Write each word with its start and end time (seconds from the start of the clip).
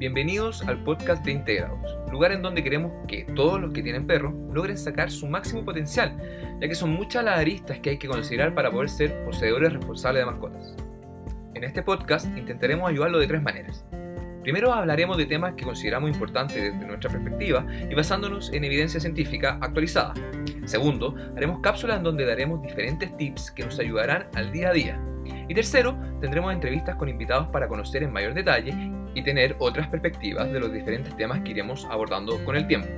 Bienvenidos 0.00 0.62
al 0.62 0.82
podcast 0.82 1.22
de 1.26 1.32
Integrados, 1.32 1.94
lugar 2.10 2.32
en 2.32 2.40
donde 2.40 2.64
queremos 2.64 2.90
que 3.06 3.24
todos 3.36 3.60
los 3.60 3.70
que 3.74 3.82
tienen 3.82 4.06
perros 4.06 4.32
logren 4.50 4.78
sacar 4.78 5.10
su 5.10 5.26
máximo 5.26 5.62
potencial, 5.62 6.16
ya 6.58 6.66
que 6.66 6.74
son 6.74 6.88
muchas 6.88 7.22
las 7.22 7.38
aristas 7.38 7.80
que 7.80 7.90
hay 7.90 7.98
que 7.98 8.08
considerar 8.08 8.54
para 8.54 8.70
poder 8.70 8.88
ser 8.88 9.22
poseedores 9.26 9.74
responsables 9.74 10.22
de 10.22 10.30
mascotas. 10.30 10.74
En 11.52 11.64
este 11.64 11.82
podcast 11.82 12.26
intentaremos 12.34 12.88
ayudarlo 12.88 13.18
de 13.18 13.26
tres 13.26 13.42
maneras. 13.42 13.84
Primero 14.42 14.72
hablaremos 14.72 15.18
de 15.18 15.26
temas 15.26 15.52
que 15.52 15.64
consideramos 15.64 16.08
importantes 16.08 16.56
desde 16.56 16.86
nuestra 16.86 17.10
perspectiva 17.10 17.66
y 17.90 17.94
basándonos 17.94 18.50
en 18.54 18.64
evidencia 18.64 19.00
científica 19.00 19.58
actualizada. 19.60 20.14
Segundo, 20.64 21.14
haremos 21.36 21.60
cápsulas 21.60 21.98
en 21.98 22.04
donde 22.04 22.24
daremos 22.24 22.62
diferentes 22.62 23.14
tips 23.18 23.50
que 23.50 23.66
nos 23.66 23.78
ayudarán 23.78 24.28
al 24.34 24.50
día 24.50 24.70
a 24.70 24.72
día. 24.72 25.00
Y 25.48 25.54
tercero, 25.54 25.96
tendremos 26.20 26.52
entrevistas 26.52 26.96
con 26.96 27.08
invitados 27.08 27.48
para 27.48 27.68
conocer 27.68 28.02
en 28.02 28.12
mayor 28.12 28.34
detalle 28.34 28.74
y 29.14 29.22
tener 29.22 29.56
otras 29.58 29.88
perspectivas 29.88 30.52
de 30.52 30.60
los 30.60 30.72
diferentes 30.72 31.16
temas 31.16 31.40
que 31.40 31.50
iremos 31.50 31.86
abordando 31.90 32.44
con 32.44 32.56
el 32.56 32.66
tiempo. 32.66 32.88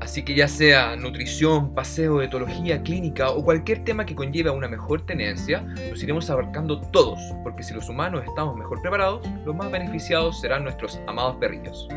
Así 0.00 0.22
que 0.22 0.34
ya 0.34 0.48
sea 0.48 0.96
nutrición, 0.96 1.72
paseo, 1.74 2.20
etología, 2.20 2.82
clínica 2.82 3.30
o 3.30 3.42
cualquier 3.42 3.84
tema 3.84 4.04
que 4.04 4.14
conlleve 4.14 4.50
a 4.50 4.52
una 4.52 4.68
mejor 4.68 5.06
tenencia, 5.06 5.64
los 5.90 6.02
iremos 6.02 6.28
abarcando 6.28 6.80
todos, 6.80 7.18
porque 7.42 7.62
si 7.62 7.72
los 7.72 7.88
humanos 7.88 8.22
estamos 8.26 8.54
mejor 8.56 8.82
preparados, 8.82 9.26
los 9.46 9.56
más 9.56 9.70
beneficiados 9.70 10.40
serán 10.40 10.64
nuestros 10.64 11.00
amados 11.06 11.36
perrillos. 11.36 11.88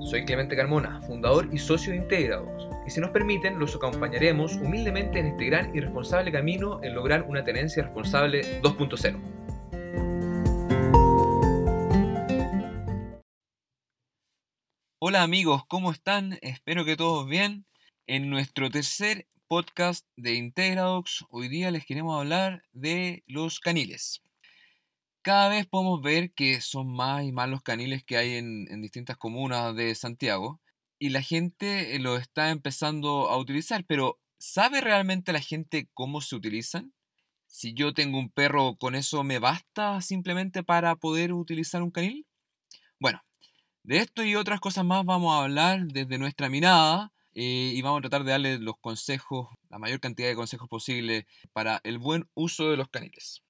Soy 0.00 0.24
Clemente 0.24 0.56
Carmona, 0.56 1.00
fundador 1.02 1.48
y 1.52 1.58
socio 1.58 1.92
de 1.92 1.98
Integrados, 1.98 2.68
y 2.86 2.90
si 2.90 3.00
nos 3.00 3.10
permiten, 3.10 3.58
los 3.58 3.76
acompañaremos 3.76 4.56
humildemente 4.56 5.18
en 5.20 5.26
este 5.26 5.46
gran 5.46 5.74
y 5.74 5.80
responsable 5.80 6.32
camino 6.32 6.82
en 6.82 6.94
lograr 6.94 7.22
una 7.22 7.44
tenencia 7.44 7.84
responsable 7.84 8.60
2.0. 8.62 9.20
Hola 14.98 15.22
amigos, 15.22 15.62
¿cómo 15.68 15.92
están? 15.92 16.38
Espero 16.42 16.84
que 16.84 16.96
todos 16.96 17.28
bien. 17.28 17.66
En 18.06 18.30
nuestro 18.30 18.70
tercer 18.70 19.26
podcast 19.46 20.06
de 20.16 20.34
Integradox, 20.34 21.24
hoy 21.30 21.48
día 21.48 21.70
les 21.70 21.84
queremos 21.84 22.18
hablar 22.18 22.64
de 22.72 23.22
los 23.26 23.60
caniles. 23.60 24.22
Cada 25.22 25.48
vez 25.48 25.66
podemos 25.66 26.02
ver 26.02 26.32
que 26.32 26.60
son 26.60 26.92
más 26.92 27.24
y 27.24 27.30
más 27.30 27.48
los 27.48 27.62
caniles 27.62 28.02
que 28.02 28.16
hay 28.16 28.34
en, 28.34 28.66
en 28.70 28.82
distintas 28.82 29.16
comunas 29.16 29.74
de 29.76 29.94
Santiago 29.94 30.61
y 31.02 31.08
la 31.08 31.20
gente 31.20 31.98
lo 31.98 32.16
está 32.16 32.50
empezando 32.50 33.28
a 33.28 33.36
utilizar, 33.36 33.84
pero 33.84 34.20
¿sabe 34.38 34.80
realmente 34.80 35.32
la 35.32 35.40
gente 35.40 35.88
cómo 35.94 36.20
se 36.20 36.36
utilizan? 36.36 36.94
Si 37.48 37.74
yo 37.74 37.92
tengo 37.92 38.20
un 38.20 38.30
perro, 38.30 38.76
¿con 38.76 38.94
eso 38.94 39.24
me 39.24 39.40
basta 39.40 40.00
simplemente 40.00 40.62
para 40.62 40.94
poder 40.94 41.32
utilizar 41.32 41.82
un 41.82 41.90
canil? 41.90 42.24
Bueno, 43.00 43.20
de 43.82 43.96
esto 43.96 44.22
y 44.22 44.36
otras 44.36 44.60
cosas 44.60 44.84
más 44.84 45.04
vamos 45.04 45.34
a 45.34 45.42
hablar 45.42 45.86
desde 45.88 46.18
nuestra 46.18 46.48
mirada 46.48 47.12
eh, 47.34 47.72
y 47.74 47.82
vamos 47.82 47.98
a 47.98 48.02
tratar 48.02 48.22
de 48.22 48.30
darle 48.30 48.58
los 48.60 48.78
consejos, 48.78 49.48
la 49.70 49.80
mayor 49.80 49.98
cantidad 49.98 50.28
de 50.28 50.36
consejos 50.36 50.68
posible 50.68 51.26
para 51.52 51.80
el 51.82 51.98
buen 51.98 52.28
uso 52.34 52.70
de 52.70 52.76
los 52.76 52.88
caniles. 52.90 53.42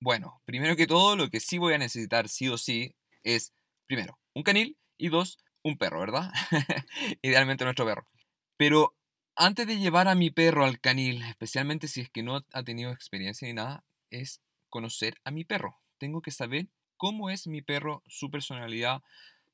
Bueno, 0.00 0.42
primero 0.44 0.74
que 0.74 0.88
todo, 0.88 1.14
lo 1.14 1.30
que 1.30 1.38
sí 1.38 1.58
voy 1.58 1.74
a 1.74 1.78
necesitar 1.78 2.28
sí 2.28 2.48
o 2.48 2.58
sí 2.58 2.96
es, 3.22 3.52
primero, 3.86 4.18
un 4.34 4.42
canil 4.42 4.76
y 4.98 5.08
dos, 5.08 5.38
un 5.66 5.76
perro, 5.76 6.00
¿verdad? 6.00 6.32
Idealmente 7.22 7.64
nuestro 7.64 7.84
perro. 7.84 8.06
Pero 8.56 8.96
antes 9.34 9.66
de 9.66 9.78
llevar 9.78 10.08
a 10.08 10.14
mi 10.14 10.30
perro 10.30 10.64
al 10.64 10.80
canil, 10.80 11.22
especialmente 11.22 11.88
si 11.88 12.00
es 12.00 12.10
que 12.10 12.22
no 12.22 12.44
ha 12.52 12.62
tenido 12.62 12.92
experiencia 12.92 13.46
ni 13.48 13.54
nada, 13.54 13.84
es 14.10 14.40
conocer 14.68 15.16
a 15.24 15.30
mi 15.30 15.44
perro. 15.44 15.78
Tengo 15.98 16.22
que 16.22 16.30
saber 16.30 16.68
cómo 16.96 17.30
es 17.30 17.46
mi 17.46 17.62
perro, 17.62 18.02
su 18.06 18.30
personalidad, 18.30 19.02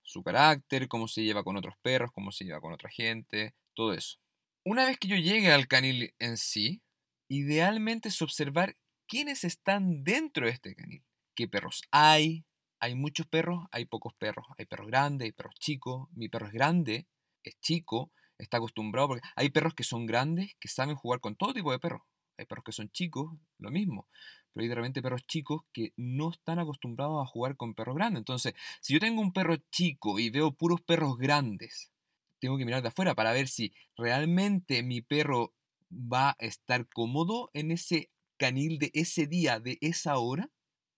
su 0.02 0.22
carácter, 0.22 0.86
cómo 0.88 1.08
se 1.08 1.22
lleva 1.24 1.44
con 1.44 1.56
otros 1.56 1.76
perros, 1.80 2.12
cómo 2.12 2.30
se 2.30 2.44
lleva 2.44 2.60
con 2.60 2.72
otra 2.72 2.90
gente, 2.90 3.54
todo 3.74 3.94
eso. 3.94 4.18
Una 4.64 4.84
vez 4.84 4.98
que 4.98 5.08
yo 5.08 5.16
llegue 5.16 5.50
al 5.50 5.66
canil 5.66 6.14
en 6.18 6.36
sí, 6.36 6.82
idealmente 7.28 8.10
es 8.10 8.20
observar 8.20 8.76
quiénes 9.08 9.44
están 9.44 10.04
dentro 10.04 10.46
de 10.46 10.52
este 10.52 10.74
canil. 10.74 11.02
¿Qué 11.34 11.48
perros 11.48 11.82
hay? 11.90 12.44
Hay 12.82 12.94
muchos 12.94 13.26
perros, 13.26 13.64
hay 13.70 13.86
pocos 13.86 14.12
perros. 14.14 14.44
Hay 14.58 14.66
perros 14.66 14.88
grandes, 14.88 15.26
hay 15.26 15.32
perros 15.32 15.54
chicos. 15.54 16.08
Mi 16.14 16.28
perro 16.28 16.48
es 16.48 16.52
grande, 16.52 17.06
es 17.44 17.58
chico, 17.60 18.12
está 18.38 18.56
acostumbrado 18.56 19.14
hay 19.36 19.50
perros 19.50 19.74
que 19.74 19.84
son 19.84 20.04
grandes, 20.04 20.56
que 20.58 20.68
saben 20.68 20.96
jugar 20.96 21.20
con 21.20 21.36
todo 21.36 21.54
tipo 21.54 21.70
de 21.72 21.78
perros. 21.78 22.02
Hay 22.36 22.46
perros 22.46 22.64
que 22.64 22.72
son 22.72 22.90
chicos, 22.90 23.30
lo 23.58 23.70
mismo 23.70 24.08
pero 24.52 24.84
hay 24.84 24.92
de 24.92 25.02
perros 25.02 25.26
chicos 25.26 25.62
que 25.72 25.92
no 25.96 26.30
están 26.30 26.58
acostumbrados 26.58 27.22
a 27.22 27.26
jugar 27.26 27.56
con 27.56 27.74
perros 27.74 27.96
grandes. 27.96 28.20
Entonces, 28.20 28.54
si 28.80 28.92
yo 28.92 29.00
tengo 29.00 29.20
un 29.20 29.32
perro 29.32 29.56
chico 29.70 30.18
y 30.18 30.30
veo 30.30 30.52
puros 30.52 30.80
perros 30.82 31.16
grandes, 31.16 31.90
tengo 32.38 32.58
que 32.58 32.64
mirar 32.64 32.82
de 32.82 32.88
afuera 32.88 33.14
para 33.14 33.32
ver 33.32 33.48
si 33.48 33.72
realmente 33.96 34.82
mi 34.82 35.00
perro 35.00 35.54
va 35.90 36.30
a 36.30 36.36
estar 36.40 36.86
cómodo 36.88 37.50
en 37.54 37.70
ese 37.70 38.10
canil 38.36 38.78
de 38.78 38.90
ese 38.94 39.26
día, 39.26 39.60
de 39.60 39.78
esa 39.80 40.18
hora, 40.18 40.50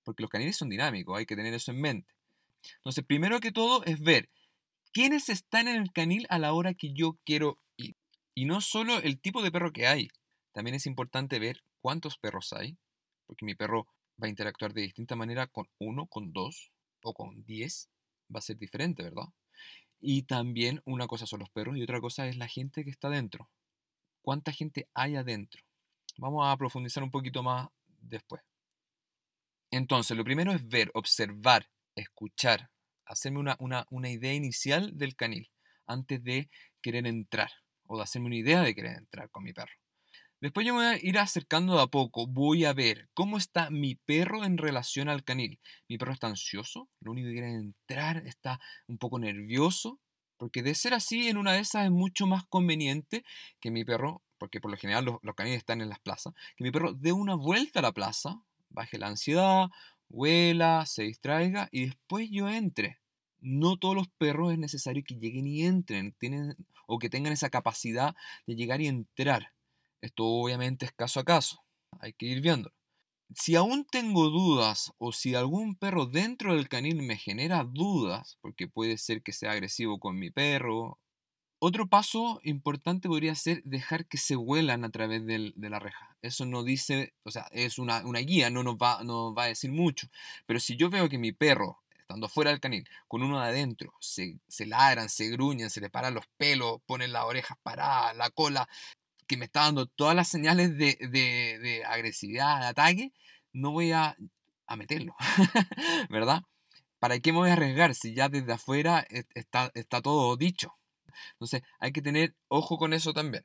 porque 0.04 0.22
los 0.22 0.30
caniles 0.30 0.56
son 0.56 0.68
dinámicos, 0.68 1.18
hay 1.18 1.26
que 1.26 1.36
tener 1.36 1.54
eso 1.54 1.70
en 1.72 1.80
mente. 1.80 2.14
Entonces, 2.76 3.04
primero 3.04 3.40
que 3.40 3.52
todo 3.52 3.84
es 3.84 4.00
ver 4.00 4.30
quiénes 4.92 5.28
están 5.28 5.68
en 5.68 5.76
el 5.76 5.92
canil 5.92 6.26
a 6.30 6.38
la 6.38 6.52
hora 6.52 6.74
que 6.74 6.92
yo 6.92 7.18
quiero 7.24 7.58
ir. 7.76 7.96
Y 8.34 8.44
no 8.44 8.60
solo 8.60 8.98
el 8.98 9.20
tipo 9.20 9.42
de 9.42 9.50
perro 9.50 9.72
que 9.72 9.86
hay, 9.86 10.08
también 10.52 10.74
es 10.76 10.86
importante 10.86 11.38
ver 11.38 11.64
cuántos 11.80 12.16
perros 12.16 12.52
hay, 12.52 12.78
porque 13.26 13.44
mi 13.44 13.54
perro 13.54 13.86
va 14.22 14.26
a 14.26 14.30
interactuar 14.30 14.72
de 14.72 14.82
distinta 14.82 15.16
manera 15.16 15.46
con 15.46 15.68
uno, 15.78 16.06
con 16.06 16.32
dos 16.32 16.70
o 17.02 17.12
con 17.12 17.44
diez. 17.44 17.88
Va 18.34 18.38
a 18.38 18.42
ser 18.42 18.56
diferente, 18.56 19.02
¿verdad? 19.02 19.28
Y 20.00 20.22
también 20.22 20.80
una 20.84 21.06
cosa 21.06 21.26
son 21.26 21.40
los 21.40 21.50
perros 21.50 21.76
y 21.76 21.82
otra 21.82 22.00
cosa 22.00 22.26
es 22.28 22.36
la 22.36 22.48
gente 22.48 22.84
que 22.84 22.90
está 22.90 23.10
dentro. 23.10 23.50
¿Cuánta 24.22 24.52
gente 24.52 24.88
hay 24.94 25.16
adentro? 25.16 25.62
Vamos 26.16 26.46
a 26.46 26.56
profundizar 26.56 27.02
un 27.02 27.10
poquito 27.10 27.42
más 27.42 27.68
después. 28.00 28.42
Entonces, 29.76 30.16
lo 30.16 30.22
primero 30.22 30.52
es 30.52 30.68
ver, 30.68 30.92
observar, 30.94 31.68
escuchar, 31.96 32.70
hacerme 33.06 33.40
una, 33.40 33.56
una, 33.58 33.88
una 33.90 34.08
idea 34.08 34.32
inicial 34.32 34.96
del 34.96 35.16
canil 35.16 35.50
antes 35.84 36.22
de 36.22 36.48
querer 36.80 37.08
entrar 37.08 37.50
o 37.84 37.96
de 37.96 38.04
hacerme 38.04 38.28
una 38.28 38.36
idea 38.36 38.62
de 38.62 38.72
querer 38.72 38.96
entrar 38.96 39.30
con 39.30 39.42
mi 39.42 39.52
perro. 39.52 39.72
Después 40.40 40.64
yo 40.64 40.74
me 40.74 40.84
voy 40.84 40.94
a 40.94 41.04
ir 41.04 41.18
acercando 41.18 41.74
de 41.74 41.82
a 41.82 41.86
poco, 41.88 42.28
voy 42.28 42.64
a 42.64 42.72
ver 42.72 43.08
cómo 43.14 43.36
está 43.36 43.68
mi 43.68 43.96
perro 43.96 44.44
en 44.44 44.58
relación 44.58 45.08
al 45.08 45.24
canil. 45.24 45.58
Mi 45.88 45.98
perro 45.98 46.12
está 46.12 46.28
ansioso, 46.28 46.88
lo 47.00 47.10
único 47.10 47.26
que 47.26 47.32
quiere 47.32 47.50
es 47.50 47.56
entrar, 47.56 48.18
está 48.28 48.60
un 48.86 48.98
poco 48.98 49.18
nervioso, 49.18 49.98
porque 50.36 50.62
de 50.62 50.76
ser 50.76 50.94
así, 50.94 51.28
en 51.28 51.36
una 51.36 51.52
de 51.52 51.58
esas 51.58 51.86
es 51.86 51.90
mucho 51.90 52.28
más 52.28 52.46
conveniente 52.46 53.24
que 53.58 53.72
mi 53.72 53.84
perro, 53.84 54.22
porque 54.38 54.60
por 54.60 54.70
lo 54.70 54.76
general 54.76 55.04
los, 55.04 55.18
los 55.22 55.34
caniles 55.34 55.58
están 55.58 55.80
en 55.80 55.88
las 55.88 55.98
plazas, 55.98 56.32
que 56.56 56.62
mi 56.62 56.70
perro 56.70 56.92
dé 56.92 57.10
una 57.10 57.34
vuelta 57.34 57.80
a 57.80 57.82
la 57.82 57.90
plaza, 57.90 58.40
baje 58.74 58.98
la 58.98 59.08
ansiedad, 59.08 59.68
huela, 60.08 60.84
se 60.86 61.04
distraiga 61.04 61.68
y 61.72 61.86
después 61.86 62.28
yo 62.30 62.48
entre. 62.48 62.98
No 63.40 63.76
todos 63.78 63.94
los 63.94 64.08
perros 64.08 64.52
es 64.52 64.58
necesario 64.58 65.02
que 65.06 65.16
lleguen 65.16 65.46
y 65.46 65.64
entren, 65.64 66.14
tienen, 66.18 66.56
o 66.86 66.98
que 66.98 67.10
tengan 67.10 67.32
esa 67.32 67.50
capacidad 67.50 68.14
de 68.46 68.56
llegar 68.56 68.80
y 68.80 68.88
entrar. 68.88 69.52
Esto 70.00 70.24
obviamente 70.26 70.86
es 70.86 70.92
caso 70.92 71.20
a 71.20 71.24
caso, 71.24 71.62
hay 72.00 72.12
que 72.12 72.26
ir 72.26 72.40
viendo. 72.40 72.72
Si 73.34 73.56
aún 73.56 73.86
tengo 73.90 74.28
dudas 74.28 74.92
o 74.98 75.12
si 75.12 75.34
algún 75.34 75.76
perro 75.76 76.06
dentro 76.06 76.54
del 76.54 76.68
canil 76.68 77.02
me 77.02 77.16
genera 77.16 77.64
dudas, 77.64 78.38
porque 78.40 78.68
puede 78.68 78.98
ser 78.98 79.22
que 79.22 79.32
sea 79.32 79.52
agresivo 79.52 79.98
con 79.98 80.18
mi 80.18 80.30
perro, 80.30 80.98
otro 81.64 81.88
paso 81.88 82.40
importante 82.44 83.08
podría 83.08 83.34
ser 83.34 83.62
dejar 83.64 84.04
que 84.06 84.18
se 84.18 84.36
huelan 84.36 84.84
a 84.84 84.90
través 84.90 85.24
de 85.24 85.52
la 85.56 85.78
reja. 85.78 86.14
Eso 86.20 86.44
no 86.44 86.62
dice, 86.62 87.14
o 87.22 87.30
sea, 87.30 87.48
es 87.52 87.78
una, 87.78 88.02
guía, 88.20 88.50
no 88.50 88.62
nos, 88.62 88.76
va, 88.76 89.02
no 89.02 89.34
va 89.34 89.44
a 89.44 89.46
decir 89.46 89.72
mucho. 89.72 90.08
Pero 90.44 90.60
si 90.60 90.76
yo 90.76 90.90
veo 90.90 91.08
que 91.08 91.16
mi 91.16 91.32
perro, 91.32 91.82
estando 91.98 92.28
fuera 92.28 92.50
del 92.50 92.60
canil, 92.60 92.86
con 93.08 93.22
uno 93.22 93.40
de 93.40 93.46
adentro, 93.46 93.94
se, 93.98 94.38
se 94.46 94.66
ladran, 94.66 95.08
se 95.08 95.30
gruñen, 95.30 95.70
se 95.70 95.80
le 95.80 95.88
paran 95.88 96.12
los 96.12 96.26
pelos, 96.36 96.82
ponen 96.84 97.12
las 97.12 97.24
orejas 97.24 97.56
paradas, 97.62 98.14
la 98.14 98.28
cola, 98.28 98.68
que 99.26 99.38
me 99.38 99.46
está 99.46 99.60
dando 99.60 99.86
todas 99.86 100.14
las 100.14 100.28
señales 100.28 100.76
de, 100.76 100.98
de, 101.10 101.82
agresividad, 101.86 102.60
de 102.60 102.66
ataque, 102.66 103.12
no 103.54 103.70
voy 103.70 103.92
a, 103.92 104.16
a 104.66 104.76
meterlo, 104.76 105.16
¿verdad? 106.10 106.42
¿Para 106.98 107.18
qué 107.20 107.32
me 107.32 107.38
voy 107.38 107.50
a 107.50 107.54
arriesgar 107.54 107.94
si 107.94 108.12
ya 108.12 108.28
desde 108.28 108.52
afuera 108.52 109.06
está, 109.34 109.70
está 109.74 110.02
todo 110.02 110.36
dicho? 110.36 110.74
Entonces 111.32 111.62
hay 111.78 111.92
que 111.92 112.02
tener 112.02 112.34
ojo 112.48 112.78
con 112.78 112.92
eso 112.92 113.12
también. 113.12 113.44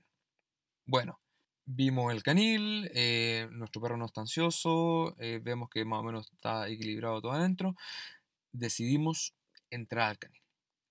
Bueno, 0.86 1.20
vimos 1.66 2.12
el 2.14 2.24
canil, 2.24 2.90
eh, 2.94 3.48
nuestro 3.52 3.82
perro 3.82 3.98
no 3.98 4.06
está 4.06 4.22
ansioso, 4.22 5.16
eh, 5.20 5.40
vemos 5.42 5.70
que 5.70 5.86
más 5.86 6.00
o 6.00 6.04
menos 6.04 6.32
está 6.32 6.68
equilibrado 6.68 7.22
todo 7.22 7.32
adentro, 7.34 7.76
decidimos 8.52 9.34
entrar 9.70 10.10
al 10.10 10.20
canil. 10.20 10.42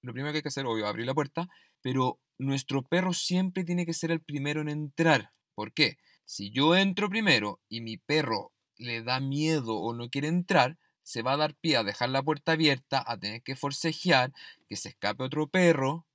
Lo 0.03 0.13
primero 0.13 0.33
que 0.33 0.39
hay 0.39 0.43
que 0.43 0.49
hacer, 0.49 0.67
obvio, 0.67 0.87
abrir 0.87 1.07
la 1.07 1.15
puerta, 1.15 1.49
pero 1.83 2.21
nuestro 2.39 2.83
perro 2.83 3.13
siempre 3.13 3.65
tiene 3.65 3.87
que 3.87 3.93
ser 3.93 4.11
el 4.13 4.21
primero 4.21 4.61
en 4.61 4.69
entrar. 4.69 5.33
¿Por 5.55 5.73
qué? 5.73 5.99
Si 6.25 6.51
yo 6.51 6.77
entro 6.77 7.09
primero 7.09 7.61
y 7.69 7.81
mi 7.81 7.97
perro 7.97 8.53
le 8.77 9.03
da 9.03 9.19
miedo 9.19 9.75
o 9.75 9.93
no 9.95 10.09
quiere 10.09 10.29
entrar, 10.29 10.79
se 11.03 11.23
va 11.23 11.33
a 11.33 11.37
dar 11.39 11.55
pie 11.55 11.77
a 11.77 11.85
dejar 11.85 12.11
la 12.11 12.23
puerta 12.23 12.53
abierta, 12.53 13.03
a 13.05 13.19
tener 13.19 13.43
que 13.43 13.57
forcejear, 13.57 14.33
que 14.69 14.77
se 14.77 14.91
escape 14.91 15.25
otro 15.25 15.49
perro. 15.49 16.07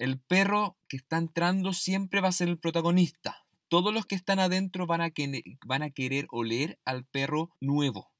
El 0.00 0.18
perro 0.18 0.78
que 0.88 0.96
está 0.96 1.18
entrando 1.18 1.74
siempre 1.74 2.22
va 2.22 2.28
a 2.28 2.32
ser 2.32 2.48
el 2.48 2.58
protagonista. 2.58 3.44
Todos 3.68 3.92
los 3.92 4.06
que 4.06 4.14
están 4.14 4.38
adentro 4.38 4.86
van 4.86 5.02
a, 5.02 5.10
querer 5.10 6.26
oler 6.30 6.78
al 6.86 7.04
perro 7.04 7.50
nuevo. 7.60 8.10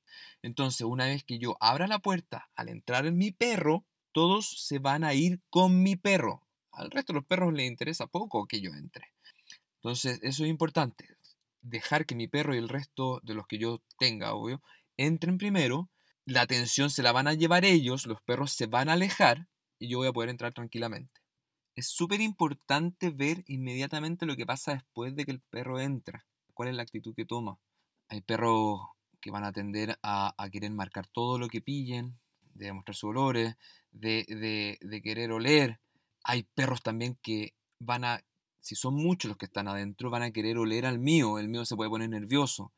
Entonces, 0.42 0.82
una 0.82 1.06
vez 1.06 1.24
que 1.24 1.38
yo 1.38 1.56
abra 1.58 1.86
la 1.86 1.98
puerta, 1.98 2.50
al 2.54 2.68
entrar 2.68 3.06
en 3.06 3.16
mi 3.16 3.30
perro, 3.32 3.86
todos 4.12 4.62
se 4.62 4.78
van 4.78 5.04
a 5.04 5.14
ir 5.14 5.40
con 5.48 5.82
mi 5.82 5.96
perro. 5.96 6.46
Al 6.70 6.90
resto 6.90 7.14
de 7.14 7.20
los 7.20 7.26
perros 7.26 7.54
les 7.54 7.66
interesa 7.66 8.06
poco 8.06 8.46
que 8.46 8.60
yo 8.60 8.72
entre. 8.74 9.14
Entonces, 9.76 10.18
eso 10.20 10.44
es 10.44 10.50
importante. 10.50 11.08
Dejar 11.62 12.04
que 12.04 12.14
mi 12.14 12.28
perro 12.28 12.54
y 12.54 12.58
el 12.58 12.68
resto 12.68 13.22
de 13.22 13.32
los 13.32 13.46
que 13.46 13.56
yo 13.56 13.80
tenga, 13.98 14.34
obvio, 14.34 14.60
entren 14.98 15.38
primero. 15.38 15.88
La 16.26 16.42
atención 16.42 16.90
se 16.90 17.02
la 17.02 17.12
van 17.12 17.26
a 17.26 17.32
llevar 17.32 17.64
ellos, 17.64 18.04
los 18.04 18.20
perros 18.20 18.52
se 18.52 18.66
van 18.66 18.90
a 18.90 18.92
alejar 18.92 19.48
y 19.78 19.88
yo 19.88 19.96
voy 19.96 20.08
a 20.08 20.12
poder 20.12 20.28
entrar 20.28 20.52
tranquilamente. 20.52 21.19
Es 21.80 21.88
súper 21.88 22.20
importante 22.20 23.08
ver 23.08 23.42
inmediatamente 23.46 24.26
lo 24.26 24.36
que 24.36 24.44
pasa 24.44 24.74
después 24.74 25.16
de 25.16 25.24
que 25.24 25.30
el 25.30 25.40
perro 25.40 25.80
entra. 25.80 26.26
¿Cuál 26.52 26.68
es 26.68 26.74
la 26.74 26.82
actitud 26.82 27.14
que 27.14 27.24
toma? 27.24 27.58
Hay 28.10 28.20
perros 28.20 28.80
que 29.18 29.30
van 29.30 29.44
a 29.44 29.52
tender 29.52 29.98
a, 30.02 30.34
querer 30.52 30.72
marcar 30.72 31.06
todo 31.06 31.38
lo 31.38 31.48
que 31.48 31.62
pillen, 31.62 32.18
de 32.52 32.70
mostrar 32.74 32.94
sus 32.94 33.08
olores, 33.08 33.56
de, 33.92 34.76
de 34.78 35.00
querer 35.00 35.32
oler. 35.32 35.80
Hay 36.22 36.42
perros 36.42 36.82
también 36.82 37.18
que 37.22 37.54
van 37.78 38.04
a 38.04 38.22
si 38.60 38.74
son 38.74 38.94
muchos 38.96 39.30
los 39.30 39.38
que 39.38 39.46
están 39.46 39.66
adentro, 39.66 40.10
van 40.10 40.24
a 40.24 40.32
querer 40.32 40.58
oler 40.58 40.84
al 40.84 40.98
mío, 40.98 41.38
el 41.38 41.48
mío 41.48 41.64
se 41.64 41.76
puede 41.76 41.88
poner 41.88 42.10
nervioso. 42.10 42.74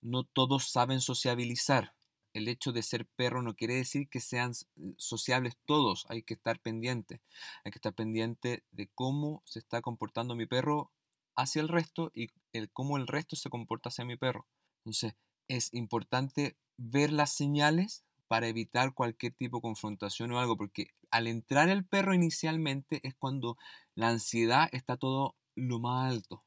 No 0.00 0.24
todos 0.24 0.68
saben 0.68 1.00
sociabilizar. 1.00 1.94
El 2.32 2.48
hecho 2.48 2.72
de 2.72 2.82
ser 2.82 3.06
perro 3.06 3.42
no 3.42 3.54
quiere 3.54 3.74
decir 3.74 4.08
que 4.08 4.20
sean 4.20 4.52
sociables 4.96 5.56
todos, 5.66 6.06
hay 6.08 6.22
que 6.22 6.34
estar 6.34 6.60
pendiente. 6.60 7.20
Hay 7.64 7.72
que 7.72 7.78
estar 7.78 7.94
pendiente 7.94 8.64
de 8.70 8.88
cómo 8.94 9.42
se 9.44 9.58
está 9.58 9.82
comportando 9.82 10.34
mi 10.34 10.46
perro 10.46 10.90
hacia 11.36 11.62
el 11.62 11.68
resto 11.68 12.10
y 12.14 12.28
cómo 12.72 12.96
el 12.96 13.06
resto 13.06 13.36
se 13.36 13.50
comporta 13.50 13.88
hacia 13.88 14.04
mi 14.04 14.16
perro. 14.16 14.46
Entonces, 14.84 15.14
es 15.48 15.72
importante 15.74 16.56
ver 16.76 17.12
las 17.12 17.32
señales 17.32 18.04
para 18.28 18.48
evitar 18.48 18.94
cualquier 18.94 19.34
tipo 19.34 19.58
de 19.58 19.62
confrontación 19.62 20.32
o 20.32 20.40
algo, 20.40 20.56
porque 20.56 20.88
al 21.10 21.26
entrar 21.26 21.68
el 21.68 21.84
perro 21.84 22.14
inicialmente 22.14 23.00
es 23.02 23.14
cuando 23.14 23.58
la 23.94 24.08
ansiedad 24.08 24.70
está 24.72 24.96
todo 24.96 25.36
lo 25.54 25.78
más 25.78 26.10
alto. 26.10 26.42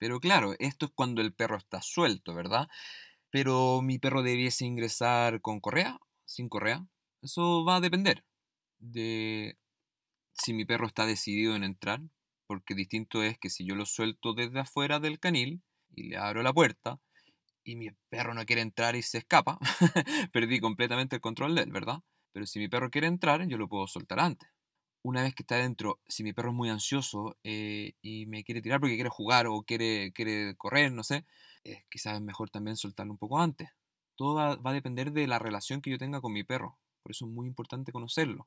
Pero 0.00 0.18
claro, 0.18 0.54
esto 0.58 0.86
es 0.86 0.92
cuando 0.92 1.22
el 1.22 1.32
perro 1.32 1.56
está 1.56 1.80
suelto, 1.80 2.34
¿verdad? 2.34 2.68
Pero 3.32 3.80
mi 3.82 3.98
perro 3.98 4.22
debiese 4.22 4.66
ingresar 4.66 5.40
con 5.40 5.58
correa, 5.60 5.98
sin 6.26 6.48
correa. 6.48 6.86
Eso 7.22 7.64
va 7.64 7.76
a 7.76 7.80
depender 7.80 8.24
de 8.78 9.56
si 10.34 10.54
mi 10.54 10.64
perro 10.66 10.86
está 10.86 11.06
decidido 11.06 11.56
en 11.56 11.64
entrar, 11.64 12.00
porque 12.46 12.74
distinto 12.74 13.22
es 13.22 13.38
que 13.38 13.50
si 13.50 13.64
yo 13.66 13.74
lo 13.76 13.86
suelto 13.86 14.34
desde 14.34 14.60
afuera 14.60 15.00
del 15.00 15.20
canil 15.20 15.62
y 15.90 16.10
le 16.10 16.18
abro 16.18 16.42
la 16.42 16.52
puerta 16.52 17.00
y 17.64 17.76
mi 17.76 17.90
perro 18.10 18.34
no 18.34 18.46
quiere 18.46 18.62
entrar 18.62 18.96
y 18.96 19.02
se 19.02 19.18
escapa, 19.18 19.58
perdí 20.32 20.60
completamente 20.60 21.16
el 21.16 21.22
control 21.22 21.56
de 21.56 21.62
él, 21.62 21.72
¿verdad? 21.72 22.00
Pero 22.32 22.46
si 22.46 22.60
mi 22.60 22.68
perro 22.68 22.90
quiere 22.90 23.08
entrar, 23.08 23.46
yo 23.48 23.58
lo 23.58 23.68
puedo 23.68 23.88
soltar 23.88 24.20
antes. 24.20 24.50
Una 25.02 25.22
vez 25.22 25.34
que 25.34 25.42
está 25.42 25.56
dentro, 25.56 26.00
si 26.06 26.22
mi 26.22 26.32
perro 26.32 26.50
es 26.50 26.54
muy 26.54 26.68
ansioso 26.70 27.36
eh, 27.42 27.94
y 28.02 28.26
me 28.26 28.44
quiere 28.44 28.62
tirar 28.62 28.80
porque 28.80 28.94
quiere 28.94 29.10
jugar 29.10 29.46
o 29.48 29.62
quiere, 29.62 30.12
quiere 30.12 30.54
correr, 30.56 30.92
no 30.92 31.02
sé, 31.02 31.24
quizás 31.88 32.14
es 32.14 32.20
mejor 32.20 32.50
también 32.50 32.76
soltarlo 32.76 33.12
un 33.12 33.18
poco 33.18 33.40
antes. 33.40 33.70
Todo 34.16 34.34
va, 34.34 34.56
va 34.56 34.70
a 34.70 34.74
depender 34.74 35.12
de 35.12 35.26
la 35.26 35.38
relación 35.38 35.80
que 35.80 35.90
yo 35.90 35.98
tenga 35.98 36.20
con 36.20 36.32
mi 36.32 36.44
perro. 36.44 36.78
Por 37.02 37.12
eso 37.12 37.26
es 37.26 37.32
muy 37.32 37.46
importante 37.48 37.92
conocerlo. 37.92 38.46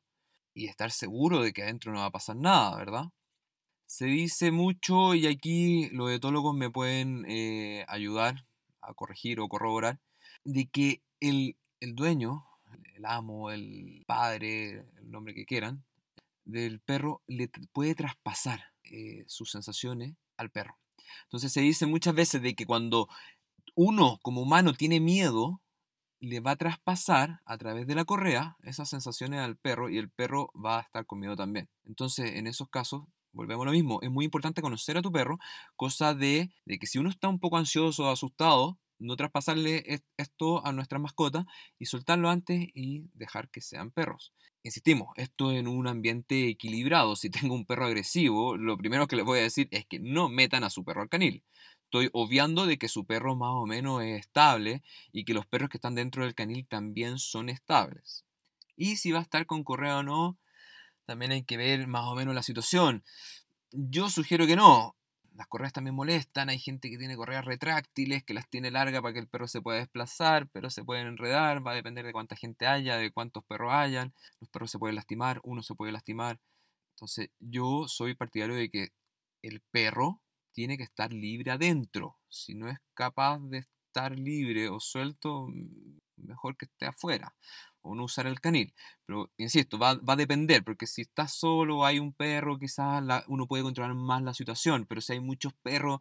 Y 0.54 0.68
estar 0.68 0.92
seguro 0.92 1.42
de 1.42 1.52
que 1.52 1.63
adentro 1.63 1.92
no 1.92 2.00
va 2.00 2.06
a 2.06 2.12
pasar 2.12 2.38
nada, 2.38 2.78
¿verdad? 2.78 3.12
Se 3.88 4.06
dice 4.06 4.51
mucho 4.51 5.13
y 5.13 5.28
aquí 5.28 5.90
los 5.90 6.12
etólogos 6.12 6.56
me 6.56 6.69
pueden 6.69 7.25
eh, 7.28 7.86
ayudar 7.88 8.46
a 8.81 8.94
corregir 8.94 9.40
o 9.40 9.50
corroborar 9.50 10.00
de 10.44 10.68
que 10.68 11.01
el, 11.19 11.58
el 11.81 11.96
dueño 11.96 12.46
el 12.96 13.06
amo, 13.06 13.51
el 13.51 14.04
padre, 14.08 14.86
el 14.98 15.12
nombre 15.12 15.34
que 15.34 15.46
quieran, 15.46 15.84
del 16.46 16.80
perro 16.80 17.22
le 17.28 17.50
puede 17.74 17.96
traspasar 17.96 18.64
eh, 18.84 19.24
sus 19.28 19.52
sensaciones 19.52 20.16
al 20.38 20.52
perro. 20.52 20.78
Entonces 21.24 21.52
se 21.52 21.62
dice 21.62 21.86
muchas 21.86 22.16
veces 22.16 22.42
de 22.42 22.56
que 22.56 22.66
cuando 22.66 23.10
uno 23.76 24.20
como 24.22 24.42
humano 24.42 24.74
tiene 24.74 25.00
miedo, 25.00 25.62
le 26.20 26.40
va 26.40 26.52
a 26.52 26.56
traspasar 26.56 27.42
a 27.46 27.58
través 27.58 27.88
de 27.88 27.96
la 27.96 28.06
correa 28.06 28.58
esas 28.64 28.90
sensaciones 28.90 29.42
al 29.42 29.58
perro 29.58 29.90
y 29.90 29.98
el 29.98 30.10
perro 30.10 30.52
va 30.54 30.80
a 30.80 30.82
estar 30.82 31.06
con 31.06 31.20
miedo 31.20 31.36
también. 31.36 31.70
Entonces 31.84 32.36
en 32.36 32.48
esos 32.48 32.70
casos 32.70 33.04
volvemos 33.32 33.64
a 33.64 33.68
lo 33.68 33.72
mismo, 33.74 34.00
es 34.02 34.10
muy 34.10 34.26
importante 34.26 34.62
conocer 34.62 34.98
a 34.98 35.02
tu 35.02 35.12
perro, 35.12 35.40
cosa 35.76 36.14
de, 36.14 36.52
de 36.64 36.80
que 36.80 36.88
si 36.88 37.00
uno 37.00 37.10
está 37.10 37.28
un 37.28 37.40
poco 37.40 37.58
ansioso 37.58 38.06
o 38.06 38.12
asustado, 38.12 38.80
no 39.00 39.16
traspasarle 39.16 40.02
esto 40.18 40.66
a 40.66 40.72
nuestras 40.72 41.02
mascotas 41.02 41.46
y 41.80 41.86
soltarlo 41.86 42.30
antes 42.30 42.68
y 42.74 43.04
dejar 43.14 43.50
que 43.50 43.62
sean 43.62 43.92
perros. 43.92 44.34
Insistimos, 44.64 45.10
esto 45.16 45.52
en 45.52 45.68
un 45.68 45.88
ambiente 45.88 46.48
equilibrado. 46.48 47.16
Si 47.16 47.30
tengo 47.30 47.54
un 47.54 47.66
perro 47.66 47.86
agresivo, 47.86 48.58
lo 48.58 48.78
primero 48.78 49.08
que 49.08 49.16
les 49.16 49.26
voy 49.26 49.40
a 49.40 49.44
decir 49.44 49.68
es 49.72 49.86
que 49.86 50.00
no 50.00 50.28
metan 50.28 50.64
a 50.64 50.70
su 50.70 50.84
perro 50.84 51.04
al 51.04 51.10
canil. 51.10 51.44
Estoy 51.84 52.10
obviando 52.14 52.66
de 52.66 52.78
que 52.78 52.90
su 52.90 53.06
perro 53.06 53.36
más 53.36 53.52
o 53.54 53.66
menos 53.68 54.02
es 54.02 54.20
estable 54.20 54.82
y 55.12 55.24
que 55.24 55.36
los 55.36 55.46
perros 55.46 55.70
que 55.70 55.78
están 55.78 55.94
dentro 55.94 56.24
del 56.24 56.34
canil 56.34 56.66
también 56.68 57.20
son 57.20 57.50
estables. 57.50 58.26
Y 58.76 58.96
si 58.96 59.12
va 59.12 59.20
a 59.20 59.22
estar 59.22 59.46
con 59.46 59.64
correa 59.64 60.00
o 60.00 60.04
no, 60.04 60.38
también 61.06 61.32
hay 61.32 61.44
que 61.44 61.58
ver 61.58 61.88
más 61.88 62.06
o 62.06 62.16
menos 62.16 62.34
la 62.34 62.44
situación. 62.44 63.04
Yo 63.72 64.10
sugiero 64.10 64.48
que 64.48 64.56
no. 64.56 64.96
Las 65.36 65.48
correas 65.48 65.74
también 65.74 65.96
molestan, 65.96 66.48
hay 66.50 66.60
gente 66.60 66.90
que 66.90 66.98
tiene 66.98 67.18
correas 67.18 67.44
retráctiles, 67.44 68.24
que 68.24 68.34
las 68.34 68.48
tiene 68.50 68.72
largas 68.72 69.02
para 69.02 69.14
que 69.14 69.20
el 69.20 69.28
perro 69.28 69.48
se 69.50 69.62
pueda 69.62 69.80
desplazar, 69.80 70.48
pero 70.48 70.70
se 70.70 70.84
pueden 70.84 71.08
enredar, 71.08 71.66
va 71.66 71.72
a 71.72 71.76
depender 71.76 72.06
de 72.06 72.14
cuánta 72.14 72.38
gente 72.38 72.66
haya, 72.68 72.96
de 72.96 73.12
cuántos 73.12 73.44
perros 73.44 73.74
hayan, 73.74 74.14
los 74.40 74.50
perros 74.50 74.72
se 74.72 74.80
pueden 74.80 74.96
lastimar, 74.96 75.42
uno 75.44 75.62
se 75.62 75.76
puede 75.76 75.92
lastimar. 75.92 76.40
Entonces 76.96 77.32
yo 77.40 77.88
soy 77.90 78.16
partidario 78.16 78.56
de 78.56 78.70
que 78.70 78.90
el 79.42 79.62
perro 79.72 80.22
tiene 80.54 80.78
que 80.78 80.84
estar 80.84 81.12
libre 81.12 81.52
adentro. 81.52 82.18
Si 82.30 82.56
no 82.56 82.70
es 82.70 82.80
capaz 82.94 83.40
de 83.40 83.58
estar 83.60 84.18
libre 84.18 84.70
o 84.70 84.80
suelto, 84.80 85.48
mejor 86.16 86.56
que 86.56 86.65
esté 86.65 86.86
afuera 86.86 87.36
o 87.86 87.96
no 87.96 88.04
usar 88.04 88.27
el 88.27 88.42
canil. 88.42 88.74
Pero, 89.06 89.32
insisto, 89.38 89.77
va, 89.77 90.00
a 90.06 90.15
depender, 90.15 90.63
porque 90.63 90.88
si 90.88 91.01
estás 91.01 91.34
solo, 91.34 91.86
hay 91.86 92.00
un 92.00 92.13
perro, 92.13 92.58
quizás 92.58 93.04
uno 93.27 93.48
puede 93.48 93.63
controlar 93.63 93.94
más 93.94 94.22
la 94.24 94.34
situación, 94.34 94.86
pero 94.88 95.01
si 95.01 95.13
hay 95.13 95.20
muchos 95.20 95.54
perros, 95.54 96.00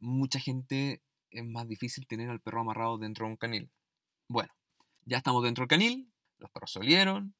mucha 0.00 0.40
gente, 0.40 1.00
es 1.30 1.44
más 1.44 1.68
difícil 1.68 2.06
tener 2.06 2.28
al 2.28 2.40
perro 2.40 2.60
amarrado 2.60 2.98
dentro 2.98 3.26
de 3.26 3.32
un 3.32 3.36
canil. 3.36 3.70
Bueno, 4.28 4.52
ya 5.04 5.18
estamos 5.18 5.42
dentro 5.44 5.62
del 5.62 5.68
canil, 5.68 6.12
los 6.38 6.50
perros 6.50 6.72
salieron, 6.72 7.34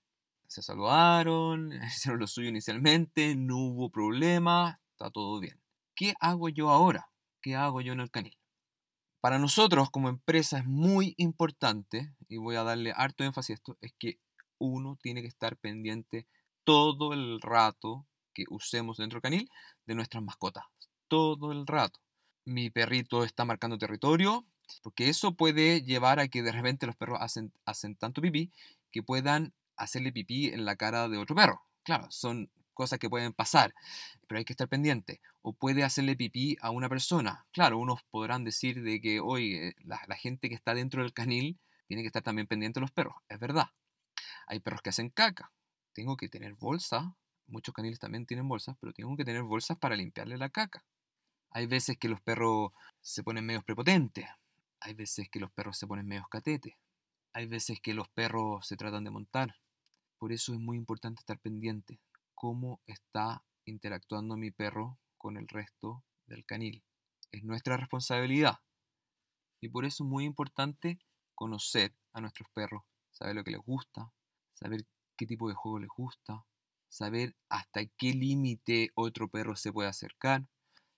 se 0.46 0.62
saludaron, 0.62 1.72
hicieron 1.86 2.20
lo 2.20 2.26
suyo 2.26 2.48
inicialmente, 2.48 3.34
no 3.36 3.58
hubo 3.58 3.90
problema, 3.90 4.80
está 4.92 5.10
todo 5.10 5.40
bien. 5.40 5.60
¿Qué 5.94 6.14
hago 6.20 6.48
yo 6.48 6.70
ahora? 6.70 7.08
¿Qué 7.40 7.56
hago 7.56 7.80
yo 7.80 7.92
en 7.92 8.00
el 8.00 8.10
canil? 8.10 8.36
Para 9.22 9.38
nosotros 9.38 9.88
como 9.88 10.08
empresa 10.08 10.58
es 10.58 10.66
muy 10.66 11.14
importante, 11.16 12.12
y 12.28 12.38
voy 12.38 12.56
a 12.56 12.64
darle 12.64 12.92
harto 12.96 13.22
énfasis 13.22 13.50
a 13.50 13.54
esto, 13.54 13.78
es 13.80 13.92
que 13.96 14.18
uno 14.58 14.98
tiene 15.00 15.22
que 15.22 15.28
estar 15.28 15.56
pendiente 15.56 16.26
todo 16.64 17.12
el 17.12 17.40
rato 17.40 18.04
que 18.34 18.46
usemos 18.50 18.96
dentro 18.96 19.18
del 19.18 19.22
canil 19.22 19.50
de 19.86 19.94
nuestras 19.94 20.24
mascotas. 20.24 20.64
Todo 21.06 21.52
el 21.52 21.68
rato. 21.68 22.00
Mi 22.44 22.70
perrito 22.70 23.22
está 23.22 23.44
marcando 23.44 23.78
territorio, 23.78 24.44
porque 24.82 25.08
eso 25.08 25.36
puede 25.36 25.82
llevar 25.82 26.18
a 26.18 26.26
que 26.26 26.42
de 26.42 26.50
repente 26.50 26.86
los 26.86 26.96
perros 26.96 27.18
hacen, 27.20 27.52
hacen 27.64 27.94
tanto 27.94 28.22
pipí 28.22 28.50
que 28.90 29.04
puedan 29.04 29.54
hacerle 29.76 30.10
pipí 30.10 30.46
en 30.46 30.64
la 30.64 30.74
cara 30.74 31.08
de 31.08 31.18
otro 31.18 31.36
perro. 31.36 31.62
Claro, 31.84 32.08
son 32.10 32.50
cosas 32.72 32.98
que 32.98 33.10
pueden 33.10 33.32
pasar, 33.32 33.74
pero 34.26 34.38
hay 34.38 34.44
que 34.44 34.52
estar 34.52 34.68
pendiente. 34.68 35.20
O 35.42 35.52
puede 35.52 35.84
hacerle 35.84 36.16
pipí 36.16 36.56
a 36.60 36.70
una 36.70 36.88
persona. 36.88 37.46
Claro, 37.52 37.78
unos 37.78 38.02
podrán 38.04 38.44
decir 38.44 38.82
de 38.82 39.00
que, 39.00 39.20
hoy 39.20 39.74
la, 39.84 39.98
gente 40.16 40.48
que 40.48 40.54
está 40.54 40.74
dentro 40.74 41.02
del 41.02 41.12
canil 41.12 41.58
tiene 41.86 42.02
que 42.02 42.06
estar 42.08 42.22
también 42.22 42.46
pendiente 42.46 42.80
de 42.80 42.82
los 42.82 42.90
perros. 42.90 43.14
Es 43.28 43.38
verdad. 43.38 43.70
Hay 44.46 44.60
perros 44.60 44.82
que 44.82 44.90
hacen 44.90 45.10
caca. 45.10 45.52
Tengo 45.92 46.16
que 46.16 46.28
tener 46.28 46.54
bolsa. 46.54 47.14
Muchos 47.46 47.74
caniles 47.74 47.98
también 47.98 48.26
tienen 48.26 48.48
bolsas, 48.48 48.76
pero 48.80 48.92
tengo 48.92 49.16
que 49.16 49.24
tener 49.24 49.42
bolsas 49.42 49.78
para 49.78 49.96
limpiarle 49.96 50.38
la 50.38 50.48
caca. 50.48 50.84
Hay 51.50 51.66
veces 51.66 51.98
que 51.98 52.08
los 52.08 52.20
perros 52.20 52.72
se 53.00 53.22
ponen 53.22 53.44
medio 53.44 53.62
prepotentes. 53.62 54.26
Hay 54.80 54.94
veces 54.94 55.28
que 55.28 55.38
los 55.38 55.50
perros 55.52 55.76
se 55.78 55.86
ponen 55.86 56.06
medio 56.06 56.26
catetes. 56.30 56.74
Hay 57.34 57.46
veces 57.46 57.80
que 57.80 57.94
los 57.94 58.08
perros 58.08 58.66
se 58.66 58.76
tratan 58.76 59.04
de 59.04 59.10
montar. 59.10 59.56
Por 60.18 60.32
eso 60.32 60.54
es 60.54 60.60
muy 60.60 60.76
importante 60.76 61.20
estar 61.20 61.38
pendiente 61.38 62.00
cómo 62.42 62.80
está 62.86 63.44
interactuando 63.66 64.36
mi 64.36 64.50
perro 64.50 64.98
con 65.16 65.36
el 65.36 65.46
resto 65.46 66.04
del 66.26 66.44
canil. 66.44 66.82
Es 67.30 67.44
nuestra 67.44 67.76
responsabilidad. 67.76 68.58
Y 69.60 69.68
por 69.68 69.84
eso 69.84 70.02
es 70.02 70.10
muy 70.10 70.24
importante 70.24 70.98
conocer 71.36 71.94
a 72.12 72.20
nuestros 72.20 72.48
perros 72.52 72.82
saber 73.12 73.36
lo 73.36 73.44
que 73.44 73.52
les 73.52 73.60
gusta, 73.60 74.12
saber 74.54 74.84
qué 75.16 75.24
tipo 75.24 75.48
de 75.48 75.54
juego 75.54 75.78
les 75.78 75.88
gusta, 75.96 76.44
saber 76.88 77.36
hasta 77.48 77.86
qué 77.86 78.12
límite 78.12 78.90
otro 78.96 79.28
perro 79.28 79.54
se 79.54 79.72
puede 79.72 79.88
acercar, 79.88 80.48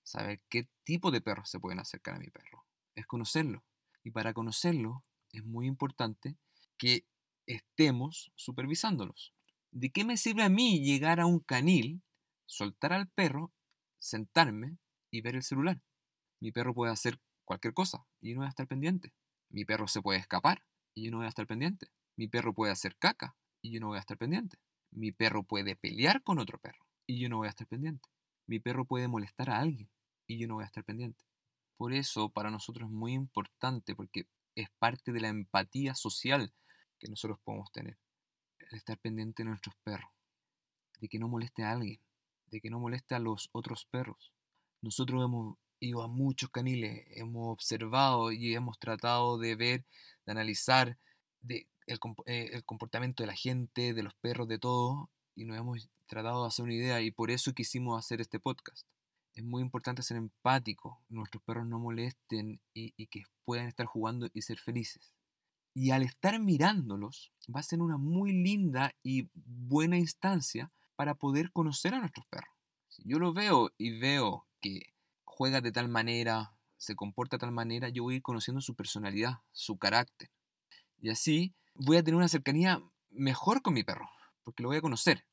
saber 0.01 0.41
qué 0.49 0.67
tipo 0.83 1.11
de 1.11 1.21
perros 1.21 1.47
se 1.47 1.59
pueden 1.59 1.79
acercar 1.79 2.15
a 2.15 2.19
mi 2.19 2.31
perro. 2.31 2.65
Es 2.95 3.05
conocerlo. 3.05 3.63
Y 4.03 4.09
para 4.09 4.33
conocerlo 4.33 5.03
es 5.31 5.45
muy 5.45 5.67
importante 5.67 6.39
que 6.79 7.05
estemos 7.45 8.31
supervisándolos. 8.33 9.34
¿De 9.75 9.91
qué 9.91 10.05
me 10.05 10.15
sirve 10.15 10.41
a 10.41 10.47
mí 10.47 10.85
llegar 10.85 11.19
a 11.19 11.25
un 11.25 11.41
canil, 11.41 12.01
soltar 12.45 12.93
al 12.93 13.09
perro, 13.09 13.51
sentarme 13.99 14.77
y 15.11 15.19
ver 15.19 15.35
el 15.35 15.43
celular? 15.43 15.81
Mi 16.39 16.53
perro 16.53 16.73
puede 16.73 16.93
hacer 16.93 17.19
cualquier 17.43 17.73
cosa 17.73 18.07
y 18.21 18.29
yo 18.29 18.35
no 18.35 18.39
voy 18.39 18.45
a 18.45 18.51
estar 18.51 18.69
pendiente. 18.69 19.11
Mi 19.49 19.65
perro 19.65 19.89
se 19.89 20.01
puede 20.01 20.17
escapar 20.19 20.63
y 20.93 21.03
yo 21.03 21.11
no 21.11 21.17
voy 21.17 21.25
a 21.25 21.29
estar 21.29 21.45
pendiente. 21.45 21.87
Mi 22.15 22.29
perro 22.29 22.53
puede 22.53 22.71
hacer 22.71 22.95
caca 22.95 23.35
y 23.61 23.73
yo 23.73 23.81
no 23.81 23.87
voy 23.87 23.97
a 23.97 23.99
estar 23.99 24.17
pendiente. 24.17 24.59
Mi 24.91 25.11
perro 25.11 25.43
puede 25.43 25.75
pelear 25.75 26.23
con 26.23 26.39
otro 26.39 26.57
perro 26.57 26.87
y 27.05 27.19
yo 27.19 27.27
no 27.27 27.35
voy 27.35 27.47
a 27.47 27.49
estar 27.49 27.67
pendiente. 27.67 28.07
Mi 28.47 28.61
perro 28.61 28.85
puede 28.85 29.09
molestar 29.09 29.49
a 29.49 29.59
alguien 29.59 29.91
y 30.25 30.39
yo 30.39 30.47
no 30.47 30.53
voy 30.53 30.63
a 30.63 30.67
estar 30.67 30.85
pendiente. 30.85 31.25
Por 31.75 31.91
eso 31.91 32.29
para 32.29 32.49
nosotros 32.49 32.87
es 32.87 32.95
muy 32.95 33.11
importante 33.11 33.93
porque 33.93 34.29
es 34.55 34.69
parte 34.79 35.11
de 35.11 35.19
la 35.19 35.27
empatía 35.27 35.95
social 35.95 36.53
que 36.97 37.09
nosotros 37.09 37.39
podemos 37.43 37.73
tener. 37.73 37.97
Estar 38.71 38.97
pendiente 38.97 39.43
de 39.43 39.49
nuestros 39.49 39.75
perros, 39.83 40.11
de 40.99 41.07
que 41.07 41.19
no 41.19 41.27
moleste 41.27 41.63
a 41.63 41.71
alguien, 41.71 41.99
de 42.47 42.61
que 42.61 42.69
no 42.69 42.79
moleste 42.79 43.15
a 43.15 43.19
los 43.19 43.49
otros 43.51 43.85
perros. 43.85 44.31
Nosotros 44.81 45.23
hemos 45.23 45.57
ido 45.79 46.01
a 46.01 46.07
muchos 46.07 46.49
caniles, 46.49 47.05
hemos 47.11 47.51
observado 47.51 48.31
y 48.31 48.55
hemos 48.55 48.79
tratado 48.79 49.37
de 49.37 49.55
ver, 49.55 49.85
de 50.25 50.31
analizar 50.31 50.97
eh, 51.47 51.67
el 51.85 52.65
comportamiento 52.65 53.23
de 53.23 53.27
la 53.27 53.35
gente, 53.35 53.93
de 53.93 54.03
los 54.03 54.15
perros, 54.15 54.47
de 54.47 54.59
todo, 54.59 55.09
y 55.35 55.45
nos 55.45 55.57
hemos 55.57 55.89
tratado 56.07 56.43
de 56.43 56.47
hacer 56.47 56.63
una 56.63 56.73
idea 56.73 57.01
y 57.01 57.11
por 57.11 57.31
eso 57.31 57.53
quisimos 57.53 57.99
hacer 57.99 58.21
este 58.21 58.39
podcast 58.39 58.85
es 59.35 59.43
muy 59.43 59.61
importante 59.61 60.01
ser 60.01 60.17
empático, 60.17 61.03
nuestros 61.09 61.43
perros 61.43 61.67
no 61.67 61.77
molesten 61.77 62.61
y, 62.73 63.07
que 63.07 63.23
puedan 63.43 63.67
estar 63.67 63.85
jugando 63.85 64.29
y 64.33 64.41
ser 64.41 64.57
felices. 64.57 65.11
Y 65.75 65.91
al 65.91 66.01
estar 66.01 66.39
mirándolos, 66.39 67.33
va 67.53 67.59
a 67.59 67.63
ser 67.63 67.81
una 67.81 67.97
muy 67.97 68.31
linda 68.31 68.95
y 69.03 69.29
buena 69.33 69.97
instancia 69.97 70.71
para 70.95 71.15
poder 71.15 71.51
conocer 71.51 71.93
a 71.93 71.99
nuestros 71.99 72.25
perros. 72.27 72.49
Si 72.87 73.03
yo 73.05 73.19
lo 73.19 73.33
veo 73.33 73.69
y 73.77 73.99
veo 73.99 74.47
que 74.61 74.93
juega 75.25 75.59
de 75.59 75.71
tal 75.71 75.89
manera, 75.89 76.55
se 76.77 76.95
comporta 76.95 77.35
de 77.35 77.41
tal 77.41 77.51
manera, 77.51 77.89
yo 77.89 78.03
voy 78.03 78.13
a 78.13 78.17
ir 78.17 78.23
conociendo 78.23 78.61
su 78.61 78.73
personalidad, 78.73 79.41
su 79.51 79.77
carácter. 79.77 80.31
Y 81.01 81.09
así 81.09 81.53
voy 81.73 81.97
a 81.97 82.03
tener 82.03 82.15
una 82.15 82.29
cercanía 82.29 82.81
mejor 83.09 83.61
con 83.61 83.73
mi 83.73 83.83
perro, 83.83 84.09
porque 84.43 84.63
lo 84.63 84.69
voy 84.69 84.77
a 84.77 84.81
conocer. 84.81 85.25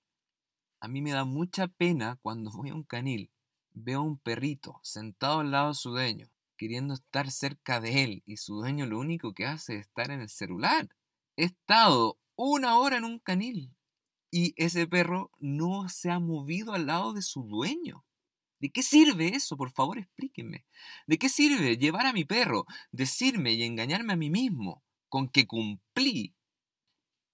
A 0.80 0.88
mí 0.88 1.00
me 1.00 1.12
da 1.12 1.25
mucha 1.25 1.68
pena 1.68 2.18
cuando 2.20 2.50
voy 2.50 2.70
a 2.70 2.75
un 2.75 2.82
canil 2.82 3.30
veo 3.75 4.00
a 4.00 4.02
un 4.02 4.18
perrito 4.18 4.80
sentado 4.82 5.40
al 5.40 5.50
lado 5.50 5.68
de 5.68 5.75
su 5.75 5.90
dueño, 5.90 6.28
queriendo 6.62 6.95
estar 6.95 7.28
cerca 7.33 7.81
de 7.81 8.04
él, 8.04 8.23
y 8.25 8.37
su 8.37 8.54
dueño 8.54 8.87
lo 8.87 9.00
único 9.00 9.35
que 9.35 9.47
hace 9.47 9.75
es 9.75 9.81
estar 9.81 10.12
en 10.12 10.21
el 10.21 10.28
celular. 10.28 10.88
He 11.37 11.47
estado 11.47 12.21
una 12.37 12.78
hora 12.78 12.99
en 12.99 13.04
un 13.04 13.19
canil 13.19 13.75
y 14.31 14.54
ese 14.57 14.87
perro 14.87 15.33
no 15.40 15.88
se 15.88 16.12
ha 16.12 16.21
movido 16.21 16.73
al 16.73 16.87
lado 16.87 17.14
de 17.14 17.23
su 17.23 17.42
dueño. 17.42 18.04
¿De 18.61 18.71
qué 18.71 18.85
sirve 18.85 19.35
eso? 19.35 19.57
Por 19.57 19.73
favor, 19.73 19.99
explíquenme. 19.99 20.64
¿De 21.09 21.19
qué 21.19 21.28
sirve 21.28 21.78
llevar 21.78 22.07
a 22.07 22.12
mi 22.12 22.25
perro, 22.25 22.64
decirme 22.92 23.54
y 23.54 23.64
engañarme 23.64 24.12
a 24.12 24.16
mí 24.16 24.31
mismo 24.31 24.85
con 25.09 25.28
que 25.28 25.49
cumplí 25.49 26.33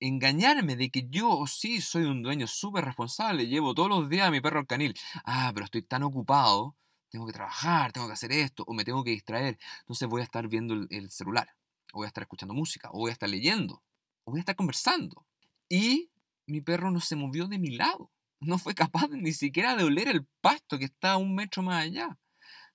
engañarme 0.01 0.75
de 0.77 0.89
que 0.91 1.07
yo 1.11 1.45
sí 1.47 1.83
soy 1.83 2.05
un 2.05 2.23
dueño 2.23 2.47
súper 2.47 2.87
responsable, 2.87 3.47
llevo 3.47 3.75
todos 3.75 3.91
los 3.91 4.09
días 4.09 4.29
a 4.29 4.31
mi 4.31 4.41
perro 4.41 4.61
al 4.61 4.67
canil. 4.67 4.95
Ah, 5.25 5.51
pero 5.53 5.67
estoy 5.67 5.83
tan 5.83 6.03
ocupado, 6.03 6.77
tengo 7.11 7.27
que 7.27 7.33
trabajar, 7.33 7.93
tengo 7.93 8.07
que 8.07 8.13
hacer 8.13 8.33
esto, 8.33 8.65
o 8.67 8.75
me 8.75 8.85
tengo 8.85 9.05
que 9.05 9.11
distraer. 9.11 9.59
Entonces 9.81 10.09
voy 10.09 10.21
a 10.21 10.25
estar 10.25 10.47
viendo 10.49 10.75
el, 10.75 11.11
celular, 11.11 11.55
o 11.93 11.99
voy 11.99 12.05
a 12.07 12.09
estar 12.09 12.23
escuchando 12.23 12.55
música, 12.55 12.91
o 12.93 12.99
voy 12.99 13.11
a 13.11 13.13
estar 13.13 13.29
leyendo, 13.29 13.83
o 14.25 14.33
voy 14.33 14.39
a 14.39 14.43
estar 14.43 14.57
conversando. 14.57 15.27
Y 15.69 16.11
mi 16.47 16.61
perro 16.61 16.91
no 16.91 17.01
se 17.01 17.17
movió 17.17 17.47
de 17.47 17.59
mi 17.59 17.77
lado. 17.77 18.11
No 18.41 18.59
fue 18.59 18.75
capaz 18.75 19.09
ni 19.09 19.33
siquiera 19.33 19.77
de 19.77 19.85
oler 19.85 20.09
el 20.09 20.27
pasto 20.41 20.79
que 20.79 20.87
está 20.87 21.17
un 21.17 21.35
metro 21.35 21.63
más 21.63 21.85
allá 21.85 22.19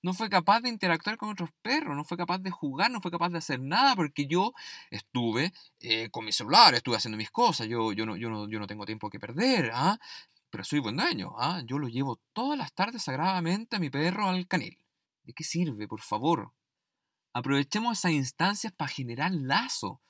no 0.04 0.12
fue 0.12 0.28
capaz 0.28 0.60
de 0.60 0.68
interactuar 0.68 1.16
con 1.16 1.30
otros 1.30 1.48
perros, 1.62 1.96
no 1.96 2.04
fue 2.04 2.18
capaz 2.18 2.38
de 2.38 2.50
jugar, 2.50 2.90
no 2.90 3.00
fue 3.00 3.10
capaz 3.10 3.30
de 3.30 3.38
hacer 3.38 3.58
nada 3.58 3.96
porque 3.96 4.26
yo 4.26 4.52
estuve 4.90 5.54
eh, 5.80 6.10
con 6.10 6.26
mi 6.26 6.30
celular, 6.30 6.74
estuve 6.74 6.96
haciendo 6.96 7.16
mis 7.16 7.30
cosas, 7.30 7.68
yo, 7.68 7.90
yo, 7.92 8.04
no, 8.04 8.14
yo, 8.14 8.28
no, 8.28 8.46
yo 8.46 8.58
no 8.60 8.66
tengo 8.66 8.84
tiempo 8.84 9.08
que 9.08 9.18
perder, 9.18 9.70
¿ah? 9.72 9.98
Pero 10.54 10.62
soy 10.62 10.78
buen 10.78 10.96
dueño, 10.96 11.32
¿ah? 11.36 11.62
yo 11.66 11.80
lo 11.80 11.88
llevo 11.88 12.20
todas 12.32 12.56
las 12.56 12.72
tardes 12.72 13.02
sagradamente 13.02 13.74
a 13.74 13.80
mi 13.80 13.90
perro 13.90 14.28
al 14.28 14.46
canil. 14.46 14.78
¿De 15.24 15.32
qué 15.32 15.42
sirve, 15.42 15.88
por 15.88 16.00
favor? 16.00 16.52
Aprovechemos 17.32 17.98
esas 17.98 18.12
instancias 18.12 18.72
para 18.72 18.88
generar 18.88 19.32
lazo. 19.32 20.00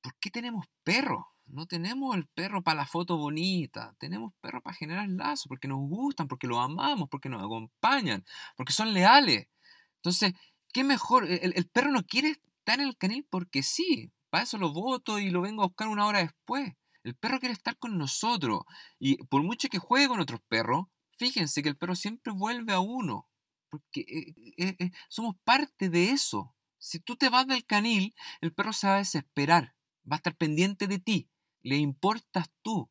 ¿Por 0.00 0.16
qué 0.20 0.30
tenemos 0.30 0.64
perros? 0.84 1.26
No 1.44 1.66
tenemos 1.66 2.16
el 2.16 2.26
perro 2.28 2.62
para 2.62 2.78
la 2.78 2.86
foto 2.86 3.18
bonita, 3.18 3.94
tenemos 3.98 4.32
perros 4.40 4.62
para 4.62 4.74
generar 4.74 5.06
lazos, 5.06 5.48
porque 5.48 5.68
nos 5.68 5.80
gustan, 5.80 6.28
porque 6.28 6.46
los 6.46 6.64
amamos, 6.64 7.10
porque 7.10 7.28
nos 7.28 7.42
acompañan, 7.42 8.24
porque 8.56 8.72
son 8.72 8.94
leales. 8.94 9.48
Entonces, 9.96 10.32
¿qué 10.72 10.82
mejor? 10.82 11.26
El, 11.28 11.68
perro 11.68 11.90
no 11.90 12.06
quiere 12.06 12.30
estar 12.30 12.80
en 12.80 12.88
el 12.88 12.96
canil 12.96 13.26
porque 13.28 13.62
sí, 13.62 14.10
para 14.30 14.44
eso 14.44 14.56
lo 14.56 14.72
voto 14.72 15.18
y 15.18 15.28
lo 15.28 15.42
vengo 15.42 15.62
a 15.62 15.66
buscar 15.66 15.88
una 15.88 16.06
hora 16.06 16.20
después. 16.20 16.72
El 17.04 17.14
perro 17.14 17.38
quiere 17.38 17.52
estar 17.52 17.78
con 17.78 17.96
nosotros 17.96 18.62
y 18.98 19.22
por 19.24 19.42
mucho 19.42 19.68
que 19.68 19.78
juegue 19.78 20.08
con 20.08 20.20
otros 20.20 20.40
perros, 20.48 20.86
fíjense 21.12 21.62
que 21.62 21.68
el 21.68 21.76
perro 21.76 21.94
siempre 21.94 22.32
vuelve 22.32 22.72
a 22.72 22.80
uno, 22.80 23.28
porque 23.70 24.00
eh, 24.00 24.34
eh, 24.56 24.76
eh, 24.78 24.90
somos 25.08 25.36
parte 25.44 25.88
de 25.88 26.10
eso. 26.10 26.56
Si 26.78 26.98
tú 26.98 27.16
te 27.16 27.28
vas 27.28 27.46
del 27.46 27.64
canil, 27.64 28.14
el 28.40 28.52
perro 28.52 28.72
se 28.72 28.88
va 28.88 28.96
a 28.96 28.98
desesperar, 28.98 29.76
va 30.10 30.16
a 30.16 30.18
estar 30.18 30.34
pendiente 30.34 30.88
de 30.88 30.98
ti 30.98 31.30
le 31.64 31.76
importas 31.78 32.50
tú. 32.62 32.88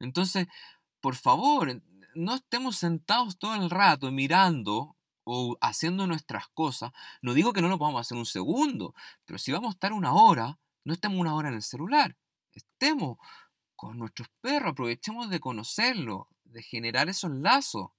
Entonces, 0.00 0.46
por 1.00 1.14
favor, 1.14 1.82
no 2.14 2.34
estemos 2.34 2.76
sentados 2.76 3.38
todo 3.38 3.54
el 3.54 3.70
rato 3.70 4.10
mirando 4.12 4.96
o 5.24 5.56
haciendo 5.60 6.06
nuestras 6.06 6.48
cosas. 6.48 6.92
No 7.22 7.32
digo 7.32 7.52
que 7.52 7.62
no 7.62 7.68
lo 7.68 7.78
podamos 7.78 8.02
hacer 8.02 8.18
un 8.18 8.26
segundo, 8.26 8.94
pero 9.24 9.38
si 9.38 9.52
vamos 9.52 9.68
a 9.68 9.76
estar 9.76 9.92
una 9.92 10.12
hora, 10.12 10.58
no 10.84 10.92
estemos 10.92 11.18
una 11.18 11.34
hora 11.34 11.48
en 11.48 11.54
el 11.54 11.62
celular. 11.62 12.16
Estemos 12.52 13.18
con 13.76 13.98
nuestros 13.98 14.28
perros, 14.40 14.72
aprovechemos 14.72 15.30
de 15.30 15.38
conocerlos, 15.38 16.26
de 16.44 16.62
generar 16.62 17.08
esos 17.08 17.30
lazos. 17.30 17.90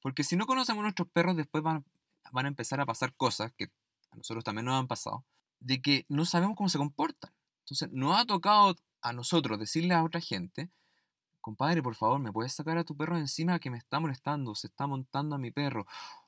Porque 0.00 0.24
si 0.24 0.36
no 0.36 0.46
conocemos 0.46 0.80
a 0.80 0.84
nuestros 0.84 1.08
perros, 1.08 1.36
después 1.36 1.62
van, 1.62 1.84
van 2.32 2.46
a 2.46 2.48
empezar 2.48 2.80
a 2.80 2.86
pasar 2.86 3.14
cosas 3.16 3.52
que 3.56 3.70
a 4.10 4.16
nosotros 4.16 4.44
también 4.44 4.64
nos 4.64 4.78
han 4.78 4.86
pasado, 4.86 5.24
de 5.60 5.82
que 5.82 6.06
no 6.08 6.24
sabemos 6.24 6.56
cómo 6.56 6.68
se 6.68 6.78
comportan. 6.78 7.32
Entonces, 7.64 7.90
nos 7.92 8.18
ha 8.18 8.24
tocado 8.24 8.76
a 9.02 9.12
nosotros 9.12 9.58
decirle 9.58 9.94
a 9.94 10.04
otra 10.04 10.20
gente, 10.20 10.70
compadre, 11.40 11.82
por 11.82 11.94
favor, 11.94 12.20
¿me 12.20 12.32
puedes 12.32 12.54
sacar 12.54 12.78
a 12.78 12.84
tu 12.84 12.96
perro 12.96 13.16
de 13.16 13.22
encima 13.22 13.58
que 13.58 13.70
me 13.70 13.78
está 13.78 14.00
molestando, 14.00 14.54
se 14.54 14.68
está 14.68 14.86
montando 14.86 15.34
a 15.34 15.38
mi 15.38 15.50
perro, 15.50 15.86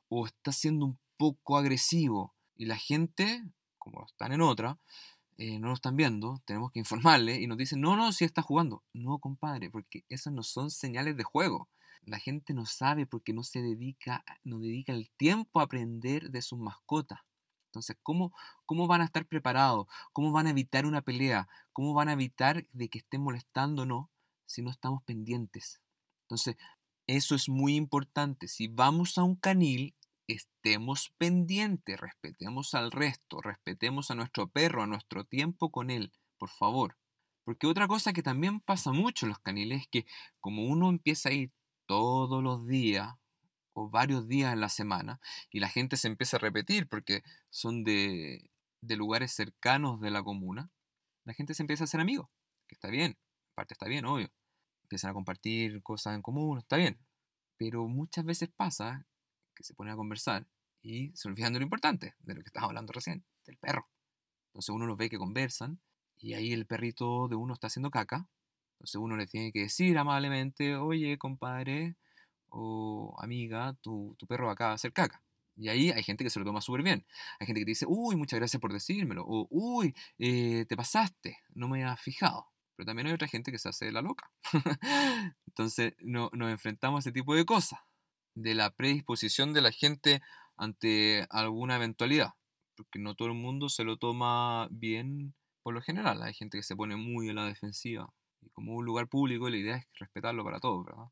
o 0.09 0.27
está 0.27 0.53
siendo 0.53 0.87
un 0.87 0.99
poco 1.17 1.57
agresivo? 1.57 2.35
Y 2.57 2.67
la 2.67 2.77
gente, 2.77 3.43
como 3.79 4.05
están 4.05 4.33
en 4.33 4.43
otra, 4.43 4.79
eh, 5.41 5.59
no 5.59 5.69
lo 5.69 5.75
están 5.75 5.97
viendo, 5.97 6.43
tenemos 6.45 6.71
que 6.71 6.81
informarle 6.81 7.41
y 7.41 7.47
nos 7.47 7.57
dicen, 7.57 7.81
no, 7.81 7.97
no, 7.97 8.13
si 8.13 8.27
está 8.27 8.43
jugando. 8.43 8.85
No, 8.93 9.19
compadre, 9.19 9.71
porque 9.71 10.05
esas 10.11 10.35
no 10.35 10.43
son 10.43 10.71
señales 10.71 11.17
de 11.17 11.25
juego. 11.25 11.71
La 12.03 12.19
gente 12.19 12.53
no 12.53 12.67
sabe 12.67 13.07
porque 13.07 13.33
no 13.33 13.43
se 13.43 13.63
dedica, 13.63 14.23
no 14.45 14.59
dedica 14.59 14.93
el 14.93 15.11
tiempo 15.17 15.61
a 15.61 15.63
aprender 15.63 16.31
de 16.31 16.43
sus 16.43 16.59
mascotas. 16.59 17.21
Entonces, 17.69 17.97
¿cómo, 18.03 18.35
¿cómo 18.67 18.87
van 18.87 19.01
a 19.01 19.05
estar 19.05 19.25
preparados? 19.27 19.87
¿Cómo 20.13 20.31
van 20.31 20.47
a 20.47 20.51
evitar 20.51 20.85
una 20.85 21.01
pelea? 21.01 21.49
¿Cómo 21.73 21.95
van 21.95 22.11
a 22.11 22.13
evitar 22.13 22.67
de 22.75 22.91
que 22.91 22.99
estén 22.99 23.23
molestándonos 23.23 24.09
si 24.45 24.61
no 24.61 24.71
estamos 24.71 25.03
pendientes? 25.05 25.81
Entonces, 26.25 26.57
eso 27.07 27.35
es 27.35 27.49
muy 27.49 27.77
importante. 27.77 28.47
Si 28.47 28.69
vamos 28.69 29.17
a 29.17 29.23
un 29.23 29.37
canil, 29.37 29.95
estemos 30.33 31.13
pendientes, 31.19 31.99
respetemos 31.99 32.75
al 32.75 32.91
resto, 32.91 33.41
respetemos 33.41 34.11
a 34.11 34.15
nuestro 34.15 34.49
perro, 34.49 34.83
a 34.83 34.87
nuestro 34.87 35.25
tiempo 35.25 35.71
con 35.71 35.91
él, 35.91 36.13
por 36.39 36.51
favor. 36.51 36.97
Porque 37.45 37.67
otra 37.67 37.89
cosa 37.89 38.13
que 38.13 38.23
también 38.23 38.61
pasa 38.61 38.93
mucho 38.93 39.27
en 39.27 39.31
los 39.31 39.41
caniles 39.41 39.83
es 39.83 39.89
que 39.89 40.07
como 40.41 40.65
uno 40.65 40.89
empieza 40.89 41.31
a 41.31 41.33
ir 41.33 41.53
todos 41.87 42.43
los 42.43 42.67
días 42.67 43.15
o 43.73 43.89
varios 43.89 44.29
días 44.29 44.53
en 44.53 44.61
la 44.61 44.69
semana 44.69 45.21
y 45.51 45.61
la 45.61 45.69
gente 45.69 45.97
se 45.97 46.09
empieza 46.09 46.37
a 46.37 46.41
repetir 46.41 46.89
porque 46.89 47.23
son 47.49 47.83
de, 47.83 48.51
de 48.81 48.97
lugares 48.97 49.33
cercanos 49.33 50.01
de 50.01 50.11
la 50.11 50.23
comuna, 50.23 50.71
la 51.25 51.35
gente 51.35 51.55
se 51.55 51.63
empieza 51.63 51.85
a 51.85 51.87
hacer 51.87 52.01
amigos, 52.01 52.29
que 52.67 52.75
está 52.75 52.89
bien, 52.89 53.17
parte 53.55 53.75
está 53.75 53.87
bien, 53.87 54.05
obvio. 54.05 54.31
Empiezan 54.85 55.11
a 55.11 55.15
compartir 55.15 55.83
cosas 55.83 56.15
en 56.15 56.23
común, 56.23 56.59
está 56.59 56.77
bien. 56.77 56.99
Pero 57.57 57.87
muchas 57.87 58.25
veces 58.25 58.49
pasa 58.49 59.07
que 59.61 59.65
se 59.65 59.75
ponen 59.75 59.93
a 59.93 59.97
conversar 59.97 60.47
y 60.83 61.13
se 61.15 61.29
olvidan 61.29 61.53
de 61.53 61.59
lo 61.59 61.65
importante, 61.65 62.15
de 62.21 62.35
lo 62.35 62.41
que 62.41 62.49
estaba 62.49 62.67
hablando 62.67 62.93
recién, 62.93 63.25
del 63.45 63.59
perro. 63.59 63.87
Entonces 64.49 64.71
uno 64.71 64.87
los 64.87 64.97
ve 64.97 65.11
que 65.11 65.19
conversan 65.19 65.81
y 66.19 66.33
ahí 66.33 66.53
el 66.53 66.67
perrito 66.67 67.29
de 67.29 67.37
uno 67.37 67.53
está 67.53 67.67
haciendo 67.67 67.91
caca. 67.91 68.27
Entonces 68.75 68.97
uno 68.97 69.17
le 69.17 69.27
tiene 69.27 69.53
que 69.53 69.61
decir 69.61 69.99
amablemente, 69.99 70.77
oye, 70.77 71.19
compadre 71.19 71.97
o 72.49 73.15
amiga, 73.19 73.77
tu, 73.83 74.17
tu 74.19 74.27
perro 74.27 74.51
acaba 74.51 74.71
de 74.71 74.75
hacer 74.77 74.93
caca. 74.95 75.23
Y 75.57 75.69
ahí 75.69 75.91
hay 75.91 76.03
gente 76.03 76.25
que 76.25 76.31
se 76.31 76.39
lo 76.39 76.47
toma 76.47 76.63
súper 76.63 76.83
bien. 76.83 77.05
Hay 77.39 77.47
gente 77.47 77.61
que 77.61 77.67
te 77.67 77.73
dice, 77.73 77.85
uy, 77.87 78.17
muchas 78.17 78.39
gracias 78.39 78.59
por 78.61 78.73
decírmelo. 78.73 79.25
O, 79.27 79.47
uy, 79.51 79.95
eh, 80.19 80.65
te 80.67 80.75
pasaste, 80.75 81.37
no 81.51 81.69
me 81.69 81.85
has 81.85 82.01
fijado. 82.01 82.47
Pero 82.77 82.87
también 82.87 83.09
hay 83.09 83.13
otra 83.13 83.29
gente 83.29 83.53
que 83.53 83.59
se 83.59 83.69
hace 83.69 83.93
la 83.93 84.01
loca. 84.01 84.31
Entonces 85.47 85.95
no, 85.99 86.31
nos 86.33 86.51
enfrentamos 86.51 86.99
a 86.99 87.01
ese 87.01 87.13
tipo 87.13 87.35
de 87.35 87.45
cosas. 87.45 87.79
De 88.35 88.55
la 88.55 88.71
predisposición 88.71 89.53
de 89.53 89.63
la 89.63 89.73
gente 89.73 90.23
ante 90.57 91.27
alguna 91.31 91.77
eventualidad. 91.77 92.35
Porque 92.77 92.99
no 92.99 93.15
todo 93.15 93.29
el 93.29 93.35
mundo 93.35 93.69
se 93.69 93.85
lo 93.85 93.97
toma 93.97 94.69
bien 94.71 95.35
por 95.63 95.75
lo 95.75 95.83
general. 95.83 96.23
Hay 96.23 96.35
gente 96.35 96.59
que 96.59 96.63
se 96.63 96.77
pone 96.77 96.97
muy 96.97 97.29
a 97.29 97.35
la 97.35 97.45
defensiva. 97.45 98.13
Y 98.41 98.51
como 98.51 98.73
es 98.73 98.79
un 98.79 98.85
lugar 98.87 99.09
público, 99.09 99.51
la 99.51 99.57
idea 99.57 99.77
es 99.77 99.87
respetarlo 99.99 100.45
para 100.45 100.61
todos, 100.61 100.87
¿verdad? 100.87 101.11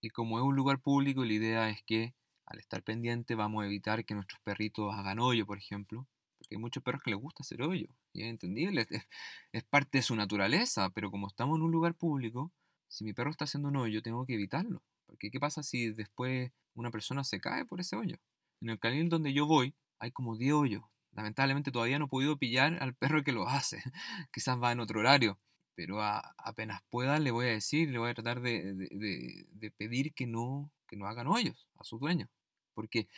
Y 0.00 0.10
como 0.10 0.38
es 0.38 0.44
un 0.44 0.54
lugar 0.54 0.80
público, 0.80 1.24
la 1.24 1.32
idea 1.32 1.68
es 1.70 1.82
que 1.82 2.14
al 2.46 2.58
estar 2.58 2.82
pendiente 2.82 3.34
vamos 3.34 3.64
a 3.64 3.66
evitar 3.66 4.04
que 4.04 4.14
nuestros 4.14 4.40
perritos 4.40 4.94
hagan 4.94 5.18
hoyo, 5.18 5.46
por 5.46 5.58
ejemplo, 5.58 6.06
porque 6.38 6.54
hay 6.54 6.60
muchos 6.60 6.82
perros 6.82 7.02
que 7.02 7.10
les 7.10 7.20
gusta 7.20 7.42
hacer 7.42 7.62
hoyo, 7.62 7.88
y 8.12 8.22
es 8.22 8.28
entendible, 8.28 8.86
es, 9.52 9.64
parte 9.64 9.98
de 9.98 10.02
su 10.02 10.14
naturaleza, 10.14 10.90
pero 10.90 11.10
como 11.10 11.26
estamos 11.26 11.56
en 11.56 11.62
un 11.62 11.72
lugar 11.72 11.94
público, 11.94 12.52
si 12.88 13.04
mi 13.04 13.12
perro 13.12 13.30
está 13.30 13.44
haciendo 13.44 13.68
un 13.68 13.76
hoyo, 13.76 14.02
tengo 14.02 14.24
que 14.26 14.34
evitarlo, 14.34 14.82
porque 15.06 15.30
¿qué 15.30 15.40
pasa 15.40 15.62
si 15.62 15.92
después 15.92 16.52
una 16.74 16.90
persona 16.90 17.24
se 17.24 17.40
cae 17.40 17.64
por 17.64 17.80
ese 17.80 17.96
hoyo? 17.96 18.16
En 18.60 18.70
el 18.70 18.78
canil 18.78 19.08
donde 19.08 19.32
yo 19.32 19.46
voy 19.46 19.74
hay 19.98 20.10
como 20.12 20.36
10 20.36 20.52
hoyos, 20.52 20.82
lamentablemente 21.12 21.72
todavía 21.72 21.98
no 21.98 22.06
he 22.06 22.08
podido 22.08 22.36
pillar 22.38 22.82
al 22.82 22.94
perro 22.94 23.24
que 23.24 23.32
lo 23.32 23.48
hace, 23.48 23.82
quizás 24.32 24.62
va 24.62 24.72
en 24.72 24.80
otro 24.80 25.00
horario, 25.00 25.38
pero 25.74 26.00
apenas 26.02 26.82
pueda 26.90 27.18
le 27.18 27.30
voy 27.30 27.46
a 27.46 27.50
decir, 27.50 27.90
le 27.90 27.98
voy 27.98 28.10
a 28.10 28.14
tratar 28.14 28.40
de, 28.40 28.74
de, 28.74 29.70
pedir 29.72 30.14
que 30.14 30.26
no, 30.26 30.72
que 30.88 30.96
no 30.96 31.06
hagan 31.06 31.26
hoyos 31.26 31.68
a 31.78 31.84
su 31.84 31.98
dueño. 31.98 32.28
Porque 32.74 33.08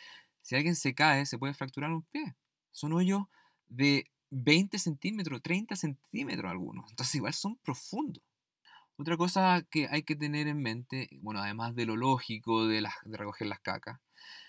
si 0.41 0.55
alguien 0.55 0.75
se 0.75 0.93
cae, 0.93 1.25
se 1.25 1.37
puede 1.37 1.53
fracturar 1.53 1.91
un 1.91 2.03
pie. 2.03 2.35
Son 2.71 2.91
hoyos 2.93 3.23
de 3.67 4.11
20 4.31 4.77
centímetros, 4.77 5.41
30 5.41 5.75
centímetros 5.75 6.51
algunos. 6.51 6.89
Entonces 6.89 7.15
igual 7.15 7.33
son 7.33 7.57
profundos. 7.57 8.23
Otra 8.99 9.15
cosa 9.15 9.65
que 9.71 9.87
hay 9.89 10.03
que 10.03 10.17
tener 10.17 10.47
en 10.47 10.61
mente, 10.61 11.07
bueno, 11.21 11.39
además 11.39 11.73
de 11.73 11.85
lo 11.85 11.95
lógico 11.95 12.67
de, 12.67 12.85
recoger 13.05 13.47
las 13.47 13.61
cacas, 13.61 13.97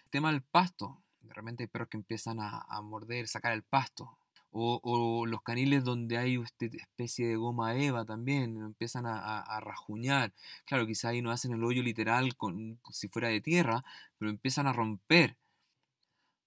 el 0.05 0.11
tema 0.11 0.33
del 0.33 0.43
pasto. 0.43 1.05
De 1.21 1.33
repente 1.33 1.63
hay 1.63 1.69
perros 1.69 1.89
que 1.89 1.97
empiezan 1.99 2.41
a, 2.41 2.67
a 2.69 2.83
morder, 2.83 3.29
sacar 3.29 3.53
el 3.53 3.63
pasto. 3.63 4.19
O, 4.51 5.25
los 5.27 5.43
caniles 5.43 5.85
donde 5.85 6.19
hay 6.19 6.35
esta 6.35 6.67
especie 6.67 7.29
de 7.29 7.37
goma 7.37 7.77
eva 7.77 8.05
también, 8.05 8.57
empiezan 8.57 9.07
a, 9.07 9.61
rajuñar. 9.61 10.33
Claro, 10.65 10.85
quizá 10.85 11.11
ahí 11.11 11.23
no 11.23 11.31
hacen 11.31 11.53
el 11.53 11.63
hoyo 11.63 11.85
literal 11.85 12.37
con, 12.37 12.81
si 12.91 13.07
fuera 13.07 13.29
de 13.29 13.41
tierra, 13.41 13.85
pero 14.19 14.33
empiezan 14.33 14.67
a 14.67 14.73
romper. 14.73 15.37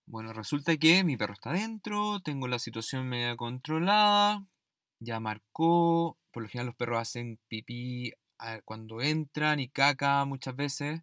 Bueno, 0.06 0.34
resulta 0.34 0.76
que 0.76 1.06
mi 1.06 1.16
perro 1.16 1.34
está 1.34 1.52
adentro, 1.52 2.20
tengo 2.20 2.50
la 2.50 2.60
situación 2.60 3.08
media 3.08 3.38
controlada, 3.38 4.46
ya 5.00 5.22
marcó, 5.22 6.18
por 6.34 6.44
lo 6.44 6.50
general 6.50 6.68
los 6.68 6.76
perros 6.76 7.00
hacen 7.00 7.40
pipí 7.48 8.12
cuando 8.66 9.02
entran 9.02 9.62
y 9.62 9.70
caca 9.70 10.26
muchas 10.26 10.56
veces 10.56 11.02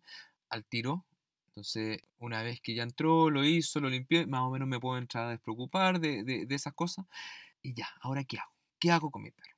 al 0.51 0.67
tiro, 0.67 1.07
entonces, 1.51 2.01
una 2.19 2.43
vez 2.43 2.61
que 2.61 2.75
ya 2.75 2.85
entró, 2.85 3.29
lo 3.29 3.45
hizo, 3.45 3.81
lo 3.81 3.91
limpió, 3.91 4.27
más 4.29 4.43
o 4.43 4.51
menos 4.51 4.69
me 4.69 4.79
puedo 4.79 4.97
entrar 4.99 5.27
a 5.27 5.31
despreocupar 5.31 5.99
de, 5.99 6.23
de, 6.23 6.55
esas 6.55 6.75
cosas. 6.75 7.07
Y 7.61 7.75
ya, 7.75 7.89
ahora 8.03 8.23
¿qué 8.25 8.39
hago? 8.39 8.53
¿Qué 8.79 8.93
hago 8.93 9.11
con 9.11 9.23
mi 9.23 9.33
perro? 9.33 9.57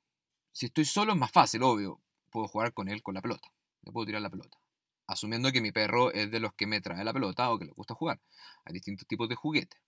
Si 0.51 0.65
estoy 0.65 0.85
solo 0.85 1.13
es 1.13 1.19
más 1.19 1.31
fácil, 1.31 1.61
obvio. 1.61 2.01
Puedo 2.31 2.47
jugar 2.47 2.73
con 2.73 2.89
él 2.89 3.03
con 3.03 3.13
la 3.13 3.21
pelota. 3.21 3.47
Le 3.83 3.91
puedo 3.91 4.07
tirar 4.07 4.23
la 4.23 4.31
pelota. 4.31 4.57
Asumiendo 5.05 5.51
que 5.51 5.61
mi 5.61 5.71
perro 5.71 6.11
es 6.11 6.31
de 6.31 6.39
los 6.39 6.53
que 6.55 6.65
me 6.65 6.81
trae 6.81 7.03
la 7.03 7.13
pelota 7.13 7.51
o 7.51 7.59
que 7.59 7.65
le 7.65 7.71
gusta 7.71 7.93
jugar. 7.93 8.19
Hay 8.65 8.73
distintos 8.73 9.07
tipos 9.07 9.29
de 9.29 9.35
juguetes. 9.35 9.79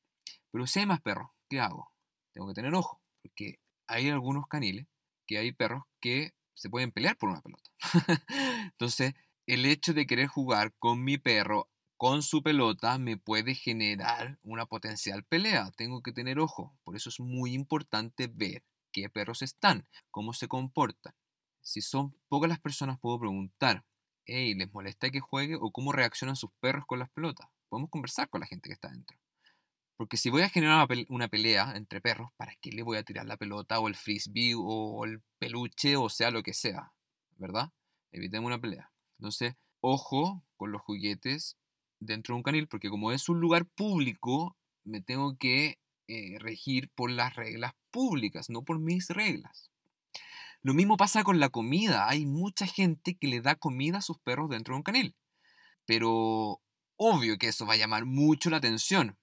Pero 0.51 0.67
si 0.67 0.79
hay 0.79 0.85
más 0.85 1.01
perros, 1.01 1.31
¿qué 1.49 1.59
hago? 1.59 1.91
Tengo 2.33 2.47
que 2.47 2.53
tener 2.53 2.73
ojo. 2.75 3.01
Porque 3.23 3.59
hay 3.87 4.09
algunos 4.09 4.47
caniles 4.47 4.85
que 5.25 5.37
hay 5.37 5.51
perros 5.51 5.83
que 5.99 6.33
se 6.53 6.69
pueden 6.69 6.91
pelear 6.91 7.17
por 7.17 7.29
una 7.29 7.41
pelota. 7.41 7.69
Entonces, 8.71 9.13
el 9.47 9.65
hecho 9.65 9.93
de 9.93 10.07
querer 10.07 10.27
jugar 10.27 10.73
con 10.79 11.03
mi 11.03 11.17
perro 11.17 11.69
con 11.97 12.23
su 12.23 12.43
pelota 12.43 12.97
me 12.97 13.17
puede 13.17 13.55
generar 13.55 14.39
una 14.43 14.65
potencial 14.65 15.23
pelea. 15.23 15.71
Tengo 15.77 16.01
que 16.01 16.11
tener 16.11 16.39
ojo. 16.39 16.77
Por 16.83 16.95
eso 16.95 17.09
es 17.09 17.19
muy 17.19 17.53
importante 17.53 18.27
ver 18.27 18.63
qué 18.91 19.09
perros 19.09 19.41
están, 19.41 19.87
cómo 20.11 20.33
se 20.33 20.47
comportan. 20.47 21.13
Si 21.61 21.81
son 21.81 22.15
pocas 22.27 22.49
las 22.49 22.59
personas, 22.59 22.99
puedo 22.99 23.19
preguntar, 23.19 23.85
hey, 24.25 24.53
¿les 24.55 24.71
molesta 24.73 25.09
que 25.09 25.19
juegue? 25.19 25.55
o 25.55 25.71
cómo 25.71 25.91
reaccionan 25.91 26.35
sus 26.35 26.51
perros 26.59 26.85
con 26.85 26.99
las 26.99 27.09
pelotas. 27.09 27.47
Podemos 27.69 27.89
conversar 27.89 28.29
con 28.29 28.41
la 28.41 28.47
gente 28.47 28.69
que 28.69 28.73
está 28.73 28.89
dentro. 28.89 29.17
Porque 29.97 30.17
si 30.17 30.29
voy 30.29 30.41
a 30.41 30.49
generar 30.49 30.87
una 31.09 31.27
pelea 31.27 31.73
entre 31.75 32.01
perros, 32.01 32.31
¿para 32.35 32.55
qué 32.61 32.71
le 32.71 32.83
voy 32.83 32.97
a 32.97 33.03
tirar 33.03 33.25
la 33.25 33.37
pelota 33.37 33.79
o 33.79 33.87
el 33.87 33.95
frisbee 33.95 34.53
o 34.57 35.05
el 35.05 35.21
peluche 35.39 35.95
o 35.95 36.09
sea 36.09 36.31
lo 36.31 36.43
que 36.43 36.53
sea? 36.53 36.91
¿Verdad? 37.37 37.71
Evitemos 38.11 38.47
una 38.47 38.59
pelea. 38.59 38.91
Entonces, 39.19 39.55
ojo 39.79 40.43
con 40.57 40.71
los 40.71 40.81
juguetes 40.81 41.57
dentro 41.99 42.33
de 42.33 42.37
un 42.37 42.43
canil, 42.43 42.67
porque 42.67 42.89
como 42.89 43.11
es 43.11 43.29
un 43.29 43.39
lugar 43.39 43.65
público, 43.65 44.57
me 44.83 45.01
tengo 45.01 45.37
que 45.37 45.79
eh, 46.07 46.37
regir 46.39 46.89
por 46.89 47.09
las 47.09 47.35
reglas 47.35 47.73
públicas, 47.91 48.49
no 48.49 48.63
por 48.63 48.79
mis 48.79 49.09
reglas. 49.09 49.71
Lo 50.61 50.73
mismo 50.73 50.97
pasa 50.97 51.23
con 51.23 51.39
la 51.39 51.49
comida. 51.49 52.09
Hay 52.09 52.25
mucha 52.25 52.65
gente 52.65 53.15
que 53.15 53.27
le 53.27 53.41
da 53.41 53.55
comida 53.55 53.99
a 53.99 54.01
sus 54.01 54.17
perros 54.19 54.49
dentro 54.49 54.73
de 54.73 54.77
un 54.77 54.83
canil. 54.83 55.15
Pero 55.85 56.59
obvio 56.97 57.37
que 57.37 57.49
eso 57.49 57.65
va 57.65 57.73
a 57.73 57.77
llamar 57.77 58.05
mucho 58.05 58.49
la 58.49 58.57
atención. 58.57 59.17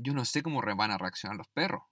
Yo 0.00 0.14
no 0.14 0.24
sé 0.24 0.44
cómo 0.44 0.60
van 0.60 0.92
a 0.92 0.98
reaccionar 0.98 1.36
los 1.36 1.48
perros. 1.48 1.82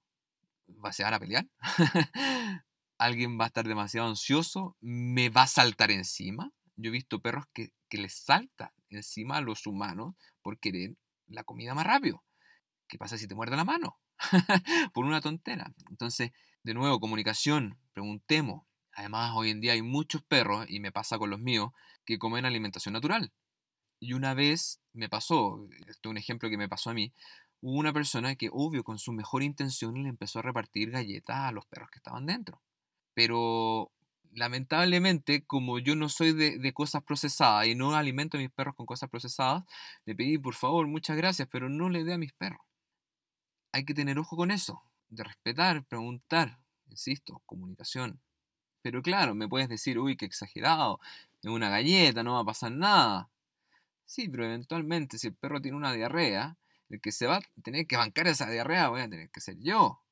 ¿Va 0.68 0.90
a 0.90 1.14
a 1.14 1.18
pelear? 1.18 1.48
¿Alguien 2.98 3.38
va 3.38 3.44
a 3.44 3.46
estar 3.48 3.66
demasiado 3.66 4.08
ansioso? 4.08 4.76
¿Me 4.80 5.28
va 5.28 5.42
a 5.42 5.46
saltar 5.48 5.90
encima? 5.90 6.52
Yo 6.76 6.90
he 6.90 6.92
visto 6.92 7.20
perros 7.20 7.46
que, 7.52 7.72
que 7.88 7.98
les 7.98 8.14
salta 8.14 8.72
encima 8.90 9.38
a 9.38 9.40
los 9.40 9.66
humanos 9.66 10.14
por 10.40 10.60
querer 10.60 10.94
la 11.26 11.42
comida 11.42 11.74
más 11.74 11.84
rápido. 11.84 12.22
¿Qué 12.86 12.96
pasa 12.96 13.18
si 13.18 13.26
te 13.26 13.34
muerde 13.34 13.56
la 13.56 13.64
mano? 13.64 13.98
por 14.94 15.04
una 15.04 15.20
tontera. 15.20 15.74
Entonces, 15.90 16.30
de 16.62 16.74
nuevo, 16.74 17.00
comunicación, 17.00 17.76
preguntemos. 17.92 18.66
Además, 18.92 19.32
hoy 19.34 19.50
en 19.50 19.60
día 19.60 19.72
hay 19.72 19.82
muchos 19.82 20.22
perros, 20.22 20.64
y 20.68 20.78
me 20.78 20.92
pasa 20.92 21.18
con 21.18 21.30
los 21.30 21.40
míos, 21.40 21.72
que 22.04 22.18
comen 22.18 22.44
alimentación 22.44 22.92
natural. 22.92 23.32
Y 23.98 24.12
una 24.12 24.34
vez 24.34 24.80
me 24.92 25.08
pasó, 25.08 25.68
esto 25.88 26.08
es 26.08 26.10
un 26.10 26.18
ejemplo 26.18 26.48
que 26.48 26.56
me 26.56 26.68
pasó 26.68 26.90
a 26.90 26.94
mí, 26.94 27.12
hubo 27.60 27.78
una 27.78 27.92
persona 27.92 28.34
que, 28.36 28.50
obvio, 28.52 28.84
con 28.84 28.98
su 28.98 29.12
mejor 29.12 29.42
intención 29.42 29.94
le 30.02 30.08
empezó 30.08 30.38
a 30.38 30.42
repartir 30.42 30.90
galletas 30.90 31.36
a 31.36 31.52
los 31.52 31.66
perros 31.66 31.90
que 31.90 31.98
estaban 31.98 32.26
dentro. 32.26 32.60
Pero 33.14 33.92
lamentablemente, 34.36 35.44
como 35.44 35.78
yo 35.78 35.96
no 35.96 36.08
soy 36.08 36.32
de, 36.32 36.72
cosas 36.72 37.02
procesadas 37.02 37.66
y 37.66 37.74
no 37.74 37.94
alimento 37.94 38.36
a 38.36 38.40
mis 38.40 38.50
perros 38.50 38.74
con 38.76 38.86
cosas 38.86 39.10
procesadas, 39.10 39.64
le 40.04 40.14
pedí, 40.14 40.38
por 40.38 40.54
favor, 40.54 40.86
muchas 40.86 41.16
gracias, 41.16 41.48
pero 41.50 41.68
no 41.68 41.88
le 41.88 42.04
dé 42.04 42.14
a 42.14 42.18
mis 42.18 42.32
perros. 42.32 42.60
Hay 43.72 43.84
que 43.84 43.94
tener 43.94 44.18
ojo 44.18 44.36
con 44.36 44.50
eso, 44.50 44.82
de 45.08 45.24
respetar, 45.24 45.84
preguntar, 45.84 46.58
insisto, 46.88 47.42
comunicación. 47.46 48.20
Pero 48.82 49.02
claro, 49.02 49.34
me 49.34 49.48
puedes 49.48 49.68
decir, 49.68 49.98
uy, 49.98 50.16
qué 50.16 50.26
exagerado, 50.26 51.00
es 51.42 51.50
una 51.50 51.70
galleta, 51.70 52.22
no 52.22 52.34
va 52.34 52.40
a 52.40 52.44
pasar 52.44 52.72
nada. 52.72 53.30
Sí, 54.04 54.28
pero 54.28 54.44
eventualmente 54.44 55.18
si 55.18 55.28
el 55.28 55.34
perro 55.34 55.60
tiene 55.60 55.76
una 55.76 55.92
diarrea, 55.92 56.56
el 56.88 57.00
que 57.00 57.12
se 57.12 57.26
va 57.26 57.36
a 57.36 57.62
tener 57.62 57.86
que 57.86 57.96
bancar 57.96 58.26
esa 58.28 58.50
diarrea 58.50 58.88
voy 58.88 59.02
a 59.02 59.10
tener 59.10 59.30
que 59.30 59.40
ser 59.40 59.56
yo. 59.60 60.02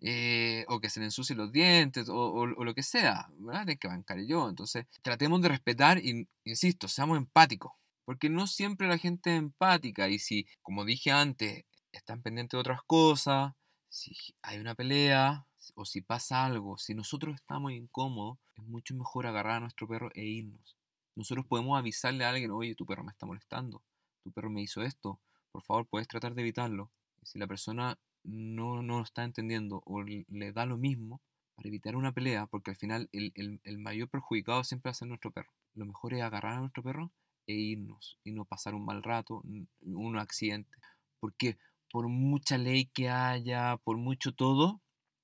Eh, 0.00 0.66
o 0.68 0.80
que 0.80 0.90
se 0.90 1.00
le 1.00 1.06
ensucien 1.06 1.38
los 1.38 1.50
dientes, 1.52 2.08
o, 2.10 2.46
lo 2.46 2.74
que 2.74 2.82
sea, 2.82 3.28
¿verdad? 3.38 3.64
Tiene 3.64 3.78
que 3.78 3.88
bancar 3.88 4.18
yo. 4.26 4.48
Entonces, 4.50 4.86
tratemos 5.02 5.40
de 5.40 5.48
respetar 5.48 5.98
y, 5.98 6.28
insisto, 6.44 6.88
seamos 6.88 7.16
empáticos, 7.16 7.72
porque 8.04 8.28
no 8.28 8.46
siempre 8.46 8.86
la 8.88 8.98
gente 8.98 9.32
es 9.32 9.38
empática 9.38 10.08
y 10.08 10.18
si, 10.18 10.46
como 10.62 10.84
dije 10.84 11.10
antes, 11.10 11.64
están 11.92 12.22
pendientes 12.22 12.56
de 12.58 12.60
otras 12.60 12.80
cosas, 12.86 13.54
si 13.88 14.14
hay 14.42 14.58
una 14.58 14.74
pelea 14.74 15.46
o 15.74 15.84
si 15.86 16.02
pasa 16.02 16.44
algo, 16.44 16.76
si 16.78 16.94
nosotros 16.94 17.34
estamos 17.36 17.72
incómodos, 17.72 18.38
es 18.56 18.64
mucho 18.64 18.94
mejor 18.94 19.26
agarrar 19.26 19.56
a 19.56 19.60
nuestro 19.60 19.88
perro 19.88 20.10
e 20.14 20.24
irnos. 20.24 20.76
Nosotros 21.16 21.46
podemos 21.46 21.78
avisarle 21.78 22.24
a 22.24 22.30
alguien, 22.30 22.50
oye, 22.50 22.74
tu 22.74 22.84
perro 22.86 23.04
me 23.04 23.12
está 23.12 23.24
molestando, 23.24 23.82
tu 24.22 24.32
perro 24.32 24.50
me 24.50 24.62
hizo 24.62 24.82
esto, 24.82 25.20
por 25.54 25.62
favor, 25.62 25.86
puedes 25.86 26.08
tratar 26.08 26.34
de 26.34 26.42
evitarlo. 26.42 26.90
si 27.22 27.38
la 27.38 27.46
persona 27.46 27.96
no, 28.24 28.82
no 28.82 28.98
lo 28.98 29.04
está 29.04 29.22
entendiendo 29.22 29.82
o 29.86 30.02
le 30.02 30.52
da 30.52 30.66
lo 30.66 30.76
mismo 30.76 31.20
para 31.54 31.68
evitar 31.68 31.94
una 31.94 32.10
pelea, 32.10 32.46
porque 32.46 32.72
al 32.72 32.76
final 32.76 33.08
el, 33.12 33.60
el, 33.62 33.78
mayor 33.78 34.08
perjudicado 34.08 34.64
siempre 34.64 34.88
va 34.88 34.92
a 34.92 34.94
ser 34.94 35.06
nuestro 35.06 35.30
perro. 35.30 35.52
Lo 35.74 35.86
mejor 35.86 36.12
es 36.12 36.22
agarrar 36.22 36.54
a 36.54 36.58
nuestro 36.58 36.82
perro 36.82 37.12
e 37.46 37.54
irnos 37.54 38.18
y 38.24 38.32
no 38.32 38.44
pasar 38.44 38.74
un 38.74 38.84
mal 38.84 39.04
rato, 39.04 39.44
un 39.82 40.18
accidente. 40.18 40.76
Porque 41.20 41.56
por 41.88 42.08
mucha 42.08 42.58
ley 42.58 42.86
que 42.86 43.08
haya, 43.08 43.76
por 43.76 43.96
mucho 43.96 44.34
todo, 44.34 44.80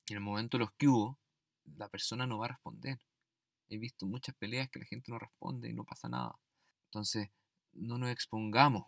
en 0.09 0.19
el 0.19 0.23
momento 0.23 0.59
de 0.59 0.65
los 0.65 0.73
que 0.75 0.87
hubo, 0.87 1.19
la 1.77 1.89
persona 1.89 2.25
no 2.29 2.39
va 2.39 2.47
a 2.47 2.51
responder. 2.51 3.01
He 3.69 3.79
visto 3.79 4.07
muchas 4.07 4.37
peleas 4.37 4.71
que 4.71 4.79
la 4.79 4.87
gente 4.87 5.11
no 5.11 5.19
responde 5.19 5.69
y 5.69 5.75
no 5.75 5.83
pasa 5.83 6.09
nada. 6.09 6.39
Entonces, 6.87 7.31
no 7.73 7.99
nos 7.99 8.11
expongamos. 8.11 8.85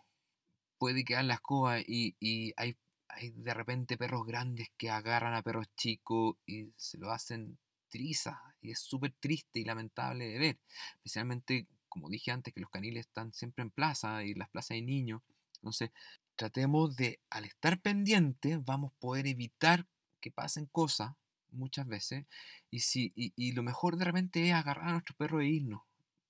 Puede 0.83 1.05
quedar 1.05 1.23
la 1.23 1.35
escoba 1.35 1.79
y, 1.79 2.13
y 2.19 2.51
hay, 2.57 2.75
hay 3.07 3.29
de 3.29 3.53
repente 3.53 3.97
perros 3.97 4.25
grandes 4.25 4.69
que 4.75 4.89
agarran 4.89 5.33
a 5.33 5.41
perros 5.41 5.67
chicos 5.77 6.35
y 6.45 6.73
se 6.75 6.97
lo 6.97 7.09
hacen 7.09 7.57
triza. 7.87 8.41
Y 8.59 8.71
es 8.71 8.79
súper 8.79 9.13
triste 9.17 9.61
y 9.61 9.63
lamentable 9.63 10.27
de 10.27 10.39
ver. 10.39 10.59
Especialmente, 10.95 11.67
como 11.87 12.09
dije 12.09 12.31
antes, 12.31 12.53
que 12.53 12.59
los 12.59 12.69
caniles 12.69 13.05
están 13.05 13.31
siempre 13.31 13.61
en 13.61 13.71
plaza 13.71 14.25
y 14.25 14.33
las 14.33 14.49
plazas 14.49 14.71
hay 14.71 14.81
niños. 14.81 15.21
Entonces, 15.55 15.91
tratemos 16.35 16.97
de, 16.97 17.21
al 17.29 17.45
estar 17.45 17.79
pendientes, 17.79 18.61
vamos 18.65 18.91
a 18.91 18.99
poder 18.99 19.25
evitar 19.25 19.87
que 20.19 20.31
pasen 20.31 20.65
cosas 20.65 21.13
muchas 21.51 21.87
veces. 21.87 22.25
Y, 22.69 22.81
si, 22.81 23.13
y, 23.15 23.53
lo 23.53 23.63
mejor 23.63 23.95
de 23.95 24.03
repente 24.03 24.49
es 24.49 24.53
agarrar 24.53 24.89
a 24.89 24.91
nuestro 24.91 25.15
perro 25.15 25.39
e 25.39 25.47
irnos. 25.47 25.81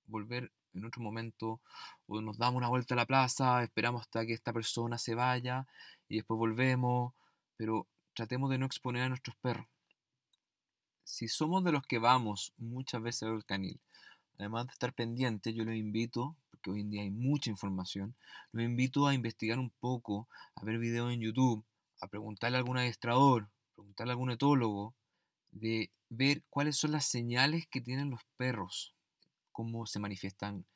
Volver 0.06 0.52
en 0.74 0.84
otro 0.84 1.02
momento, 1.02 1.60
o 2.06 2.20
nos 2.20 2.36
damos 2.36 2.58
una 2.58 2.68
vuelta 2.68 2.94
a 2.94 2.96
la 2.96 3.06
plaza, 3.06 3.62
esperamos 3.62 4.02
hasta 4.02 4.26
que 4.26 4.32
esta 4.32 4.52
persona 4.52 4.98
se 4.98 5.14
vaya 5.14 5.66
y 6.08 6.16
después 6.16 6.38
volvemos. 6.38 7.14
Pero 7.56 7.86
tratemos 8.14 8.50
de 8.50 8.58
no 8.58 8.66
exponer 8.66 9.02
a 9.02 9.08
nuestros 9.08 9.36
perros. 9.36 9.66
Si 11.04 11.28
somos 11.28 11.62
de 11.64 11.72
los 11.72 11.86
que 11.86 11.98
vamos 11.98 12.52
muchas 12.56 13.02
veces 13.02 13.28
al 13.28 13.44
canil, 13.44 13.80
además 14.38 14.66
de 14.66 14.72
estar 14.72 14.92
pendiente, 14.94 15.54
yo 15.54 15.64
los 15.64 15.74
invito, 15.74 16.36
porque 16.50 16.70
hoy 16.70 16.80
en 16.80 16.90
día 16.90 17.02
hay 17.02 17.10
mucha 17.10 17.50
información, 17.50 18.16
los 18.52 18.64
invito 18.64 19.06
a 19.06 19.14
investigar 19.14 19.58
un 19.58 19.70
poco, 19.70 20.28
a 20.56 20.64
ver 20.64 20.78
videos 20.78 21.12
en 21.12 21.20
YouTube, 21.20 21.64
a 22.00 22.08
preguntarle 22.08 22.56
a 22.56 22.60
algún 22.60 22.78
adiestrador, 22.78 23.48
preguntarle 23.74 24.12
a 24.12 24.14
algún 24.14 24.30
etólogo, 24.30 24.94
de 25.50 25.92
ver 26.08 26.42
cuáles 26.48 26.76
son 26.76 26.92
las 26.92 27.06
señales 27.06 27.66
que 27.68 27.80
tienen 27.80 28.10
los 28.10 28.22
perros, 28.36 28.93
cómo 29.54 29.86
se 29.86 30.00
manifiestan 30.00 30.66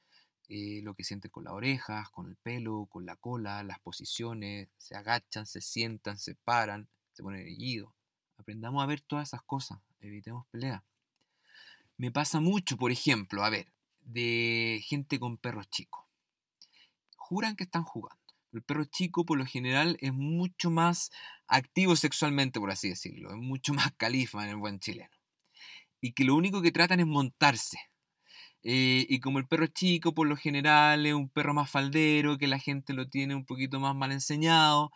eh, 0.49 0.81
lo 0.83 0.95
que 0.95 1.05
sienten 1.05 1.31
con 1.31 1.45
las 1.45 1.53
orejas, 1.53 2.09
con 2.09 2.27
el 2.29 2.37
pelo, 2.37 2.87
con 2.87 3.05
la 3.05 3.17
cola, 3.17 3.62
las 3.62 3.81
posiciones, 3.81 4.71
se 4.79 4.97
agachan, 4.97 5.45
se 5.45 5.61
sientan, 5.61 6.17
se 6.17 6.37
paran, 6.37 6.88
se 7.12 7.23
ponen 7.23 7.43
erguidos. 7.43 7.93
Aprendamos 8.38 8.83
a 8.83 8.87
ver 8.87 9.03
todas 9.03 9.29
esas 9.29 9.43
cosas, 9.43 9.79
evitemos 10.01 10.47
peleas. 10.47 10.83
Me 11.99 12.11
pasa 12.11 12.41
mucho, 12.41 12.79
por 12.79 12.91
ejemplo, 12.91 13.45
a 13.45 13.51
ver, 13.51 13.67
de 14.05 14.81
gente 14.87 15.19
con 15.19 15.37
perros 15.37 15.69
chicos. 15.69 16.05
Juran 17.17 17.57
que 17.57 17.64
están 17.64 17.83
jugando. 17.83 18.17
El 18.53 18.62
perro 18.62 18.87
chico 18.87 19.27
por 19.27 19.37
lo 19.37 19.45
general 19.45 19.99
es 20.01 20.14
mucho 20.14 20.71
más 20.71 21.11
activo 21.47 21.95
sexualmente, 21.97 22.59
por 22.59 22.71
así 22.71 22.88
decirlo, 22.88 23.31
es 23.31 23.37
mucho 23.37 23.75
más 23.75 23.93
califa 23.97 24.43
en 24.45 24.51
el 24.51 24.57
buen 24.57 24.81
chileno. 24.81 25.11
Y 26.01 26.12
que 26.12 26.25
lo 26.25 26.37
único 26.37 26.62
que 26.62 26.73
tratan 26.73 27.01
es 27.01 27.07
montarse. 27.07 27.79
Eh, 28.62 29.07
y 29.09 29.21
como 29.21 29.38
el 29.38 29.47
perro 29.47 29.66
chico 29.68 30.14
por 30.14 30.27
lo 30.29 30.37
general 30.37 31.07
es 31.07 31.14
un 31.14 31.29
perro 31.29 31.55
más 31.55 31.71
faldero, 31.71 32.38
que 32.38 32.49
la 32.49 32.59
gente 32.59 32.92
lo 32.92 33.09
tiene 33.09 33.35
un 33.35 33.44
poquito 33.47 33.81
más 33.81 33.94
mal 33.94 34.12
enseñado, 34.12 34.92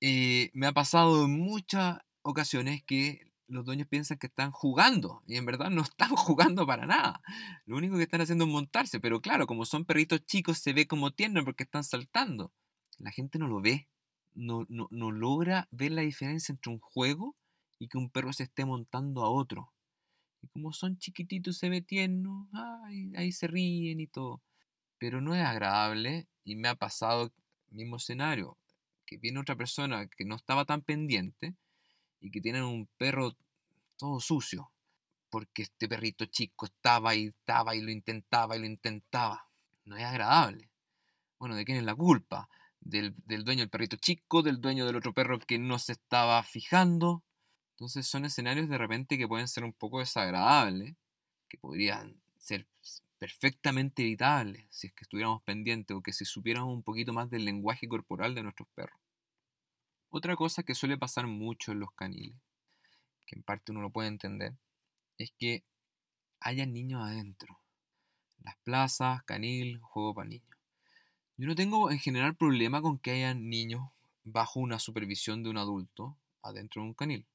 eh, 0.00 0.50
me 0.54 0.66
ha 0.66 0.72
pasado 0.72 1.24
en 1.26 1.32
muchas 1.38 1.98
ocasiones 2.22 2.82
que 2.84 3.30
los 3.48 3.64
dueños 3.64 3.88
piensan 3.88 4.18
que 4.18 4.28
están 4.28 4.50
jugando 4.52 5.22
y 5.26 5.36
en 5.36 5.44
verdad 5.44 5.70
no 5.70 5.82
están 5.82 6.10
jugando 6.16 6.66
para 6.66 6.86
nada. 6.86 7.20
Lo 7.66 7.76
único 7.76 7.96
que 7.96 8.04
están 8.04 8.20
haciendo 8.20 8.44
es 8.44 8.50
montarse, 8.50 9.00
pero 9.00 9.20
claro, 9.20 9.46
como 9.46 9.64
son 9.66 9.84
perritos 9.84 10.24
chicos 10.26 10.58
se 10.58 10.72
ve 10.72 10.86
como 10.86 11.12
tierno 11.12 11.44
porque 11.44 11.64
están 11.64 11.84
saltando. 11.84 12.52
La 12.98 13.10
gente 13.10 13.38
no 13.38 13.48
lo 13.48 13.60
ve, 13.60 13.88
no, 14.34 14.66
no, 14.68 14.88
no 14.90 15.10
logra 15.10 15.68
ver 15.70 15.92
la 15.92 16.02
diferencia 16.02 16.52
entre 16.52 16.72
un 16.72 16.80
juego 16.80 17.36
y 17.78 17.88
que 17.88 17.98
un 17.98 18.10
perro 18.10 18.32
se 18.32 18.44
esté 18.44 18.64
montando 18.64 19.24
a 19.24 19.30
otro. 19.30 19.72
Y 20.42 20.48
como 20.48 20.72
son 20.72 20.98
chiquititos 20.98 21.58
se 21.58 21.68
ve 21.68 21.82
tierno, 21.82 22.48
ahí 23.16 23.32
se 23.32 23.46
ríen 23.46 24.00
y 24.00 24.06
todo. 24.06 24.42
Pero 24.98 25.20
no 25.20 25.34
es 25.34 25.44
agradable 25.44 26.28
y 26.44 26.56
me 26.56 26.68
ha 26.68 26.74
pasado 26.74 27.32
el 27.70 27.76
mismo 27.76 27.96
escenario, 27.96 28.58
que 29.06 29.18
viene 29.18 29.40
otra 29.40 29.56
persona 29.56 30.06
que 30.06 30.24
no 30.24 30.36
estaba 30.36 30.64
tan 30.64 30.82
pendiente 30.82 31.54
y 32.20 32.30
que 32.30 32.40
tienen 32.40 32.64
un 32.64 32.86
perro 32.96 33.36
todo 33.96 34.20
sucio, 34.20 34.72
porque 35.30 35.62
este 35.62 35.88
perrito 35.88 36.26
chico 36.26 36.66
estaba 36.66 37.14
y 37.14 37.26
estaba 37.26 37.74
y 37.74 37.80
lo 37.80 37.90
intentaba 37.90 38.56
y 38.56 38.60
lo 38.60 38.66
intentaba. 38.66 39.48
No 39.84 39.96
es 39.96 40.04
agradable. 40.04 40.70
Bueno, 41.38 41.54
¿de 41.54 41.64
quién 41.64 41.78
es 41.78 41.84
la 41.84 41.94
culpa? 41.94 42.48
Del, 42.80 43.14
del 43.26 43.44
dueño 43.44 43.60
del 43.60 43.70
perrito 43.70 43.96
chico, 43.96 44.42
del 44.42 44.60
dueño 44.60 44.86
del 44.86 44.96
otro 44.96 45.12
perro 45.12 45.38
que 45.38 45.58
no 45.58 45.78
se 45.78 45.92
estaba 45.92 46.42
fijando. 46.42 47.24
Entonces 47.80 48.06
son 48.06 48.26
escenarios 48.26 48.68
de 48.68 48.76
repente 48.76 49.16
que 49.16 49.26
pueden 49.26 49.48
ser 49.48 49.64
un 49.64 49.72
poco 49.72 50.00
desagradables, 50.00 50.96
que 51.48 51.56
podrían 51.56 52.20
ser 52.36 52.66
perfectamente 53.18 54.02
evitables 54.02 54.66
si 54.68 54.88
es 54.88 54.92
que 54.92 55.04
estuviéramos 55.04 55.42
pendientes 55.44 55.96
o 55.96 56.02
que 56.02 56.12
si 56.12 56.26
supiéramos 56.26 56.74
un 56.74 56.82
poquito 56.82 57.14
más 57.14 57.30
del 57.30 57.46
lenguaje 57.46 57.88
corporal 57.88 58.34
de 58.34 58.42
nuestros 58.42 58.68
perros. 58.74 59.00
Otra 60.10 60.36
cosa 60.36 60.62
que 60.62 60.74
suele 60.74 60.98
pasar 60.98 61.26
mucho 61.26 61.72
en 61.72 61.80
los 61.80 61.90
caniles, 61.92 62.36
que 63.24 63.36
en 63.36 63.42
parte 63.44 63.72
uno 63.72 63.80
lo 63.80 63.88
puede 63.88 64.08
entender, 64.08 64.52
es 65.16 65.32
que 65.38 65.64
haya 66.40 66.66
niños 66.66 67.02
adentro. 67.02 67.60
Las 68.42 68.56
plazas, 68.58 69.22
canil, 69.22 69.78
juego 69.80 70.14
para 70.14 70.28
niños. 70.28 70.58
Yo 71.38 71.46
no 71.46 71.54
tengo 71.54 71.90
en 71.90 71.98
general 71.98 72.36
problema 72.36 72.82
con 72.82 72.98
que 72.98 73.12
haya 73.12 73.32
niños 73.32 73.88
bajo 74.22 74.60
una 74.60 74.78
supervisión 74.78 75.42
de 75.42 75.48
un 75.48 75.56
adulto 75.56 76.18
adentro 76.42 76.82
de 76.82 76.88
un 76.88 76.94
canil. 76.94 77.26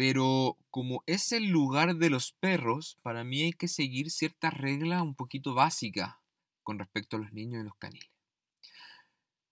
Pero 0.00 0.56
como 0.70 1.04
es 1.04 1.30
el 1.30 1.48
lugar 1.48 1.96
de 1.96 2.08
los 2.08 2.32
perros, 2.32 2.96
para 3.02 3.22
mí 3.22 3.42
hay 3.42 3.52
que 3.52 3.68
seguir 3.68 4.10
ciertas 4.10 4.54
reglas 4.54 5.02
un 5.02 5.14
poquito 5.14 5.52
básicas 5.52 6.14
con 6.62 6.78
respecto 6.78 7.18
a 7.18 7.20
los 7.20 7.34
niños 7.34 7.60
y 7.60 7.64
los 7.64 7.74
caniles. 7.74 8.08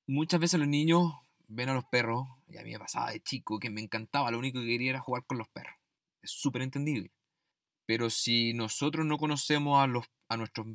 Muchas 0.07 0.41
veces 0.41 0.59
los 0.59 0.67
niños 0.67 1.13
ven 1.49 1.69
a 1.69 1.75
los 1.75 1.85
perros, 1.85 2.27
y 2.47 2.57
a 2.57 2.63
mí 2.63 2.71
me 2.71 2.79
pasaba 2.79 3.11
de 3.11 3.21
chico 3.21 3.59
que 3.59 3.69
me 3.69 3.83
encantaba, 3.83 4.31
lo 4.31 4.39
único 4.39 4.59
que 4.61 4.69
quería 4.69 4.89
era 4.89 5.01
jugar 5.01 5.27
con 5.27 5.37
los 5.37 5.51
perros. 5.51 5.75
Es 6.23 6.31
súper 6.31 6.63
entendible. 6.63 7.13
Pero 7.85 8.09
si 8.09 8.55
nosotros 8.55 9.05
no 9.05 9.19
conocemos 9.19 9.83
a, 9.83 9.87
los, 9.87 10.07
a 10.31 10.39
nuestros 10.39 10.67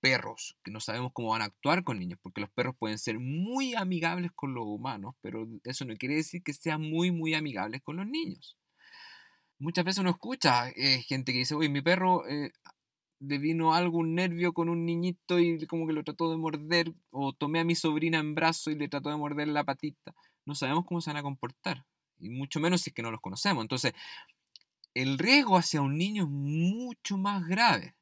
perros, 0.00 0.56
que 0.64 0.70
no 0.70 0.80
sabemos 0.80 1.12
cómo 1.12 1.32
van 1.32 1.42
a 1.42 1.52
actuar 1.52 1.84
con 1.84 1.98
niños, 1.98 2.18
porque 2.22 2.40
los 2.40 2.48
perros 2.48 2.74
pueden 2.74 2.98
ser 2.98 3.18
muy 3.18 3.74
amigables 3.74 4.32
con 4.32 4.54
los 4.54 4.64
humanos, 4.64 5.14
pero 5.20 5.46
eso 5.64 5.84
no 5.84 5.94
quiere 5.96 6.14
decir 6.14 6.42
que 6.42 6.54
sean 6.54 6.80
muy, 6.80 7.10
muy 7.10 7.34
amigables 7.34 7.82
con 7.82 7.98
los 7.98 8.06
niños. 8.06 8.56
Muchas 9.60 9.84
veces 9.84 10.00
uno 10.00 10.10
escucha 10.10 10.70
eh, 10.70 11.02
gente 11.06 11.32
que 11.32 11.40
dice, 11.40 11.54
oye, 11.54 11.68
mi 11.68 11.82
perro 11.82 12.26
eh, 12.26 12.50
le 13.20 13.36
vino 13.36 13.74
algún 13.74 14.14
nervio 14.14 14.54
con 14.54 14.70
un 14.70 14.86
niñito 14.86 15.38
y 15.38 15.66
como 15.66 15.86
que 15.86 15.92
lo 15.92 16.02
trató 16.02 16.30
de 16.30 16.38
morder, 16.38 16.94
o 17.10 17.34
tomé 17.34 17.60
a 17.60 17.64
mi 17.64 17.74
sobrina 17.74 18.18
en 18.18 18.34
brazo 18.34 18.70
y 18.70 18.74
le 18.74 18.88
trató 18.88 19.10
de 19.10 19.18
morder 19.18 19.48
la 19.48 19.62
patita. 19.62 20.14
No 20.46 20.54
sabemos 20.54 20.86
cómo 20.86 21.02
se 21.02 21.10
van 21.10 21.18
a 21.18 21.22
comportar, 21.22 21.84
y 22.18 22.30
mucho 22.30 22.58
menos 22.58 22.80
si 22.80 22.88
es 22.88 22.94
que 22.94 23.02
no 23.02 23.10
los 23.10 23.20
conocemos. 23.20 23.62
Entonces, 23.62 23.92
el 24.94 25.18
riesgo 25.18 25.58
hacia 25.58 25.82
un 25.82 25.98
niño 25.98 26.24
es 26.24 26.30
mucho 26.30 27.18
más 27.18 27.46
grave. 27.46 27.94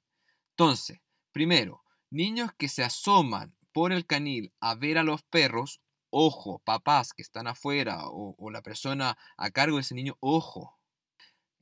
Entonces, 0.50 1.00
primero, 1.32 1.82
niños 2.08 2.52
que 2.56 2.68
se 2.68 2.84
asoman 2.84 3.56
por 3.72 3.92
el 3.92 4.06
canil 4.06 4.52
a 4.60 4.76
ver 4.76 4.96
a 4.96 5.02
los 5.02 5.24
perros, 5.24 5.80
ojo, 6.10 6.60
papás 6.60 7.12
que 7.12 7.22
están 7.22 7.48
afuera 7.48 8.06
o, 8.06 8.36
o 8.38 8.50
la 8.52 8.62
persona 8.62 9.18
a 9.36 9.50
cargo 9.50 9.76
de 9.76 9.82
ese 9.82 9.96
niño, 9.96 10.16
ojo, 10.20 10.77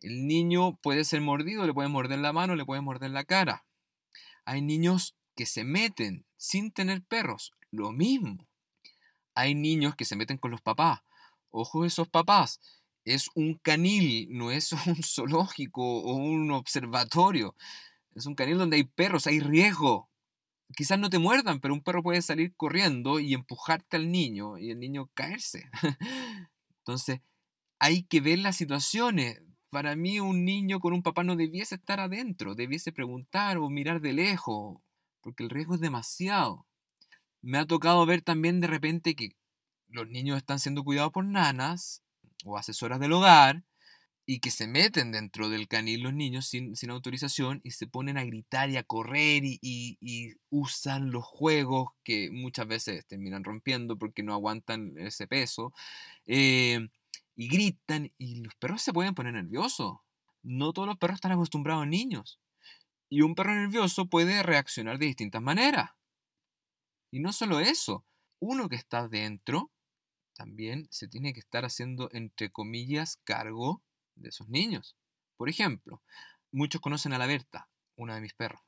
el 0.03 0.27
niño 0.27 0.77
puede 0.83 1.05
ser 1.05 1.21
mordido, 1.21 1.67
le 1.67 1.75
puede 1.75 1.89
morder 1.89 2.19
la 2.19 2.33
mano, 2.33 2.57
le 2.57 2.65
puede 2.65 2.81
morder 2.81 3.11
la 3.11 3.25
cara. 3.25 3.65
Hay 4.45 4.63
niños 4.63 5.17
que 5.35 5.47
se 5.47 5.65
meten 5.65 6.27
sin 6.37 6.71
tener 6.71 7.03
perros, 7.03 7.53
lo 7.71 7.93
mismo. 7.93 8.47
Hay 9.35 9.55
niños 9.55 9.97
que 9.97 10.05
se 10.05 10.17
meten 10.17 10.39
con 10.39 10.51
los 10.51 10.63
papás. 10.63 11.01
Ojo 11.51 11.85
esos 11.85 12.09
papás, 12.09 12.61
es 13.07 13.31
un 13.35 13.55
canil, 13.55 14.29
no 14.31 14.51
es 14.51 14.73
un 14.87 15.03
zoológico 15.03 15.83
o 15.83 16.15
un 16.15 16.51
observatorio. 16.51 17.55
Es 18.15 18.27
un 18.27 18.35
canil 18.35 18.59
donde 18.59 18.77
hay 18.77 18.85
perros, 18.85 19.27
hay 19.27 19.41
riesgo. 19.41 20.11
Quizás 20.75 20.99
no 20.99 21.09
te 21.09 21.19
muerdan, 21.19 21.61
pero 21.61 21.75
un 21.75 21.83
perro 21.83 22.03
puede 22.03 22.21
salir 22.23 22.55
corriendo 22.57 23.21
y 23.21 23.35
empujarte 23.35 23.97
al 23.97 24.11
niño 24.11 24.59
y 24.59 24.71
el 24.71 24.81
niño 24.81 25.11
caerse. 25.15 25.71
Entonces, 26.79 27.21
hay 27.79 28.03
que 28.03 28.21
ver 28.21 28.41
las 28.41 28.57
situaciones. 28.57 29.41
Para 29.77 29.95
mí 29.95 30.21
un 30.21 30.47
niño 30.47 30.81
con 30.81 30.95
un 30.95 31.03
papá 31.03 31.23
no 31.23 31.37
debiese 31.37 31.75
estar 31.75 32.01
adentro, 32.01 32.55
debiese 32.55 32.93
preguntar 32.93 33.59
o 33.59 33.69
mirar 33.69 34.01
de 34.01 34.15
lejos, 34.15 34.81
porque 35.21 35.45
el 35.45 35.51
riesgo 35.51 35.75
es 35.75 35.83
demasiado. 35.83 36.67
Me 37.43 37.59
ha 37.59 37.67
tocado 37.67 38.07
ver 38.07 38.23
también 38.23 38.63
de 38.63 38.69
repente 38.69 39.15
que 39.15 39.37
los 39.89 40.09
niños 40.09 40.39
están 40.39 40.61
siendo 40.61 40.83
cuidados 40.83 41.13
por 41.13 41.27
nanas 41.27 42.03
o 42.47 42.57
asesoras 42.57 43.01
del 43.01 43.13
hogar 43.13 43.65
y 44.25 44.41
que 44.41 44.51
se 44.51 44.67
meten 44.67 45.13
dentro 45.13 45.51
del 45.51 45.69
canil 45.69 46.05
los 46.05 46.15
niños 46.15 46.47
sin, 46.47 46.75
autorización 46.89 47.61
y 47.63 47.73
se 47.73 47.87
ponen 47.87 48.17
a 48.17 48.25
gritar 48.25 48.71
y 48.71 48.79
a 48.79 48.83
correr 48.83 49.43
y, 49.45 50.39
usan 50.49 51.11
los 51.11 51.25
juegos 51.27 51.91
que 52.03 52.31
muchas 52.31 52.67
veces 52.67 53.05
terminan 53.07 53.45
rompiendo 53.45 53.99
porque 53.99 54.23
no 54.23 54.33
aguantan 54.33 54.95
ese 54.97 55.27
peso. 55.27 55.75
Eh, 56.25 56.89
y 57.37 57.49
gritan 57.49 58.11
y 58.19 58.43
los 58.43 58.55
perros 58.57 58.83
se 58.83 58.93
pueden 58.93 59.15
poner 59.15 59.35
nerviosos. 59.35 59.99
no 60.43 60.73
todos 60.73 60.89
los 60.89 60.97
perros 60.99 61.17
están 61.17 61.33
acostumbrados 61.33 61.83
a 61.83 61.87
niños. 61.87 62.41
Y 63.09 63.23
un 63.23 63.35
perro 63.35 63.55
nervioso 63.55 64.07
puede 64.07 64.43
reaccionar 64.43 64.99
de 64.99 65.07
distintas 65.07 65.43
maneras. 65.43 65.91
Y 67.11 67.21
no 67.21 67.33
solo 67.33 67.61
eso, 67.61 68.05
uno 68.41 68.69
que 68.69 68.77
está 68.77 69.09
dentro 69.09 69.71
también 70.35 70.87
se 70.91 71.09
tiene 71.09 71.33
que 71.33 71.41
estar 71.41 71.65
haciendo, 71.65 72.11
entre 72.13 72.51
comillas, 72.51 73.21
cargo 73.25 73.83
de 74.15 74.29
esos 74.29 74.49
niños. 74.49 74.97
Por 75.37 75.49
ejemplo, 75.49 76.03
muchos 76.53 76.81
conocen 76.81 77.13
a 77.13 77.19
la 77.19 77.27
Berta, 77.27 77.71
una 77.97 78.15
de 78.15 78.21
mis 78.21 78.35
perros. 78.35 78.61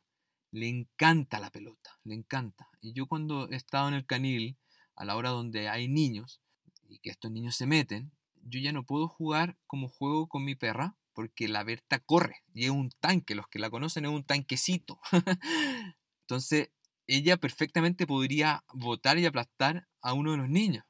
Le 0.50 0.68
encanta 0.68 1.40
la 1.40 1.50
pelota, 1.50 1.98
le 2.04 2.14
encanta. 2.14 2.70
Y 2.80 2.94
yo 2.94 3.06
cuando 3.06 3.50
he 3.50 3.56
estado 3.56 3.88
en 3.88 3.94
el 3.94 4.06
canil, 4.06 4.56
a 4.96 5.04
la 5.04 5.16
hora 5.16 5.30
donde 5.30 5.68
hay 5.68 5.88
niños, 5.88 6.40
y 6.88 7.00
que 7.00 7.10
estos 7.10 7.30
niños 7.30 7.54
se 7.54 7.66
meten, 7.66 8.12
yo 8.48 8.60
ya 8.60 8.72
no 8.72 8.84
puedo 8.84 9.08
jugar 9.08 9.56
como 9.66 9.88
juego 9.88 10.28
con 10.28 10.44
mi 10.44 10.54
perra 10.54 10.96
porque 11.12 11.48
la 11.48 11.64
Berta 11.64 11.98
corre 11.98 12.44
y 12.54 12.64
es 12.64 12.70
un 12.70 12.90
tanque, 13.00 13.34
los 13.34 13.48
que 13.48 13.58
la 13.58 13.70
conocen 13.70 14.04
es 14.04 14.10
un 14.10 14.24
tanquecito. 14.24 15.00
Entonces, 16.22 16.70
ella 17.06 17.36
perfectamente 17.38 18.06
podría 18.06 18.64
votar 18.72 19.18
y 19.18 19.26
aplastar 19.26 19.88
a 20.00 20.12
uno 20.12 20.32
de 20.32 20.36
los 20.38 20.48
niños. 20.48 20.84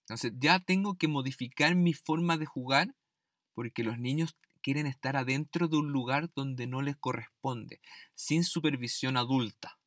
Entonces, 0.00 0.32
ya 0.38 0.60
tengo 0.60 0.96
que 0.96 1.08
modificar 1.08 1.74
mi 1.74 1.94
forma 1.94 2.36
de 2.36 2.46
jugar 2.46 2.94
porque 3.54 3.82
los 3.82 3.98
niños 3.98 4.36
quieren 4.62 4.86
estar 4.86 5.16
adentro 5.16 5.68
de 5.68 5.76
un 5.76 5.92
lugar 5.92 6.30
donde 6.34 6.66
no 6.66 6.82
les 6.82 6.96
corresponde, 6.96 7.80
sin 8.14 8.44
supervisión 8.44 9.16
adulta. 9.16 9.78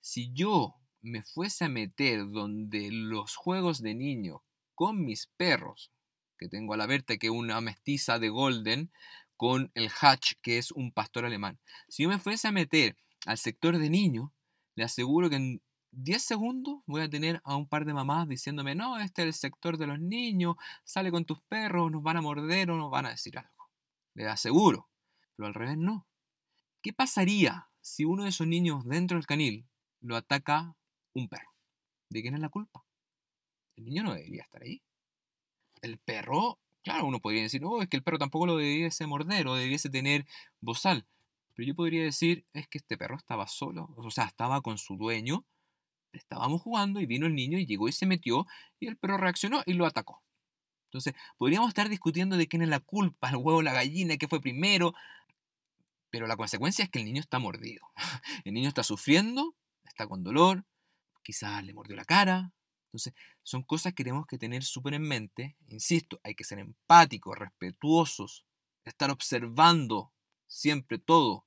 Si 0.00 0.32
yo 0.32 0.74
me 1.02 1.22
fuese 1.22 1.66
a 1.66 1.68
meter 1.68 2.28
donde 2.30 2.90
los 2.90 3.36
juegos 3.36 3.80
de 3.80 3.94
niños 3.94 4.40
con 4.74 5.04
mis 5.04 5.28
perros, 5.36 5.92
que 6.40 6.48
tengo 6.48 6.72
a 6.72 6.76
la 6.78 6.86
Berta, 6.86 7.18
que 7.18 7.26
es 7.26 7.32
una 7.32 7.60
mestiza 7.60 8.18
de 8.18 8.30
Golden, 8.30 8.90
con 9.36 9.70
el 9.74 9.90
Hatch, 10.00 10.34
que 10.42 10.58
es 10.58 10.72
un 10.72 10.90
pastor 10.90 11.26
alemán. 11.26 11.60
Si 11.88 12.02
yo 12.02 12.08
me 12.08 12.18
fuese 12.18 12.48
a 12.48 12.52
meter 12.52 12.96
al 13.26 13.38
sector 13.38 13.78
de 13.78 13.90
niños, 13.90 14.30
le 14.74 14.84
aseguro 14.84 15.28
que 15.28 15.36
en 15.36 15.62
10 15.92 16.22
segundos 16.22 16.80
voy 16.86 17.02
a 17.02 17.10
tener 17.10 17.40
a 17.44 17.56
un 17.56 17.68
par 17.68 17.84
de 17.84 17.92
mamás 17.92 18.26
diciéndome, 18.26 18.74
no, 18.74 18.98
este 18.98 19.22
es 19.22 19.26
el 19.26 19.34
sector 19.34 19.76
de 19.76 19.86
los 19.86 20.00
niños, 20.00 20.56
sale 20.84 21.10
con 21.10 21.26
tus 21.26 21.42
perros, 21.42 21.90
nos 21.90 22.02
van 22.02 22.16
a 22.16 22.22
morder 22.22 22.70
o 22.70 22.76
nos 22.76 22.90
van 22.90 23.06
a 23.06 23.10
decir 23.10 23.38
algo. 23.38 23.70
Le 24.14 24.26
aseguro. 24.26 24.88
Pero 25.36 25.46
al 25.46 25.54
revés 25.54 25.76
no. 25.76 26.06
¿Qué 26.82 26.92
pasaría 26.92 27.68
si 27.80 28.04
uno 28.04 28.24
de 28.24 28.30
esos 28.30 28.46
niños 28.46 28.84
dentro 28.86 29.16
del 29.18 29.26
canil 29.26 29.68
lo 30.00 30.16
ataca 30.16 30.74
un 31.12 31.28
perro? 31.28 31.50
¿De 32.08 32.22
quién 32.22 32.34
es 32.34 32.40
la 32.40 32.48
culpa? 32.48 32.84
El 33.76 33.84
niño 33.84 34.02
no 34.04 34.14
debería 34.14 34.42
estar 34.42 34.62
ahí. 34.62 34.82
El 35.82 35.98
perro, 35.98 36.58
claro, 36.82 37.06
uno 37.06 37.20
podría 37.20 37.42
decir, 37.42 37.62
no, 37.62 37.82
es 37.82 37.88
que 37.88 37.96
el 37.96 38.02
perro 38.02 38.18
tampoco 38.18 38.46
lo 38.46 38.56
debiese 38.56 39.06
morder 39.06 39.46
o 39.48 39.54
debiese 39.54 39.90
tener 39.90 40.26
bozal. 40.60 41.06
Pero 41.54 41.66
yo 41.68 41.74
podría 41.74 42.02
decir, 42.02 42.44
es 42.52 42.68
que 42.68 42.78
este 42.78 42.96
perro 42.96 43.16
estaba 43.16 43.46
solo, 43.46 43.92
o 43.96 44.10
sea, 44.10 44.24
estaba 44.24 44.60
con 44.62 44.78
su 44.78 44.96
dueño, 44.96 45.44
estábamos 46.12 46.62
jugando 46.62 47.00
y 47.00 47.06
vino 47.06 47.26
el 47.26 47.34
niño 47.34 47.58
y 47.58 47.66
llegó 47.66 47.88
y 47.88 47.92
se 47.92 48.06
metió 48.06 48.46
y 48.78 48.86
el 48.86 48.96
perro 48.96 49.18
reaccionó 49.18 49.62
y 49.66 49.74
lo 49.74 49.86
atacó. 49.86 50.22
Entonces, 50.86 51.14
podríamos 51.38 51.68
estar 51.68 51.88
discutiendo 51.88 52.36
de 52.36 52.48
quién 52.48 52.62
es 52.62 52.68
la 52.68 52.80
culpa, 52.80 53.30
el 53.30 53.36
huevo 53.36 53.62
la 53.62 53.72
gallina, 53.72 54.16
qué 54.16 54.26
fue 54.26 54.40
primero, 54.40 54.94
pero 56.10 56.26
la 56.26 56.36
consecuencia 56.36 56.84
es 56.84 56.90
que 56.90 56.98
el 56.98 57.04
niño 57.04 57.20
está 57.20 57.38
mordido. 57.38 57.86
El 58.44 58.54
niño 58.54 58.68
está 58.68 58.82
sufriendo, 58.82 59.54
está 59.84 60.08
con 60.08 60.24
dolor, 60.24 60.64
quizás 61.22 61.64
le 61.64 61.72
mordió 61.72 61.94
la 61.94 62.04
cara, 62.04 62.52
entonces, 62.90 63.14
son 63.44 63.62
cosas 63.62 63.94
que 63.94 64.02
tenemos 64.02 64.26
que 64.26 64.36
tener 64.36 64.64
súper 64.64 64.94
en 64.94 65.02
mente. 65.02 65.56
Insisto, 65.68 66.20
hay 66.24 66.34
que 66.34 66.42
ser 66.42 66.58
empáticos, 66.58 67.38
respetuosos, 67.38 68.44
estar 68.84 69.12
observando 69.12 70.12
siempre 70.48 70.98
todo. 70.98 71.46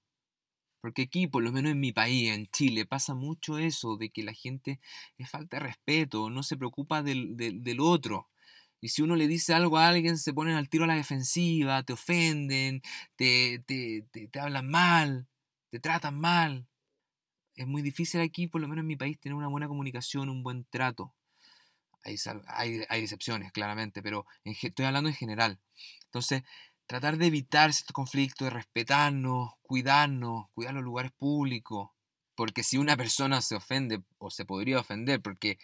Porque 0.82 1.04
aquí, 1.04 1.28
por 1.28 1.44
lo 1.44 1.52
menos 1.52 1.74
en 1.74 1.82
mi 1.82 1.92
país, 1.92 2.32
en 2.32 2.48
Chile, 2.48 2.86
pasa 2.86 3.14
mucho 3.14 3.58
eso 3.58 3.98
de 3.98 4.10
que 4.10 4.24
la 4.24 4.34
gente 4.34 4.80
es 5.18 5.30
falta 5.30 5.58
de 5.58 5.64
respeto, 5.64 6.30
no 6.30 6.44
se 6.44 6.58
preocupa 6.58 7.04
del, 7.04 7.78
otro. 7.80 8.30
Y 8.82 8.90
si 8.90 9.02
uno 9.02 9.16
le 9.18 9.28
dice 9.28 9.54
algo 9.54 9.78
a 9.78 9.90
alguien, 9.90 10.18
se 10.18 10.34
ponen 10.34 10.56
al 10.56 10.70
tiro 10.70 10.86
a 10.86 10.88
la 10.88 10.96
defensiva, 10.96 11.84
te 11.84 11.94
ofenden, 11.94 12.82
te, 13.18 13.60
te, 13.66 14.06
te 14.32 14.40
hablan 14.40 14.70
mal, 14.70 15.28
te 15.72 15.80
tratan 15.80 16.20
mal. 16.20 16.68
Es 17.56 17.68
muy 17.68 17.82
difícil 17.82 18.22
aquí, 18.22 18.48
por 18.48 18.62
lo 18.62 18.68
menos 18.68 18.84
en 18.84 18.88
mi 18.88 18.96
país, 18.96 19.20
tener 19.20 19.36
una 19.36 19.48
buena 19.50 19.68
comunicación, 19.68 20.30
un 20.30 20.44
buen 20.44 20.66
trato. 20.70 21.14
Hay, 22.04 22.18
hay, 22.90 23.02
excepciones, 23.02 23.52
claramente, 23.52 24.02
pero 24.02 24.26
estoy 24.44 24.86
hablando 24.86 25.10
en 25.10 25.16
general. 25.16 25.60
Entonces, 26.06 26.44
tratar 26.86 27.18
de 27.18 27.28
evitar 27.28 27.70
estos 27.70 27.94
conflictos, 27.94 28.46
de 28.46 28.52
respetarnos, 28.52 29.54
cuidarnos, 29.62 30.48
cuidar 30.54 30.74
los 30.74 30.84
lugares 30.84 31.12
públicos. 31.12 31.90
Porque 32.36 32.64
si 32.64 32.78
una 32.78 32.98
persona 32.98 33.42
se 33.42 33.56
ofende 33.56 34.04
o 34.18 34.32
se 34.32 34.46
podría 34.46 34.80
ofender 34.80 35.22
porque 35.22 35.60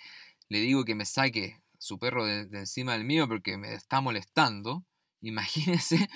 le 0.49 0.59
digo 0.59 0.85
que 0.85 0.95
me 0.95 1.05
saque 1.05 1.61
su 1.77 1.97
perro 1.99 2.25
de, 2.25 2.41
encima 2.57 2.93
del 2.93 3.05
mío 3.05 3.27
porque 3.27 3.57
me 3.57 3.73
está 3.73 4.01
molestando, 4.01 4.85
imagínese 5.21 6.09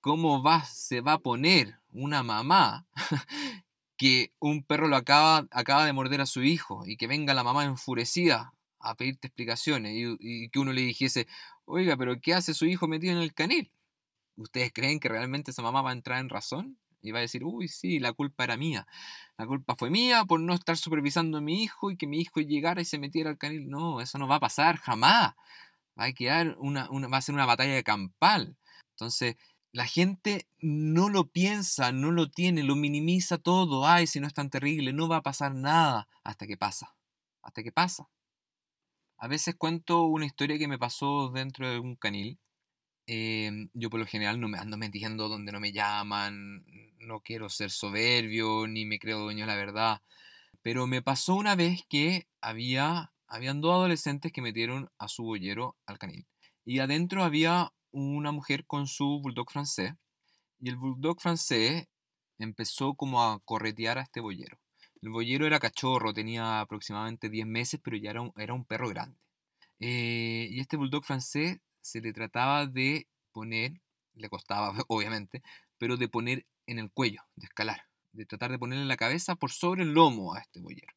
cómo 0.00 0.42
va, 0.42 0.64
se 0.64 1.00
va 1.00 1.14
a 1.14 1.18
poner 1.18 1.80
una 1.90 2.22
mamá 2.22 2.86
que 3.96 4.32
un 4.38 4.62
perro 4.64 4.88
lo 4.88 4.96
acaba, 4.96 5.46
acaba 5.50 5.84
de 5.84 5.92
morder 5.92 6.20
a 6.20 6.26
su 6.26 6.42
hijo 6.42 6.84
y 6.86 6.96
que 6.96 7.06
venga 7.06 7.34
la 7.34 7.42
mamá 7.42 7.64
enfurecida 7.64 8.54
a 8.80 8.94
pedirte 8.94 9.28
explicaciones 9.28 9.92
y, 10.20 10.48
que 10.50 10.58
uno 10.58 10.72
le 10.72 10.82
dijese, 10.82 11.26
oiga, 11.64 11.96
pero 11.96 12.20
¿qué 12.20 12.34
hace 12.34 12.54
su 12.54 12.66
hijo 12.66 12.88
metido 12.88 13.12
en 13.12 13.22
el 13.22 13.34
canil? 13.34 13.70
¿Ustedes 14.36 14.72
creen 14.72 15.00
que 15.00 15.08
realmente 15.08 15.50
esa 15.50 15.62
mamá 15.62 15.82
va 15.82 15.90
a 15.90 15.94
entrar 15.94 16.20
en 16.20 16.28
razón? 16.28 16.78
Y 17.00 17.12
va 17.12 17.18
a 17.18 17.22
decir, 17.22 17.44
uy, 17.44 17.68
sí, 17.68 18.00
la 18.00 18.12
culpa 18.12 18.44
era 18.44 18.56
mía. 18.56 18.86
La 19.36 19.46
culpa 19.46 19.76
fue 19.76 19.90
mía 19.90 20.24
por 20.24 20.40
no 20.40 20.54
estar 20.54 20.76
supervisando 20.76 21.38
a 21.38 21.40
mi 21.40 21.62
hijo 21.62 21.90
y 21.90 21.96
que 21.96 22.06
mi 22.06 22.20
hijo 22.20 22.40
llegara 22.40 22.80
y 22.80 22.84
se 22.84 22.98
metiera 22.98 23.30
al 23.30 23.38
canil. 23.38 23.68
No, 23.68 24.00
eso 24.00 24.18
no 24.18 24.26
va 24.28 24.36
a 24.36 24.40
pasar 24.40 24.78
jamás. 24.78 25.34
Va 25.98 26.04
a 26.06 26.12
quedar 26.12 26.56
una, 26.58 26.88
va 26.88 27.18
a 27.18 27.22
ser 27.22 27.34
una 27.34 27.46
batalla 27.46 27.74
de 27.74 27.84
campal. 27.84 28.56
Entonces, 28.92 29.36
la 29.72 29.86
gente 29.86 30.48
no 30.60 31.08
lo 31.08 31.28
piensa, 31.30 31.92
no 31.92 32.10
lo 32.10 32.30
tiene, 32.30 32.62
lo 32.62 32.74
minimiza 32.76 33.38
todo. 33.38 33.86
Ay, 33.86 34.06
si 34.06 34.20
no 34.20 34.26
es 34.26 34.34
tan 34.34 34.50
terrible, 34.50 34.92
no 34.92 35.08
va 35.08 35.18
a 35.18 35.22
pasar 35.22 35.54
nada 35.54 36.08
hasta 36.24 36.46
que 36.46 36.56
pasa. 36.56 36.96
Hasta 37.42 37.62
que 37.62 37.72
pasa. 37.72 38.08
A 39.20 39.26
veces 39.26 39.56
cuento 39.56 40.04
una 40.04 40.26
historia 40.26 40.58
que 40.58 40.68
me 40.68 40.78
pasó 40.78 41.30
dentro 41.30 41.68
de 41.68 41.80
un 41.80 41.96
canil. 41.96 42.38
Em, 43.06 43.68
yo 43.74 43.90
por 43.90 44.00
lo 44.00 44.06
general 44.06 44.40
no 44.40 44.48
me 44.48 44.58
ando 44.58 44.76
metiendo 44.76 45.28
donde 45.28 45.50
no 45.52 45.60
me 45.60 45.72
llaman, 45.72 46.64
no 47.00 47.20
quiero 47.20 47.48
ser 47.48 47.70
soberbio, 47.70 48.68
ni 48.68 48.86
me 48.86 49.00
creo 49.00 49.18
dueño 49.18 49.40
de 49.40 49.48
la 49.48 49.56
verdad. 49.56 50.02
Pero 50.62 50.86
me 50.86 51.02
pasó 51.02 51.34
una 51.34 51.56
vez 51.56 51.84
que 51.88 52.28
había, 52.40 53.12
habían 53.26 53.60
dos 53.60 53.74
adolescentes 53.74 54.32
que 54.32 54.42
metieron 54.42 54.90
a 54.98 55.08
su 55.08 55.24
bollero 55.24 55.76
al 55.86 55.98
canil. 55.98 56.26
Y 56.64 56.78
adentro 56.80 57.24
había 57.24 57.72
una 57.90 58.30
mujer 58.32 58.66
con 58.66 58.86
su 58.86 59.20
bulldog 59.20 59.50
francés. 59.50 59.94
Y 60.60 60.68
el 60.68 60.76
bulldog 60.76 61.20
francés 61.20 61.88
empezó 62.38 62.94
como 62.94 63.24
a 63.24 63.40
corretear 63.40 63.98
a 63.98 64.02
este 64.02 64.20
bollero. 64.20 64.60
El 65.00 65.10
boyero 65.10 65.46
era 65.46 65.60
cachorro, 65.60 66.12
tenía 66.12 66.60
aproximadamente 66.60 67.28
10 67.28 67.46
meses, 67.46 67.80
pero 67.82 67.96
ya 67.96 68.10
era 68.10 68.52
un, 68.52 68.64
perro 68.64 68.88
grande. 68.88 69.18
Eh, 69.80 70.48
y 70.50 70.60
este 70.60 70.76
bulldog 70.76 71.04
francés 71.04 71.58
se 71.80 72.00
le 72.00 72.12
trataba 72.12 72.66
de 72.66 73.08
poner, 73.32 73.80
le 74.14 74.28
costaba 74.28 74.72
obviamente, 74.88 75.42
pero 75.78 75.96
de 75.96 76.08
poner 76.08 76.46
en 76.66 76.78
el 76.78 76.90
cuello, 76.90 77.22
de 77.36 77.46
escalar, 77.46 77.86
de 78.12 78.26
tratar 78.26 78.50
de 78.50 78.58
ponerle 78.58 78.84
la 78.84 78.96
cabeza 78.96 79.36
por 79.36 79.50
sobre 79.52 79.84
el 79.84 79.92
lomo 79.92 80.34
a 80.34 80.40
este 80.40 80.60
boyero. 80.60 80.94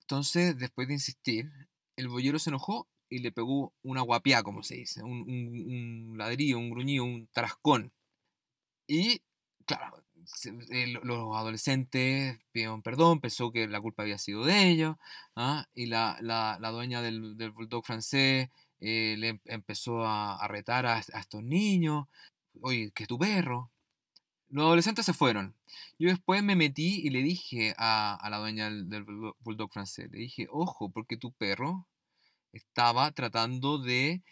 Entonces, 0.00 0.56
después 0.56 0.88
de 0.88 0.94
insistir, 0.94 1.50
el 1.96 2.08
boyero 2.08 2.38
se 2.38 2.50
enojó 2.50 2.88
y 3.08 3.20
le 3.20 3.32
pegó 3.32 3.74
una 3.82 4.02
guapiá, 4.02 4.42
como 4.42 4.62
se 4.62 4.76
dice, 4.76 5.02
un, 5.02 5.22
un, 5.28 6.18
ladrillo, 6.18 6.58
un 6.58 6.70
gruñido, 6.70 7.04
un 7.04 7.26
tarascón. 7.28 7.92
Y, 8.86 9.22
claro, 9.66 10.05
los 11.02 11.36
adolescentes 11.36 12.38
pidieron 12.52 12.82
perdón, 12.82 13.20
pensó 13.20 13.52
que 13.52 13.66
la 13.68 13.80
culpa 13.80 14.02
había 14.02 14.18
sido 14.18 14.44
de 14.44 14.68
ellos, 14.68 14.96
¿ah? 15.36 15.66
y 15.74 15.86
la, 15.86 16.18
la, 16.20 16.58
la, 16.60 16.70
dueña 16.70 17.02
del, 17.02 17.36
del 17.36 17.50
bulldog 17.50 17.84
francés 17.84 18.48
eh, 18.80 19.16
le 19.18 19.28
em, 19.28 19.40
empezó 19.46 20.04
a, 20.04 20.36
a 20.36 20.48
retar 20.48 20.86
a, 20.86 20.98
estos 20.98 21.42
niños, 21.42 22.06
oye, 22.60 22.90
que 22.92 23.04
es 23.04 23.08
tu 23.08 23.18
perro. 23.18 23.70
Los 24.50 24.64
adolescentes 24.66 25.06
se 25.06 25.12
fueron. 25.14 25.54
Yo 25.98 26.08
después 26.08 26.42
me 26.42 26.56
metí 26.56 27.00
y 27.04 27.10
le 27.10 27.22
dije 27.22 27.74
a, 27.78 28.14
a 28.14 28.30
la 28.30 28.38
dueña 28.38 28.70
del 28.70 29.04
bulldog 29.40 29.72
francés, 29.72 30.08
le 30.12 30.18
dije, 30.18 30.46
ojo, 30.50 30.90
porque 30.90 31.16
tu 31.16 31.32
perro 31.32 31.86
estaba 32.52 33.10
tratando 33.12 33.78
de 33.78 34.22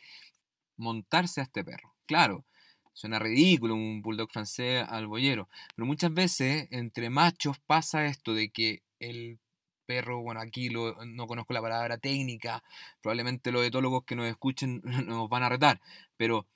montarse 0.77 1.41
a 1.41 1.45
este 1.45 1.65
perro. 1.65 1.95
Claro, 2.07 2.45
Suena 2.95 3.19
ridículo 3.19 3.75
un 3.75 4.03
bulldog 4.03 4.31
francés 4.31 4.85
al 4.89 5.09
boyero, 5.09 5.49
pero 5.75 5.85
muchas 5.85 6.15
veces 6.15 6.69
entre 6.71 7.11
machos 7.11 7.59
pasa 7.67 8.07
esto 8.07 8.35
de 8.35 8.51
que 8.51 8.83
el 9.01 9.41
perro, 9.85 10.23
bueno, 10.23 10.41
aquí 10.41 10.71
no 10.71 11.27
conozco 11.27 11.53
la 11.53 11.61
palabra 11.61 11.99
técnica, 11.99 12.63
probablemente 13.03 13.53
los 13.53 13.67
etólogos 13.67 14.05
que 14.05 14.17
nos 14.17 14.27
escuchen 14.27 14.81
nos 15.07 15.29
van 15.29 15.43
a 15.43 15.49
retar, 15.49 15.81
pero 16.17 16.47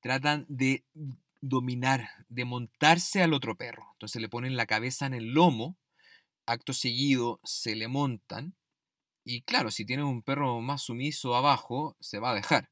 tratan 0.00 0.46
de 0.48 0.84
dominar, 1.40 2.08
de 2.28 2.44
montarse 2.44 3.22
al 3.22 3.32
otro 3.32 3.56
perro. 3.56 3.86
Entonces 3.92 4.20
le 4.20 4.28
ponen 4.28 4.56
la 4.56 4.66
cabeza 4.66 5.06
en 5.06 5.14
el 5.14 5.32
lomo, 5.32 5.76
acto 6.46 6.72
seguido 6.72 7.40
se 7.44 7.76
le 7.76 7.88
montan. 7.88 8.56
Y 9.24 9.42
claro, 9.42 9.70
si 9.70 9.84
tienes 9.84 10.06
un 10.06 10.22
perro 10.22 10.60
más 10.60 10.82
sumiso 10.82 11.36
abajo, 11.36 11.96
se 12.00 12.18
va 12.18 12.30
a 12.32 12.34
dejar. 12.34 12.70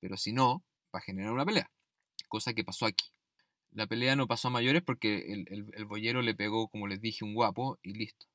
Pero 0.00 0.16
si 0.16 0.32
no, 0.32 0.64
va 0.94 1.00
a 1.00 1.02
generar 1.02 1.32
una 1.32 1.44
pelea. 1.46 1.70
Cosa 2.28 2.54
que 2.54 2.64
pasó 2.64 2.86
aquí. 2.86 3.06
La 3.72 3.86
pelea 3.86 4.16
no 4.16 4.26
pasó 4.26 4.48
a 4.48 4.52
mayores 4.52 4.82
porque 4.82 5.44
el, 5.46 5.84
boyero 5.84 6.22
le 6.22 6.34
pegó, 6.34 6.68
como 6.68 6.86
les 6.86 7.00
dije, 7.00 7.24
un 7.24 7.34
guapo 7.34 7.78
y 7.82 7.92
listo. 7.92 8.26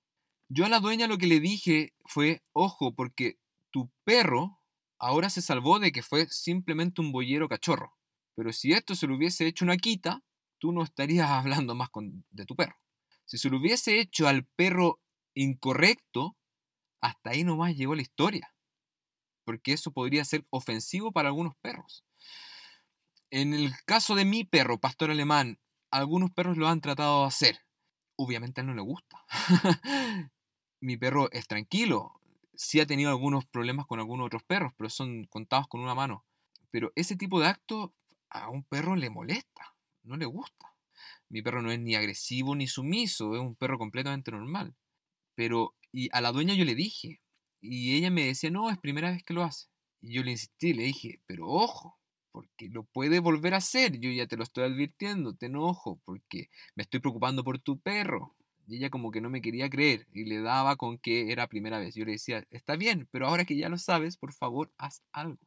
Yo 0.49 0.65
a 0.65 0.69
la 0.69 0.79
dueña 0.79 1.07
lo 1.07 1.17
que 1.17 1.27
le 1.27 1.39
dije 1.39 1.93
fue, 2.05 2.43
ojo, 2.51 2.93
porque 2.93 3.39
tu 3.71 3.91
perro 4.03 4.59
ahora 4.99 5.29
se 5.29 5.41
salvó 5.41 5.79
de 5.79 5.91
que 5.91 6.03
fue 6.03 6.27
simplemente 6.27 7.01
un 7.01 7.11
boyero 7.11 7.49
cachorro. 7.49 7.97
Pero 8.35 8.53
si 8.53 8.73
esto 8.73 8.95
se 8.95 9.07
lo 9.07 9.15
hubiese 9.15 9.47
hecho 9.47 9.65
una 9.65 9.77
quita, 9.77 10.23
tú 10.59 10.71
no 10.71 10.83
estarías 10.83 11.29
hablando 11.29 11.75
más 11.75 11.89
con, 11.89 12.25
de 12.29 12.45
tu 12.45 12.55
perro. 12.55 12.77
Si 13.25 13.37
se 13.37 13.49
lo 13.49 13.57
hubiese 13.57 13.99
hecho 13.99 14.27
al 14.27 14.45
perro 14.45 14.99
incorrecto, 15.33 16.37
hasta 17.01 17.31
ahí 17.31 17.43
nomás 17.43 17.75
llegó 17.75 17.95
la 17.95 18.01
historia. 18.01 18.53
Porque 19.45 19.73
eso 19.73 19.91
podría 19.91 20.23
ser 20.23 20.45
ofensivo 20.49 21.11
para 21.11 21.29
algunos 21.29 21.55
perros. 21.57 22.05
En 23.35 23.55
el 23.55 23.73
caso 23.87 24.13
de 24.13 24.25
mi 24.25 24.43
perro, 24.43 24.79
pastor 24.79 25.09
alemán, 25.09 25.57
algunos 25.89 26.29
perros 26.29 26.55
lo 26.55 26.67
han 26.67 26.81
tratado 26.81 27.21
de 27.21 27.29
hacer. 27.29 27.57
Obviamente 28.15 28.61
a 28.61 28.61
él 28.61 28.67
no 28.67 28.75
le 28.75 28.83
gusta. 28.83 29.25
mi 30.81 30.97
perro 30.97 31.31
es 31.31 31.47
tranquilo. 31.47 32.21
Sí 32.53 32.79
ha 32.79 32.85
tenido 32.85 33.09
algunos 33.09 33.47
problemas 33.47 33.87
con 33.87 33.99
algunos 33.99 34.27
otros 34.27 34.43
perros, 34.43 34.71
pero 34.77 34.87
son 34.91 35.23
contados 35.23 35.67
con 35.67 35.81
una 35.81 35.95
mano. 35.95 36.23
Pero 36.69 36.91
ese 36.93 37.15
tipo 37.15 37.39
de 37.39 37.47
acto 37.47 37.95
a 38.29 38.51
un 38.51 38.63
perro 38.65 38.95
le 38.95 39.09
molesta, 39.09 39.73
no 40.03 40.15
le 40.15 40.27
gusta. 40.27 40.75
Mi 41.27 41.41
perro 41.41 41.63
no 41.63 41.71
es 41.71 41.79
ni 41.79 41.95
agresivo 41.95 42.55
ni 42.55 42.67
sumiso, 42.67 43.33
es 43.33 43.41
un 43.41 43.55
perro 43.55 43.79
completamente 43.79 44.29
normal. 44.29 44.75
Pero 45.33 45.73
y 45.91 46.07
a 46.11 46.21
la 46.21 46.31
dueña 46.31 46.53
yo 46.53 46.65
le 46.65 46.75
dije, 46.75 47.19
y 47.61 47.95
ella 47.95 48.11
me 48.11 48.25
decía, 48.25 48.51
no, 48.51 48.69
es 48.69 48.77
primera 48.77 49.09
vez 49.09 49.23
que 49.23 49.33
lo 49.33 49.41
hace. 49.41 49.69
Y 50.01 50.13
yo 50.13 50.21
le 50.21 50.29
insistí, 50.29 50.73
le 50.73 50.83
dije, 50.83 51.19
pero 51.25 51.47
ojo, 51.47 51.97
porque 52.33 52.67
lo 52.67 52.83
puede 52.83 53.19
volver 53.19 53.53
a 53.53 53.57
hacer, 53.57 53.99
yo 53.99 54.09
ya 54.11 54.27
te 54.27 54.37
lo 54.37 54.43
estoy 54.43 54.65
advirtiendo, 54.65 55.35
te 55.35 55.45
enojo, 55.45 56.01
porque 56.03 56.49
me 56.75 56.83
estoy 56.83 56.99
preocupando 56.99 57.43
por 57.43 57.59
tu 57.59 57.79
perro. 57.79 58.35
Y 58.67 58.77
ella 58.77 58.89
como 58.89 59.11
que 59.11 59.21
no 59.21 59.29
me 59.29 59.41
quería 59.41 59.69
creer 59.69 60.07
y 60.11 60.25
le 60.25 60.41
daba 60.41 60.75
con 60.75 60.97
que 60.97 61.31
era 61.31 61.47
primera 61.47 61.79
vez. 61.79 61.95
Yo 61.95 62.05
le 62.05 62.13
decía, 62.13 62.45
está 62.49 62.75
bien, 62.75 63.07
pero 63.11 63.27
ahora 63.27 63.45
que 63.45 63.55
ya 63.55 63.69
lo 63.69 63.77
sabes, 63.77 64.17
por 64.17 64.33
favor, 64.33 64.71
haz 64.77 65.03
algo. 65.11 65.39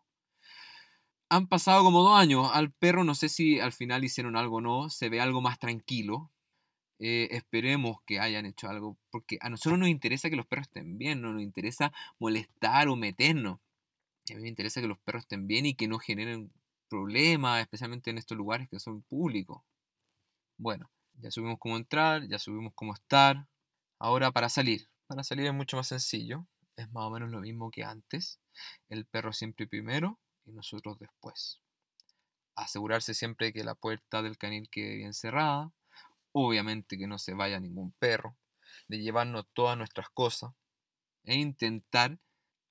Han 1.28 1.48
pasado 1.48 1.82
como 1.82 2.02
dos 2.02 2.18
años. 2.18 2.48
Al 2.52 2.72
perro 2.72 3.04
no 3.04 3.14
sé 3.14 3.28
si 3.28 3.58
al 3.58 3.72
final 3.72 4.04
hicieron 4.04 4.36
algo 4.36 4.56
o 4.56 4.60
no. 4.60 4.90
Se 4.90 5.08
ve 5.08 5.20
algo 5.20 5.40
más 5.40 5.58
tranquilo. 5.58 6.30
Eh, 6.98 7.28
esperemos 7.32 7.98
que 8.06 8.20
hayan 8.20 8.46
hecho 8.46 8.68
algo, 8.68 8.96
porque 9.10 9.38
a 9.40 9.50
nosotros 9.50 9.78
nos 9.78 9.88
interesa 9.88 10.30
que 10.30 10.36
los 10.36 10.46
perros 10.46 10.68
estén 10.68 10.96
bien, 10.96 11.20
no 11.20 11.32
nos 11.32 11.42
interesa 11.42 11.92
molestar 12.18 12.88
o 12.88 12.96
meternos. 12.96 13.58
A 14.30 14.34
mí 14.34 14.42
me 14.42 14.48
interesa 14.48 14.80
que 14.80 14.88
los 14.88 14.98
perros 14.98 15.22
estén 15.24 15.46
bien 15.46 15.66
y 15.66 15.74
que 15.74 15.88
no 15.88 15.98
generen 15.98 16.52
problemas, 16.88 17.60
especialmente 17.60 18.10
en 18.10 18.18
estos 18.18 18.36
lugares 18.36 18.68
que 18.68 18.80
son 18.80 19.02
públicos. 19.02 19.62
Bueno, 20.58 20.90
ya 21.14 21.30
subimos 21.30 21.58
cómo 21.58 21.76
entrar, 21.76 22.26
ya 22.28 22.38
subimos 22.38 22.72
cómo 22.74 22.94
estar. 22.94 23.46
Ahora 23.98 24.30
para 24.32 24.48
salir. 24.48 24.88
Para 25.06 25.22
salir 25.24 25.46
es 25.46 25.54
mucho 25.54 25.76
más 25.76 25.88
sencillo. 25.88 26.46
Es 26.76 26.90
más 26.92 27.04
o 27.04 27.10
menos 27.10 27.30
lo 27.30 27.40
mismo 27.40 27.70
que 27.70 27.84
antes. 27.84 28.40
El 28.88 29.06
perro 29.06 29.32
siempre 29.32 29.66
primero 29.66 30.18
y 30.44 30.52
nosotros 30.52 30.98
después. 30.98 31.60
Asegurarse 32.54 33.14
siempre 33.14 33.52
que 33.52 33.64
la 33.64 33.74
puerta 33.74 34.22
del 34.22 34.38
canil 34.38 34.68
quede 34.70 34.96
bien 34.96 35.14
cerrada 35.14 35.72
obviamente 36.38 36.98
que 36.98 37.06
no 37.06 37.18
se 37.18 37.32
vaya 37.32 37.58
ningún 37.58 37.92
perro, 37.92 38.36
de 38.88 38.98
llevarnos 38.98 39.46
todas 39.54 39.78
nuestras 39.78 40.10
cosas 40.10 40.52
e 41.24 41.34
intentar 41.34 42.18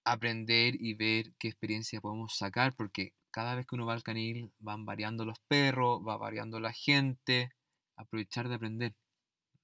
aprender 0.04 0.75
y 0.80 0.93
ver 0.93 1.34
qué 1.39 1.47
experiencia 1.47 1.99
podemos 1.99 2.38
sacar, 2.38 2.75
porque 2.75 3.15
cada 3.36 3.54
vez 3.54 3.67
que 3.67 3.76
uno 3.76 3.86
va 3.86 3.91
al 3.91 4.02
canil 4.02 4.54
van 4.60 4.86
variando 4.86 5.26
los 5.26 5.41
perros, 5.41 6.02
va 6.08 6.15
variando 6.15 6.62
la 6.62 6.71
gente, 6.71 7.52
aprovechar 7.98 8.48
de 8.48 8.56
aprender, 8.56 8.95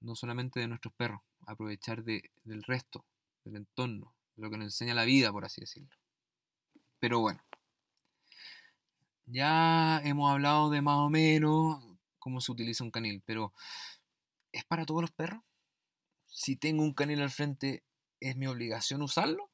no 0.00 0.14
solamente 0.14 0.60
de 0.60 0.68
nuestros 0.68 0.92
perros, 0.92 1.22
aprovechar 1.46 2.04
de, 2.04 2.30
del 2.44 2.64
resto, 2.64 3.06
del 3.44 3.56
entorno, 3.56 4.14
de 4.36 4.42
lo 4.42 4.50
que 4.50 4.58
nos 4.58 4.66
enseña 4.66 4.92
la 4.92 5.06
vida, 5.06 5.32
por 5.32 5.46
así 5.46 5.62
decirlo. 5.62 5.88
Pero 6.98 7.20
bueno, 7.20 7.42
ya 9.24 10.02
hemos 10.04 10.30
hablado 10.30 10.68
de 10.68 10.82
más 10.82 10.98
o 10.98 11.08
menos 11.08 11.82
cómo 12.18 12.42
se 12.42 12.52
utiliza 12.52 12.84
un 12.84 12.90
canil, 12.90 13.22
pero 13.24 13.54
¿es 14.52 14.66
para 14.66 14.84
todos 14.84 15.00
los 15.00 15.12
perros? 15.12 15.40
Si 16.26 16.56
tengo 16.56 16.82
un 16.82 16.92
canil 16.92 17.22
al 17.22 17.30
frente, 17.30 17.82
¿es 18.20 18.36
mi 18.36 18.46
obligación 18.48 19.00
usarlo 19.00 19.50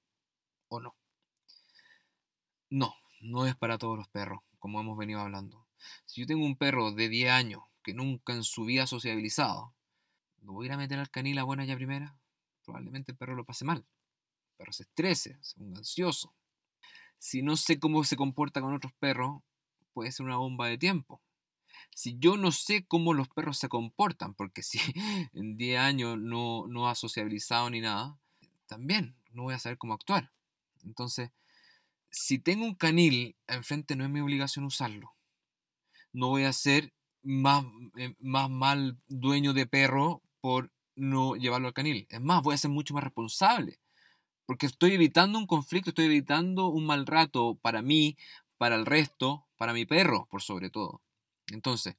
o 0.69 0.81
no? 0.81 0.97
No, 2.69 2.97
no 3.21 3.47
es 3.47 3.57
para 3.57 3.79
todos 3.79 3.97
los 3.97 4.09
perros, 4.09 4.41
como 4.59 4.81
hemos 4.81 4.97
venido 4.97 5.21
hablando. 5.21 5.67
Si 6.07 6.21
yo 6.21 6.27
tengo 6.27 6.45
un 6.45 6.57
perro 6.57 6.93
de 6.93 7.09
10 7.09 7.31
años 7.31 7.63
que 7.83 7.95
nunca 7.95 8.33
en 8.33 8.45
su 8.45 8.65
vida 8.65 8.85
ha 8.85 8.87
sociabilizado, 8.87 9.75
¿lo 10.43 10.53
voy 10.53 10.67
a 10.67 10.69
ir 10.69 10.73
a 10.73 10.77
meter 10.77 10.99
al 10.99 11.11
canil 11.11 11.39
a 11.39 11.45
buena 11.45 11.65
ya 11.65 11.77
primera? 11.77 12.17
Probablemente 12.65 13.13
el 13.13 13.19
perro 13.19 13.35
lo 13.35 13.45
pase 13.45 13.65
mal. 13.65 13.79
El 13.79 14.57
perro 14.57 14.73
se 14.73 14.83
estrese, 14.85 15.39
se 15.41 15.57
ponga 15.57 15.79
ansioso. 15.79 16.35
Si 17.19 17.43
no 17.43 17.57
sé 17.57 17.79
cómo 17.79 18.05
se 18.05 18.17
comporta 18.17 18.61
con 18.61 18.75
otros 18.75 18.93
perros, 18.95 19.43
puede 19.93 20.13
ser 20.13 20.27
una 20.27 20.37
bomba 20.37 20.69
de 20.69 20.79
tiempo 20.79 21.21
si 21.95 22.17
yo 22.19 22.37
no 22.37 22.53
sé 22.53 22.87
cómo 22.87 23.13
los 23.13 23.29
perros 23.29 23.59
se 23.59 23.69
comportan, 23.69 24.35
porque 24.35 24.63
si 24.63 24.79
en 25.35 25.57
10 25.57 25.81
años 25.81 26.19
no, 26.19 26.67
no 26.69 26.89
ha 26.89 26.95
sociabilizado 26.95 27.71
ni 27.71 27.81
nada, 27.81 28.17
también 28.67 29.17
no 29.33 29.45
voy 29.45 29.55
a 29.55 29.59
saber 29.59 29.79
cómo 29.79 29.95
actuar. 29.95 30.31
Entonces, 30.85 31.31
si 32.11 32.39
tengo 32.39 32.65
un 32.65 32.75
canil 32.75 33.37
enfrente, 33.47 33.97
no 33.97 34.05
es 34.05 34.11
mi 34.11 34.21
obligación 34.21 34.65
usarlo. 34.65 35.15
No 36.13 36.29
voy 36.29 36.45
a 36.45 36.53
ser 36.53 36.93
más, 37.23 37.65
eh, 37.97 38.15
más 38.19 38.49
mal 38.51 38.99
dueño 39.09 39.53
de 39.53 39.67
perro 39.67 40.23
por 40.41 40.71
no 40.97 41.37
llevarlo 41.37 41.69
al 41.69 41.75
canil. 41.75 42.07
Es 42.11 42.21
más, 42.21 42.43
voy 42.43 42.55
a 42.55 42.59
ser 42.59 42.71
mucho 42.71 42.95
más 42.95 43.05
responsable. 43.05 43.79
Porque 44.47 44.67
estoy 44.67 44.93
evitando 44.93 45.39
un 45.39 45.47
conflicto, 45.47 45.91
estoy 45.91 46.07
evitando 46.07 46.69
un 46.69 46.87
mal 46.87 47.07
rato 47.07 47.59
para 47.61 47.83
mí, 47.83 48.17
para 48.57 48.77
el 48.77 48.87
resto, 48.87 49.47
para 49.57 49.73
mi 49.73 49.85
perro, 49.85 50.27
por 50.31 50.43
sobre 50.43 50.71
todo. 50.71 51.03
Entonces, 51.49 51.97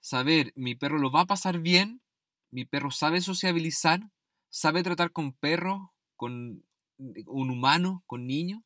saber, 0.00 0.52
mi 0.56 0.74
perro 0.74 0.98
lo 0.98 1.10
va 1.10 1.22
a 1.22 1.26
pasar 1.26 1.58
bien, 1.58 2.02
mi 2.50 2.64
perro 2.64 2.90
sabe 2.90 3.20
sociabilizar, 3.20 4.10
sabe 4.50 4.82
tratar 4.82 5.10
con 5.10 5.32
perros, 5.32 5.88
con 6.16 6.64
un 6.98 7.50
humano, 7.50 8.04
con 8.06 8.26
niños. 8.26 8.62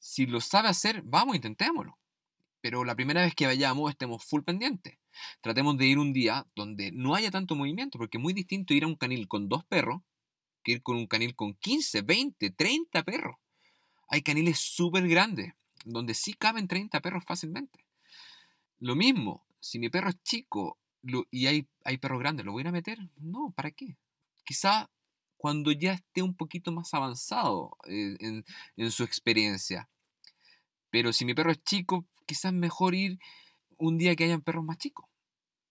Si 0.00 0.26
lo 0.26 0.40
sabe 0.40 0.68
hacer, 0.68 1.02
vamos, 1.04 1.36
intentémoslo. 1.36 1.98
Pero 2.62 2.84
la 2.84 2.96
primera 2.96 3.22
vez 3.22 3.34
que 3.34 3.46
vayamos, 3.46 3.90
estemos 3.90 4.24
full 4.24 4.42
pendientes. 4.42 4.98
Tratemos 5.42 5.76
de 5.76 5.86
ir 5.86 5.98
un 5.98 6.12
día 6.12 6.46
donde 6.54 6.90
no 6.90 7.14
haya 7.14 7.30
tanto 7.30 7.54
movimiento, 7.54 7.98
porque 7.98 8.16
es 8.16 8.22
muy 8.22 8.32
distinto 8.32 8.74
ir 8.74 8.84
a 8.84 8.86
un 8.86 8.96
canil 8.96 9.28
con 9.28 9.48
dos 9.48 9.64
perros 9.64 10.00
que 10.62 10.72
ir 10.72 10.82
con 10.82 10.96
un 10.96 11.06
canil 11.06 11.36
con 11.36 11.54
15, 11.54 12.02
20, 12.02 12.50
30 12.50 13.02
perros. 13.02 13.36
Hay 14.08 14.22
caniles 14.22 14.58
súper 14.58 15.06
grandes, 15.06 15.52
donde 15.84 16.14
sí 16.14 16.32
caben 16.32 16.66
30 16.66 17.00
perros 17.00 17.24
fácilmente. 17.24 17.84
Lo 18.78 18.96
mismo, 18.96 19.44
si 19.60 19.78
mi 19.78 19.90
perro 19.90 20.08
es 20.08 20.22
chico 20.22 20.78
y 21.30 21.46
hay, 21.46 21.66
hay 21.84 21.98
perros 21.98 22.18
grandes, 22.20 22.44
¿lo 22.46 22.52
voy 22.52 22.66
a 22.66 22.72
meter? 22.72 22.98
No, 23.16 23.52
¿para 23.54 23.70
qué? 23.70 23.96
Quizá 24.44 24.90
cuando 25.40 25.72
ya 25.72 25.94
esté 25.94 26.20
un 26.20 26.34
poquito 26.34 26.70
más 26.70 26.92
avanzado 26.92 27.78
en, 27.84 28.44
en 28.76 28.90
su 28.90 29.04
experiencia. 29.04 29.88
Pero 30.90 31.14
si 31.14 31.24
mi 31.24 31.32
perro 31.32 31.50
es 31.50 31.64
chico, 31.64 32.04
quizás 32.26 32.52
mejor 32.52 32.94
ir 32.94 33.18
un 33.78 33.96
día 33.96 34.14
que 34.14 34.24
hayan 34.24 34.42
perros 34.42 34.66
más 34.66 34.76
chicos. 34.76 35.06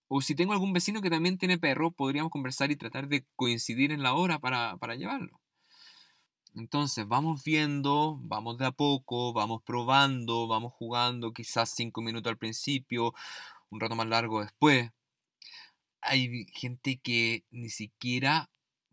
O 0.08 0.22
si 0.22 0.34
tengo 0.34 0.54
algún 0.54 0.72
vecino 0.72 1.00
que 1.00 1.08
también 1.08 1.38
tiene 1.38 1.56
perro, 1.56 1.92
podríamos 1.92 2.32
conversar 2.32 2.72
y 2.72 2.76
tratar 2.76 3.06
de 3.06 3.24
coincidir 3.36 3.92
en 3.92 4.02
la 4.02 4.14
hora 4.14 4.40
para, 4.40 4.76
para 4.76 4.96
llevarlo. 4.96 5.40
Entonces 6.56 7.06
vamos 7.06 7.44
viendo, 7.44 8.18
vamos 8.22 8.58
de 8.58 8.66
a 8.66 8.72
poco, 8.72 9.32
vamos 9.32 9.62
probando, 9.62 10.48
vamos 10.48 10.72
jugando, 10.72 11.32
quizás 11.32 11.70
cinco 11.70 12.02
minutos 12.02 12.28
al 12.28 12.38
principio, 12.38 13.14
un 13.70 13.78
rato 13.78 13.94
más 13.94 14.08
largo 14.08 14.40
después. 14.40 14.90
Hay 16.00 16.46
gente 16.54 16.98
que 16.98 17.44
ni 17.52 17.70
siquiera 17.70 18.50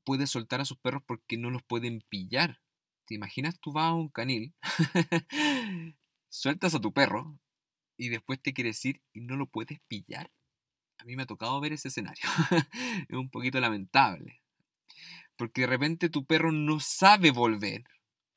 puede 0.08 0.26
soltar 0.26 0.62
a 0.62 0.66
sus 0.66 0.78
perros 0.78 1.03
porque 1.05 1.36
no 1.36 1.49
los 1.49 1.64
pueden 1.64 2.01
pillar. 2.08 2.62
¿Te 3.03 3.14
imaginas 3.14 3.60
tú 3.60 3.74
vas 3.74 3.88
a 3.88 3.93
un 3.93 4.08
canil, 4.08 4.53
sueltas 6.30 6.74
a 6.76 6.80
tu 6.80 6.93
perro 6.93 7.38
y 7.97 8.08
después 8.08 8.41
te 8.41 8.53
quieres 8.53 8.86
ir 8.86 9.01
y 9.12 9.20
no 9.20 9.36
lo 9.36 9.47
puedes 9.47 9.82
pillar? 9.89 10.32
A 10.97 11.03
mí 11.03 11.18
me 11.18 11.24
ha 11.24 11.26
tocado 11.26 11.60
ver 11.60 11.74
ese 11.74 11.89
escenario. 11.89 12.24
es 13.10 13.18
un 13.18 13.30
poquito 13.30 13.60
lamentable. 13.60 14.41
Porque 15.36 15.62
de 15.62 15.68
repente 15.68 16.08
tu 16.08 16.24
perro 16.24 16.53
no 16.53 16.80
sabe 16.80 17.32
volver. 17.32 17.84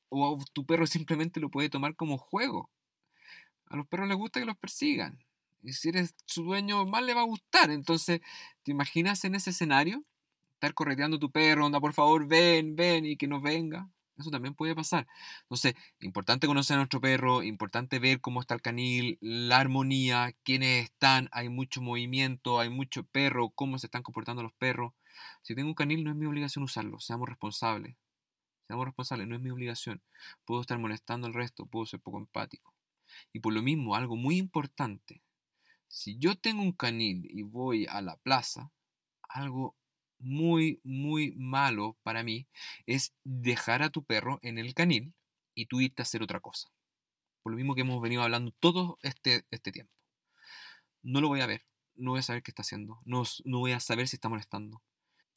O 0.09 0.45
tu 0.53 0.67
perro 0.67 0.89
simplemente 0.89 1.39
lo 1.39 1.53
puede 1.53 1.71
tomar 1.71 1.95
como 1.95 2.19
juego. 2.19 2.69
A 3.67 3.77
los 3.77 3.87
perros 3.87 4.09
les 4.09 4.17
gusta 4.17 4.41
que 4.41 4.47
los 4.47 4.59
persigan. 4.59 5.25
Y 5.63 5.75
si 5.75 5.91
eres 5.91 6.17
su 6.27 6.43
dueño, 6.43 6.85
más 6.85 7.05
le 7.05 7.15
va 7.15 7.21
a 7.21 7.27
gustar. 7.27 7.71
Entonces, 7.71 8.23
¿te 8.65 8.73
imaginas 8.73 9.25
en 9.25 9.37
ese 9.37 9.51
escenario? 9.51 10.03
Estar 10.61 10.75
correteando 10.75 11.19
tu 11.19 11.31
perro, 11.31 11.65
onda, 11.65 11.81
por 11.81 11.95
favor, 11.95 12.29
ven, 12.29 12.77
ven, 12.77 13.07
y 13.07 13.17
que 13.17 13.27
no 13.27 13.41
venga. 13.41 13.89
Eso 14.19 14.31
también 14.31 14.55
puede 14.55 14.75
pasar. 14.75 15.07
Entonces, 15.45 15.73
importante 16.01 16.47
conocer 16.47 16.75
a 16.75 16.81
nuestro 16.81 17.01
perro, 17.01 17.43
importante 17.43 17.99
ver 17.99 18.21
cómo 18.21 18.43
está 18.43 18.53
el 18.57 18.61
canil, 18.61 19.17
la 19.23 19.57
armonía, 19.57 20.35
quiénes 20.43 20.85
están, 20.85 21.31
hay 21.33 21.49
mucho 21.49 21.81
movimiento, 21.81 22.61
hay 22.61 22.69
mucho 22.69 23.05
perro, 23.05 23.49
cómo 23.49 23.79
se 23.79 23.87
están 23.87 24.03
comportando 24.03 24.43
los 24.43 24.53
perros. 24.53 24.93
Si 25.41 25.55
tengo 25.55 25.71
un 25.71 25.75
canil, 25.75 26.05
no 26.05 26.11
es 26.11 26.17
mi 26.17 26.27
obligación 26.27 26.63
usarlo, 26.63 27.01
seamos 27.01 27.27
responsables. 27.27 27.97
Seamos 28.67 28.85
responsables, 28.85 29.29
no 29.29 29.37
es 29.37 29.41
mi 29.41 29.49
obligación. 29.49 30.03
Puedo 30.45 30.61
estar 30.61 30.79
molestando 30.79 31.27
al 31.27 31.33
resto, 31.33 31.65
puedo 31.65 31.87
ser 31.87 32.01
poco 32.01 32.19
empático. 32.19 32.75
Y 33.33 33.41
por 33.41 33.55
lo 33.55 33.63
mismo, 33.63 33.95
algo 33.95 34.15
muy 34.17 34.37
importante, 34.37 35.23
si 35.89 36.19
yo 36.19 36.37
tengo 36.37 36.61
un 36.61 36.73
canil 36.73 37.27
y 37.31 37.41
voy 37.45 37.87
a 37.87 38.03
la 38.03 38.19
plaza, 38.19 38.71
algo 39.27 39.80
muy, 40.21 40.81
muy 40.85 41.33
malo 41.33 41.97
para 42.03 42.23
mí 42.23 42.47
es 42.87 43.15
dejar 43.25 43.83
a 43.83 43.91
tu 43.91 44.05
perro 44.05 44.39
en 44.43 44.59
el 44.59 44.75
canil 44.75 45.15
y 45.55 45.67
tú 45.67 45.81
irte 45.81 46.03
a 46.03 46.05
hacer 46.05 46.23
otra 46.23 46.41
cosa. 46.41 46.71
Por 47.43 47.53
lo 47.53 47.57
mismo 47.57 47.75
que 47.75 47.81
hemos 47.81 48.01
venido 48.01 48.23
hablando 48.23 48.53
todo 48.61 48.99
este, 49.03 49.45
este 49.51 49.73
tiempo. 49.73 49.93
No 51.03 51.21
lo 51.21 51.29
voy 51.29 51.41
a 51.41 51.47
ver, 51.47 51.65
no 51.97 52.13
voy 52.13 52.21
a 52.21 52.23
saber 52.23 52.43
qué 52.43 52.51
está 52.51 52.63
haciendo, 52.63 53.01
no, 53.05 53.23
no 53.45 53.59
voy 53.59 53.73
a 53.73 53.81
saber 53.81 54.09
si 54.09 54.17
está 54.17 54.29
molestando. 54.29 54.83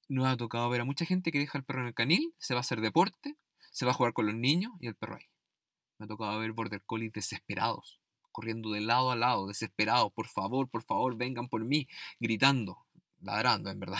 Nos 0.10 0.26
ha 0.26 0.36
tocado 0.36 0.70
ver 0.70 0.82
a 0.82 0.86
mucha 0.86 1.06
gente 1.06 1.32
que 1.32 1.40
deja 1.40 1.58
al 1.58 1.64
perro 1.64 1.82
en 1.82 1.88
el 1.88 1.94
canil, 1.94 2.34
se 2.38 2.54
va 2.54 2.60
a 2.60 2.62
hacer 2.62 2.82
deporte, 2.82 3.38
se 3.72 3.86
va 3.86 3.92
a 3.92 3.96
jugar 3.96 4.14
con 4.14 4.26
los 4.26 4.36
niños 4.36 4.74
y 4.82 4.88
el 4.88 4.96
perro 4.96 5.16
ahí. 5.16 5.30
Me 5.98 6.06
ha 6.06 6.08
tocado 6.08 6.40
ver 6.40 6.52
border 6.52 6.84
collies 6.86 7.14
desesperados, 7.14 8.02
corriendo 8.32 8.72
de 8.72 8.82
lado 8.82 9.12
a 9.12 9.16
lado, 9.16 9.48
desesperados, 9.48 10.12
por 10.12 10.28
favor, 10.28 10.70
por 10.70 10.84
favor, 10.84 11.16
vengan 11.16 11.48
por 11.48 11.64
mí, 11.64 11.88
gritando, 12.20 12.86
ladrando, 13.22 13.70
en 13.70 13.80
verdad. 13.80 14.00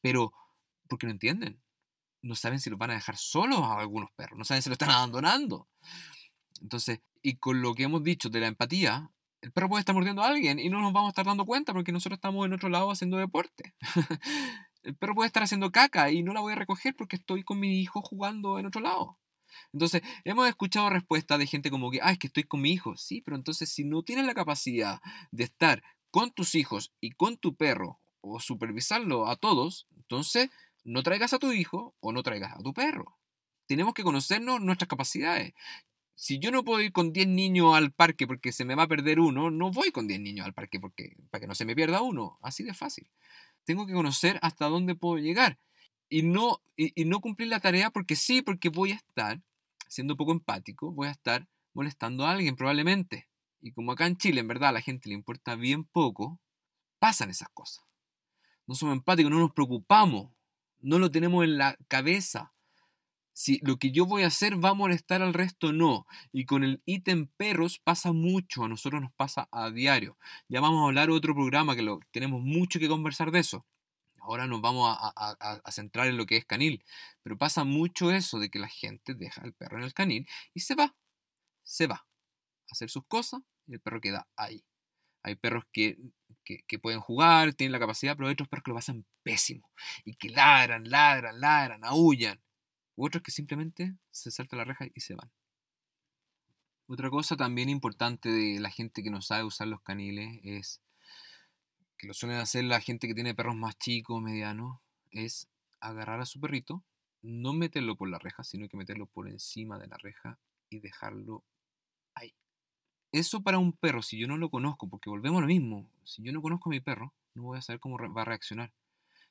Pero, 0.00 0.32
porque 0.88 1.06
no 1.06 1.12
entienden. 1.12 1.60
No 2.22 2.34
saben 2.34 2.60
si 2.60 2.70
los 2.70 2.78
van 2.78 2.90
a 2.90 2.94
dejar 2.94 3.16
solos 3.16 3.60
a 3.60 3.78
algunos 3.78 4.10
perros, 4.12 4.38
no 4.38 4.44
saben 4.44 4.62
si 4.62 4.68
lo 4.68 4.74
están 4.74 4.90
abandonando. 4.90 5.68
Entonces, 6.60 7.00
y 7.22 7.36
con 7.36 7.62
lo 7.62 7.74
que 7.74 7.84
hemos 7.84 8.02
dicho 8.02 8.28
de 8.28 8.40
la 8.40 8.46
empatía, 8.48 9.10
el 9.40 9.52
perro 9.52 9.68
puede 9.68 9.80
estar 9.80 9.94
mordiendo 9.94 10.22
a 10.22 10.28
alguien 10.28 10.58
y 10.58 10.68
no 10.68 10.80
nos 10.80 10.92
vamos 10.92 11.08
a 11.08 11.10
estar 11.10 11.26
dando 11.26 11.44
cuenta 11.44 11.72
porque 11.72 11.92
nosotros 11.92 12.16
estamos 12.16 12.44
en 12.46 12.52
otro 12.52 12.68
lado 12.68 12.90
haciendo 12.90 13.16
deporte. 13.16 13.74
el 14.82 14.96
perro 14.96 15.14
puede 15.14 15.28
estar 15.28 15.42
haciendo 15.42 15.70
caca 15.70 16.10
y 16.10 16.22
no 16.22 16.32
la 16.32 16.40
voy 16.40 16.52
a 16.52 16.56
recoger 16.56 16.96
porque 16.96 17.16
estoy 17.16 17.44
con 17.44 17.60
mi 17.60 17.80
hijo 17.80 18.02
jugando 18.02 18.58
en 18.58 18.66
otro 18.66 18.80
lado. 18.80 19.18
Entonces, 19.72 20.02
hemos 20.24 20.48
escuchado 20.48 20.90
respuestas 20.90 21.38
de 21.38 21.46
gente 21.46 21.70
como 21.70 21.90
que, 21.90 22.00
ah, 22.02 22.12
es 22.12 22.18
que 22.18 22.26
estoy 22.26 22.44
con 22.44 22.60
mi 22.60 22.72
hijo. 22.72 22.96
Sí, 22.96 23.22
pero 23.22 23.36
entonces 23.36 23.70
si 23.70 23.84
no 23.84 24.02
tienes 24.02 24.26
la 24.26 24.34
capacidad 24.34 25.00
de 25.30 25.44
estar 25.44 25.82
con 26.10 26.32
tus 26.32 26.54
hijos 26.54 26.92
y 27.00 27.12
con 27.12 27.36
tu 27.36 27.54
perro 27.54 28.00
o 28.20 28.40
supervisarlo 28.40 29.28
a 29.28 29.36
todos, 29.36 29.86
entonces 29.96 30.50
no 30.84 31.02
traigas 31.02 31.32
a 31.32 31.38
tu 31.38 31.52
hijo 31.52 31.94
o 32.00 32.12
no 32.12 32.22
traigas 32.22 32.52
a 32.54 32.62
tu 32.62 32.72
perro. 32.72 33.18
Tenemos 33.66 33.94
que 33.94 34.02
conocernos 34.02 34.60
nuestras 34.60 34.88
capacidades. 34.88 35.52
Si 36.14 36.38
yo 36.38 36.50
no 36.50 36.64
puedo 36.64 36.80
ir 36.80 36.92
con 36.92 37.12
10 37.12 37.28
niños 37.28 37.76
al 37.76 37.92
parque 37.92 38.26
porque 38.26 38.50
se 38.52 38.64
me 38.64 38.74
va 38.74 38.84
a 38.84 38.88
perder 38.88 39.20
uno, 39.20 39.50
no 39.50 39.70
voy 39.70 39.92
con 39.92 40.08
10 40.08 40.20
niños 40.20 40.46
al 40.46 40.54
parque 40.54 40.80
porque, 40.80 41.16
para 41.30 41.40
que 41.40 41.46
no 41.46 41.54
se 41.54 41.64
me 41.64 41.76
pierda 41.76 42.00
uno. 42.00 42.38
Así 42.42 42.64
de 42.64 42.74
fácil. 42.74 43.08
Tengo 43.64 43.86
que 43.86 43.92
conocer 43.92 44.38
hasta 44.42 44.66
dónde 44.66 44.94
puedo 44.94 45.18
llegar. 45.18 45.58
Y 46.08 46.22
no, 46.22 46.62
y, 46.76 47.00
y 47.00 47.04
no 47.04 47.20
cumplir 47.20 47.48
la 47.48 47.60
tarea 47.60 47.90
porque 47.90 48.16
sí, 48.16 48.42
porque 48.42 48.70
voy 48.70 48.92
a 48.92 48.96
estar 48.96 49.42
siendo 49.88 50.16
poco 50.16 50.32
empático, 50.32 50.90
voy 50.90 51.08
a 51.08 51.12
estar 51.12 51.46
molestando 51.74 52.26
a 52.26 52.32
alguien 52.32 52.56
probablemente. 52.56 53.28
Y 53.60 53.72
como 53.72 53.92
acá 53.92 54.06
en 54.06 54.16
Chile, 54.16 54.40
en 54.40 54.48
verdad, 54.48 54.70
a 54.70 54.72
la 54.72 54.80
gente 54.80 55.08
le 55.08 55.14
importa 55.14 55.54
bien 55.54 55.84
poco, 55.84 56.40
pasan 56.98 57.30
esas 57.30 57.50
cosas 57.50 57.87
no 58.68 58.74
somos 58.74 58.92
empáticos, 58.92 59.32
no 59.32 59.40
nos 59.40 59.52
preocupamos, 59.52 60.30
no 60.80 60.98
lo 60.98 61.10
tenemos 61.10 61.42
en 61.42 61.56
la 61.56 61.76
cabeza. 61.88 62.52
Si 63.32 63.60
lo 63.62 63.78
que 63.78 63.92
yo 63.92 64.04
voy 64.04 64.24
a 64.24 64.26
hacer 64.26 64.62
va 64.62 64.70
a 64.70 64.74
molestar 64.74 65.22
al 65.22 65.32
resto, 65.32 65.72
no. 65.72 66.06
Y 66.32 66.44
con 66.44 66.64
el 66.64 66.82
ítem 66.84 67.28
perros 67.36 67.78
pasa 67.78 68.12
mucho, 68.12 68.64
a 68.64 68.68
nosotros 68.68 69.00
nos 69.00 69.12
pasa 69.12 69.48
a 69.52 69.70
diario. 69.70 70.18
Ya 70.48 70.60
vamos 70.60 70.82
a 70.82 70.88
hablar 70.88 71.08
otro 71.08 71.34
programa 71.34 71.74
que 71.76 71.82
lo, 71.82 72.00
tenemos 72.10 72.42
mucho 72.42 72.78
que 72.78 72.88
conversar 72.88 73.30
de 73.30 73.38
eso. 73.38 73.64
Ahora 74.20 74.46
nos 74.46 74.60
vamos 74.60 74.94
a, 75.00 75.62
centrar 75.70 76.08
en 76.08 76.18
lo 76.18 76.26
que 76.26 76.36
es 76.36 76.44
canil. 76.44 76.84
Pero 77.22 77.38
pasa 77.38 77.64
mucho 77.64 78.10
eso 78.10 78.38
de 78.38 78.50
que 78.50 78.58
la 78.58 78.68
gente 78.68 79.14
deja 79.14 79.40
al 79.40 79.54
perro 79.54 79.78
en 79.78 79.84
el 79.84 79.94
canil 79.94 80.28
y 80.52 80.60
se 80.60 80.74
va. 80.74 80.94
Se 81.62 81.86
va 81.86 81.96
a 81.96 82.06
hacer 82.72 82.90
sus 82.90 83.06
cosas 83.06 83.40
y 83.66 83.74
el 83.74 83.80
perro 83.80 84.02
queda 84.02 84.28
ahí. 84.36 84.62
Hay 85.22 85.34
perros 85.36 85.64
que, 85.72 85.98
pueden 86.80 87.00
jugar, 87.00 87.54
tienen 87.54 87.72
la 87.72 87.78
capacidad, 87.78 88.16
pero 88.16 88.28
hay 88.28 88.32
otros 88.32 88.48
perros 88.48 88.64
que 88.64 88.70
lo 88.70 88.76
pasan 88.76 89.04
pésimo 89.22 89.70
y 90.04 90.14
que 90.14 90.30
ladran, 90.30 90.88
ladran, 90.88 91.40
ladran, 91.40 91.84
aullan. 91.84 92.40
U 92.96 93.06
otros 93.06 93.22
que 93.22 93.30
simplemente 93.30 93.94
se 94.10 94.30
saltan 94.30 94.58
la 94.58 94.64
reja 94.64 94.86
y 94.94 95.00
se 95.00 95.14
van. 95.14 95.30
Otra 96.86 97.10
cosa 97.10 97.36
también 97.36 97.68
importante 97.68 98.30
de 98.30 98.60
la 98.60 98.70
gente 98.70 99.02
que 99.02 99.10
no 99.10 99.20
sabe 99.20 99.44
usar 99.44 99.68
los 99.68 99.82
caniles 99.82 100.40
es 100.42 100.80
que 101.98 102.06
lo 102.06 102.14
suelen 102.14 102.38
hacer 102.38 102.64
la 102.64 102.80
gente 102.80 103.06
que 103.06 103.14
tiene 103.14 103.34
perros 103.34 103.56
más 103.56 103.76
chicos, 103.78 104.22
medianos, 104.22 104.80
es 105.10 105.48
agarrar 105.80 106.20
a 106.20 106.26
su 106.26 106.40
perrito, 106.40 106.82
no 107.22 107.52
meterlo 107.52 107.96
por 107.96 108.08
la 108.08 108.18
reja, 108.18 108.44
sino 108.44 108.68
que 108.68 108.76
meterlo 108.76 109.06
por 109.06 109.28
encima 109.28 109.78
de 109.78 109.88
la 109.88 109.96
reja 109.98 110.38
y 110.70 110.80
dejarlo 110.80 111.44
ahí. 112.14 112.34
Eso 113.12 113.42
para 113.42 113.58
un 113.58 113.72
perro, 113.72 114.02
si 114.02 114.18
yo 114.18 114.26
no 114.28 114.36
lo 114.36 114.50
conozco, 114.50 114.88
porque 114.88 115.08
volvemos 115.08 115.38
a 115.38 115.42
lo 115.42 115.46
mismo, 115.46 115.88
si 116.04 116.22
yo 116.22 116.32
no 116.32 116.42
conozco 116.42 116.68
a 116.68 116.72
mi 116.72 116.80
perro, 116.80 117.14
no 117.34 117.44
voy 117.44 117.58
a 117.58 117.62
saber 117.62 117.80
cómo 117.80 117.96
va 117.96 118.22
a 118.22 118.24
reaccionar. 118.26 118.72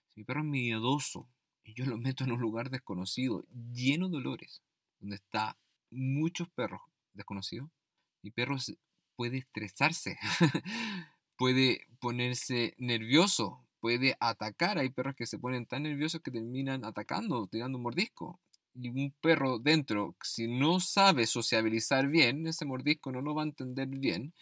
Si 0.09 0.21
mi 0.21 0.23
perro 0.23 0.41
es 0.41 0.47
miedoso 0.47 1.29
y 1.63 1.73
yo 1.75 1.85
lo 1.85 1.97
meto 1.97 2.23
en 2.23 2.31
un 2.31 2.39
lugar 2.39 2.71
desconocido, 2.71 3.45
lleno 3.73 4.09
de 4.09 4.17
olores, 4.17 4.63
donde 4.99 5.17
está 5.17 5.57
muchos 5.91 6.49
perros 6.49 6.81
desconocidos, 7.13 7.69
mi 8.23 8.31
perro 8.31 8.57
puede 9.15 9.37
estresarse, 9.37 10.17
puede 11.37 11.85
ponerse 11.99 12.73
nervioso, 12.79 13.63
puede 13.79 14.17
atacar. 14.19 14.79
Hay 14.79 14.89
perros 14.89 15.15
que 15.15 15.27
se 15.27 15.37
ponen 15.37 15.67
tan 15.67 15.83
nerviosos 15.83 16.21
que 16.21 16.31
terminan 16.31 16.83
atacando, 16.83 17.45
tirando 17.47 17.77
un 17.77 17.83
mordisco 17.83 18.39
y 18.79 18.89
un 18.89 19.13
perro 19.21 19.59
dentro, 19.59 20.15
si 20.21 20.47
no 20.47 20.79
sabe 20.79 21.25
sociabilizar 21.25 22.07
bien, 22.07 22.45
ese 22.47 22.65
mordisco 22.65 23.11
no 23.11 23.21
lo 23.21 23.33
va 23.33 23.41
a 23.43 23.45
entender 23.45 23.87
bien 23.87 24.33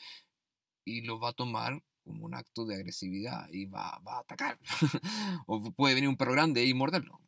y 0.83 1.01
lo 1.01 1.19
va 1.19 1.29
a 1.29 1.33
tomar 1.33 1.81
como 2.03 2.25
un 2.25 2.35
acto 2.35 2.65
de 2.65 2.75
agresividad 2.75 3.47
y 3.51 3.65
va, 3.65 4.01
a 4.05 4.19
atacar. 4.19 4.59
o 5.47 5.71
puede 5.71 5.95
venir 5.95 6.09
un 6.09 6.17
perro 6.17 6.33
grande 6.33 6.65
y 6.65 6.73
morderlo. 6.73 7.19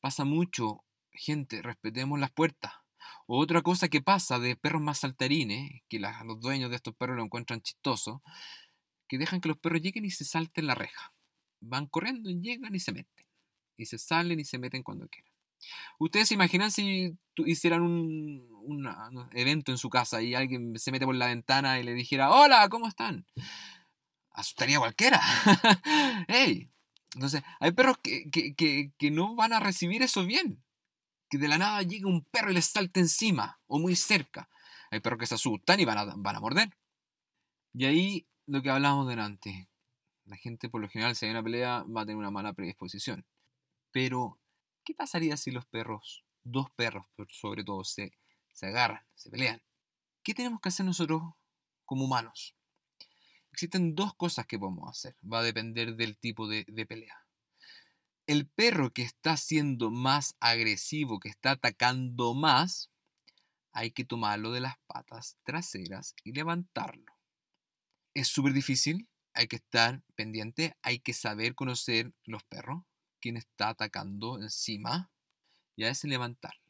Pasa 0.00 0.24
mucho, 0.24 0.84
gente, 1.12 1.60
respetemos 1.62 2.18
las 2.18 2.30
puertas. 2.30 2.72
otra 3.26 3.62
cosa 3.62 3.88
que 3.88 4.00
pasa 4.00 4.38
de 4.38 4.56
perros 4.56 4.80
más 4.80 5.00
saltarines, 5.00 5.82
que 5.88 5.98
los 5.98 6.40
dueños 6.40 6.70
de 6.70 6.76
estos 6.76 6.94
perros 6.94 7.16
lo 7.16 7.24
encuentran 7.24 7.60
chistoso, 7.60 8.22
que 9.08 9.18
dejan 9.18 9.40
que 9.40 9.48
los 9.48 9.58
perros 9.58 9.82
lleguen 9.82 10.04
y 10.04 10.10
se 10.10 10.24
salten 10.24 10.66
la 10.66 10.74
reja. 10.74 11.12
Van 11.60 11.86
corriendo 11.86 12.30
llegan 12.30 12.74
y 12.74 12.80
se 12.80 12.92
meten. 12.92 13.26
Y 13.76 13.86
se 13.86 13.98
salen 13.98 14.40
y 14.40 14.44
se 14.44 14.58
meten 14.58 14.82
cuando 14.82 15.08
quieran. 15.08 15.37
¿Ustedes 15.98 16.28
se 16.28 16.34
imaginan 16.34 16.70
si 16.70 17.16
hicieran 17.36 17.82
un, 17.82 18.48
evento 19.32 19.72
en 19.72 19.78
su 19.78 19.88
casa 19.88 20.22
y 20.22 20.34
alguien 20.34 20.78
se 20.78 20.92
mete 20.92 21.06
por 21.06 21.14
la 21.14 21.26
ventana 21.26 21.78
y 21.78 21.82
le 21.82 21.94
dijera, 21.94 22.30
hola, 22.30 22.68
¿cómo 22.68 22.86
están? 22.86 23.26
Asustaría 24.32 24.76
a 24.76 24.80
cualquiera. 24.80 25.20
¡Ey! 26.28 26.70
Entonces, 27.14 27.42
hay 27.60 27.72
perros 27.72 27.96
que, 28.02 28.92
no 29.10 29.34
van 29.34 29.52
a 29.52 29.60
recibir 29.60 30.02
eso 30.02 30.24
bien. 30.24 30.62
Que 31.30 31.38
de 31.38 31.48
la 31.48 31.58
nada 31.58 31.82
llegue 31.82 32.06
un 32.06 32.24
perro 32.24 32.50
y 32.50 32.54
les 32.54 32.66
salte 32.66 33.00
encima 33.00 33.60
o 33.66 33.78
muy 33.78 33.96
cerca. 33.96 34.48
Hay 34.90 35.00
perros 35.00 35.18
que 35.18 35.26
se 35.26 35.34
asustan 35.34 35.80
y 35.80 35.84
van 35.84 35.98
a, 35.98 36.04
van 36.16 36.36
a 36.36 36.40
morder. 36.40 36.76
Y 37.74 37.84
ahí 37.84 38.26
lo 38.46 38.62
que 38.62 38.70
hablábamos 38.70 39.08
delante. 39.08 39.68
La 40.24 40.36
gente 40.36 40.68
por 40.68 40.80
lo 40.80 40.88
general 40.88 41.16
si 41.16 41.26
hay 41.26 41.32
una 41.32 41.42
pelea 41.42 41.84
va 41.84 42.02
a 42.02 42.04
tener 42.06 42.16
una 42.16 42.30
mala 42.30 42.52
predisposición. 42.52 43.26
Pero 43.90 44.38
¿Qué 44.88 44.94
pasaría 44.94 45.36
si 45.36 45.50
los 45.50 45.66
perros, 45.66 46.24
dos 46.44 46.70
perros 46.70 47.04
sobre 47.28 47.62
todo, 47.62 47.84
se, 47.84 48.10
se 48.54 48.68
agarran, 48.68 49.04
se 49.14 49.28
pelean? 49.28 49.60
¿Qué 50.22 50.32
tenemos 50.32 50.62
que 50.62 50.70
hacer 50.70 50.86
nosotros 50.86 51.20
como 51.84 52.06
humanos? 52.06 52.56
Existen 53.52 53.94
dos 53.94 54.14
cosas 54.14 54.46
que 54.46 54.58
podemos 54.58 54.88
hacer. 54.88 55.14
Va 55.22 55.40
a 55.40 55.42
depender 55.42 55.94
del 55.96 56.16
tipo 56.16 56.48
de, 56.48 56.64
de 56.66 56.86
pelea. 56.86 57.26
El 58.26 58.48
perro 58.48 58.90
que 58.90 59.02
está 59.02 59.36
siendo 59.36 59.90
más 59.90 60.36
agresivo, 60.40 61.20
que 61.20 61.28
está 61.28 61.50
atacando 61.50 62.32
más, 62.32 62.90
hay 63.72 63.90
que 63.90 64.06
tomarlo 64.06 64.52
de 64.52 64.60
las 64.60 64.78
patas 64.86 65.36
traseras 65.42 66.14
y 66.24 66.32
levantarlo. 66.32 67.12
Es 68.14 68.28
súper 68.28 68.54
difícil, 68.54 69.06
hay 69.34 69.48
que 69.48 69.56
estar 69.56 70.02
pendiente, 70.14 70.78
hay 70.80 70.98
que 70.98 71.12
saber 71.12 71.54
conocer 71.54 72.14
los 72.24 72.42
perros, 72.44 72.84
quien 73.20 73.36
está 73.36 73.70
atacando 73.70 74.40
encima 74.40 75.10
y 75.76 75.84
a 75.84 75.90
ese 75.90 76.08
levantarle. 76.08 76.60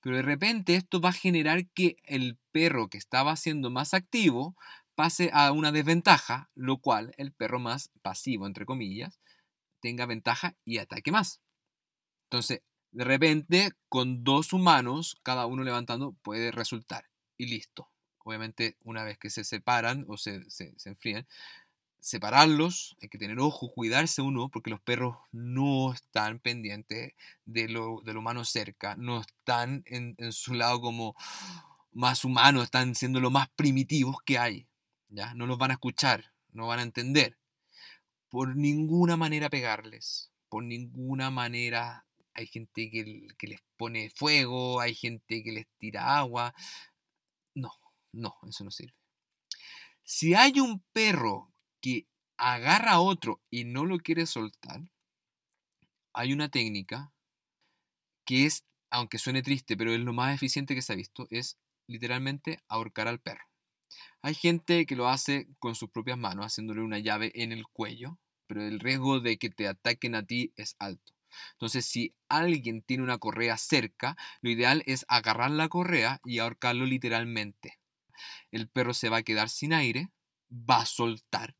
Pero 0.00 0.16
de 0.16 0.22
repente 0.22 0.74
esto 0.74 1.00
va 1.00 1.10
a 1.10 1.12
generar 1.12 1.66
que 1.68 1.96
el 2.04 2.38
perro 2.52 2.88
que 2.88 2.98
estaba 2.98 3.36
siendo 3.36 3.70
más 3.70 3.94
activo 3.94 4.56
pase 4.94 5.30
a 5.32 5.50
una 5.52 5.72
desventaja, 5.72 6.50
lo 6.54 6.78
cual 6.78 7.14
el 7.16 7.32
perro 7.32 7.58
más 7.58 7.90
pasivo, 8.02 8.46
entre 8.46 8.66
comillas, 8.66 9.20
tenga 9.80 10.06
ventaja 10.06 10.56
y 10.64 10.78
ataque 10.78 11.10
más. 11.10 11.40
Entonces, 12.24 12.62
de 12.92 13.04
repente, 13.04 13.72
con 13.88 14.24
dos 14.24 14.52
humanos, 14.52 15.16
cada 15.22 15.46
uno 15.46 15.64
levantando, 15.64 16.12
puede 16.22 16.52
resultar. 16.52 17.06
Y 17.36 17.46
listo. 17.46 17.90
Obviamente, 18.18 18.76
una 18.82 19.04
vez 19.04 19.18
que 19.18 19.30
se 19.30 19.44
separan 19.44 20.04
o 20.08 20.16
se, 20.16 20.48
se, 20.48 20.74
enfrían, 20.84 21.26
separarlos, 22.04 22.98
hay 23.00 23.08
que 23.08 23.16
tener 23.16 23.38
ojo, 23.40 23.72
cuidarse 23.72 24.20
uno, 24.20 24.50
porque 24.50 24.68
los 24.68 24.80
perros 24.82 25.16
no 25.32 25.94
están 25.94 26.38
pendientes 26.38 27.14
de 27.46 27.66
lo, 27.70 28.02
del 28.04 28.18
humano 28.18 28.44
cerca, 28.44 28.94
no 28.94 29.22
están 29.22 29.84
en, 29.86 30.14
su 30.30 30.52
lado 30.52 30.82
como 30.82 31.16
más 31.92 32.26
humano, 32.26 32.62
están 32.62 32.94
siendo 32.94 33.20
lo 33.20 33.30
más 33.30 33.48
primitivos 33.56 34.18
que 34.22 34.36
hay. 34.38 34.66
¿ya? 35.08 35.32
No 35.32 35.46
los 35.46 35.56
van 35.56 35.70
a 35.70 35.74
escuchar, 35.74 36.30
no 36.52 36.66
van 36.66 36.80
a 36.80 36.82
entender. 36.82 37.38
Por 38.28 38.54
ninguna 38.54 39.16
manera 39.16 39.48
pegarles, 39.48 40.30
por 40.50 40.62
ninguna 40.62 41.30
manera 41.30 42.04
hay 42.34 42.46
gente 42.46 42.90
que, 42.90 43.28
que 43.38 43.46
les 43.46 43.60
pone 43.78 44.10
fuego, 44.10 44.78
hay 44.78 44.94
gente 44.94 45.42
que 45.42 45.52
les 45.52 45.66
tira 45.78 46.18
agua. 46.18 46.54
No, 47.54 47.72
no, 48.12 48.36
eso 48.46 48.62
no 48.62 48.70
sirve. 48.70 48.94
Si 50.02 50.34
hay 50.34 50.60
un 50.60 50.84
perro 50.92 51.53
que 51.84 52.08
agarra 52.38 52.92
a 52.92 53.00
otro 53.00 53.42
y 53.50 53.64
no 53.64 53.84
lo 53.84 53.98
quiere 53.98 54.24
soltar, 54.24 54.80
hay 56.14 56.32
una 56.32 56.48
técnica 56.48 57.12
que 58.24 58.46
es, 58.46 58.64
aunque 58.90 59.18
suene 59.18 59.42
triste, 59.42 59.76
pero 59.76 59.92
es 59.92 60.00
lo 60.00 60.14
más 60.14 60.34
eficiente 60.34 60.74
que 60.74 60.80
se 60.80 60.94
ha 60.94 60.96
visto, 60.96 61.26
es 61.28 61.58
literalmente 61.86 62.62
ahorcar 62.68 63.06
al 63.06 63.20
perro. 63.20 63.44
Hay 64.22 64.32
gente 64.34 64.86
que 64.86 64.96
lo 64.96 65.10
hace 65.10 65.46
con 65.58 65.74
sus 65.74 65.90
propias 65.90 66.16
manos, 66.16 66.46
haciéndole 66.46 66.80
una 66.80 67.00
llave 67.00 67.32
en 67.34 67.52
el 67.52 67.66
cuello, 67.66 68.18
pero 68.46 68.62
el 68.62 68.80
riesgo 68.80 69.20
de 69.20 69.36
que 69.36 69.50
te 69.50 69.68
ataquen 69.68 70.14
a 70.14 70.24
ti 70.24 70.54
es 70.56 70.76
alto. 70.78 71.12
Entonces, 71.52 71.84
si 71.84 72.14
alguien 72.30 72.80
tiene 72.80 73.02
una 73.02 73.18
correa 73.18 73.58
cerca, 73.58 74.16
lo 74.40 74.48
ideal 74.48 74.82
es 74.86 75.04
agarrar 75.06 75.50
la 75.50 75.68
correa 75.68 76.22
y 76.24 76.38
ahorcarlo 76.38 76.86
literalmente. 76.86 77.78
El 78.52 78.70
perro 78.70 78.94
se 78.94 79.10
va 79.10 79.18
a 79.18 79.22
quedar 79.22 79.50
sin 79.50 79.74
aire, 79.74 80.08
va 80.50 80.80
a 80.80 80.86
soltar. 80.86 81.54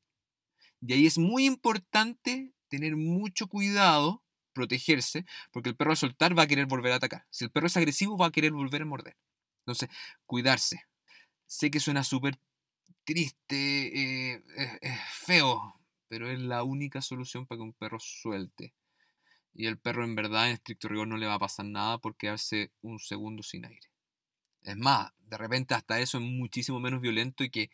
Y 0.87 0.93
ahí 0.93 1.07
es 1.07 1.17
muy 1.17 1.47
importante 1.47 2.53
tener 2.69 2.95
mucho 2.95 3.47
cuidado, 3.49 4.23
protegerse, 4.53 5.25
porque 5.51 5.71
el 5.71 5.77
perro 5.77 5.93
al 5.93 5.97
soltar 5.97 6.39
va 6.39 6.43
a 6.43 6.47
querer 6.47 6.67
volver 6.67 6.93
a 6.93 6.97
atacar. 6.97 7.27
Si 7.31 7.45
el 7.45 7.51
perro 7.51 7.69
es 7.69 7.77
agresivo, 7.77 8.19
va 8.19 8.27
a 8.27 8.31
querer 8.31 8.53
volver 8.53 8.83
a 8.83 8.85
morder. 8.85 9.17
Entonces, 9.61 9.89
cuidarse. 10.27 10.85
Sé 11.47 11.71
que 11.71 11.81
suena 11.81 12.05
súper 12.05 12.39
triste, 13.05 14.35
eh, 14.35 14.43
feo, 15.11 15.81
pero 16.09 16.31
es 16.31 16.39
la 16.41 16.63
única 16.63 17.01
solución 17.01 17.47
para 17.47 17.59
que 17.59 17.63
un 17.63 17.73
perro 17.73 17.99
suelte. 17.99 18.75
Y 19.55 19.67
el 19.67 19.79
perro 19.79 20.05
en 20.05 20.15
verdad, 20.15 20.49
en 20.49 20.55
estricto 20.55 20.89
rigor, 20.89 21.09
no 21.09 21.17
le 21.17 21.27
va 21.27 21.35
a 21.35 21.39
pasar 21.39 21.65
nada 21.65 21.97
por 21.99 22.17
quedarse 22.17 22.73
un 22.83 22.99
segundo 22.99 23.43
sin 23.43 23.65
aire. 23.65 23.89
Es 24.63 24.77
más, 24.77 25.13
de 25.19 25.39
repente 25.39 25.75
hasta 25.75 26.01
eso 26.01 26.19
es 26.19 26.25
muchísimo 26.25 26.79
menos 26.79 27.01
violento 27.01 27.43
y 27.43 27.51
que 27.51 27.71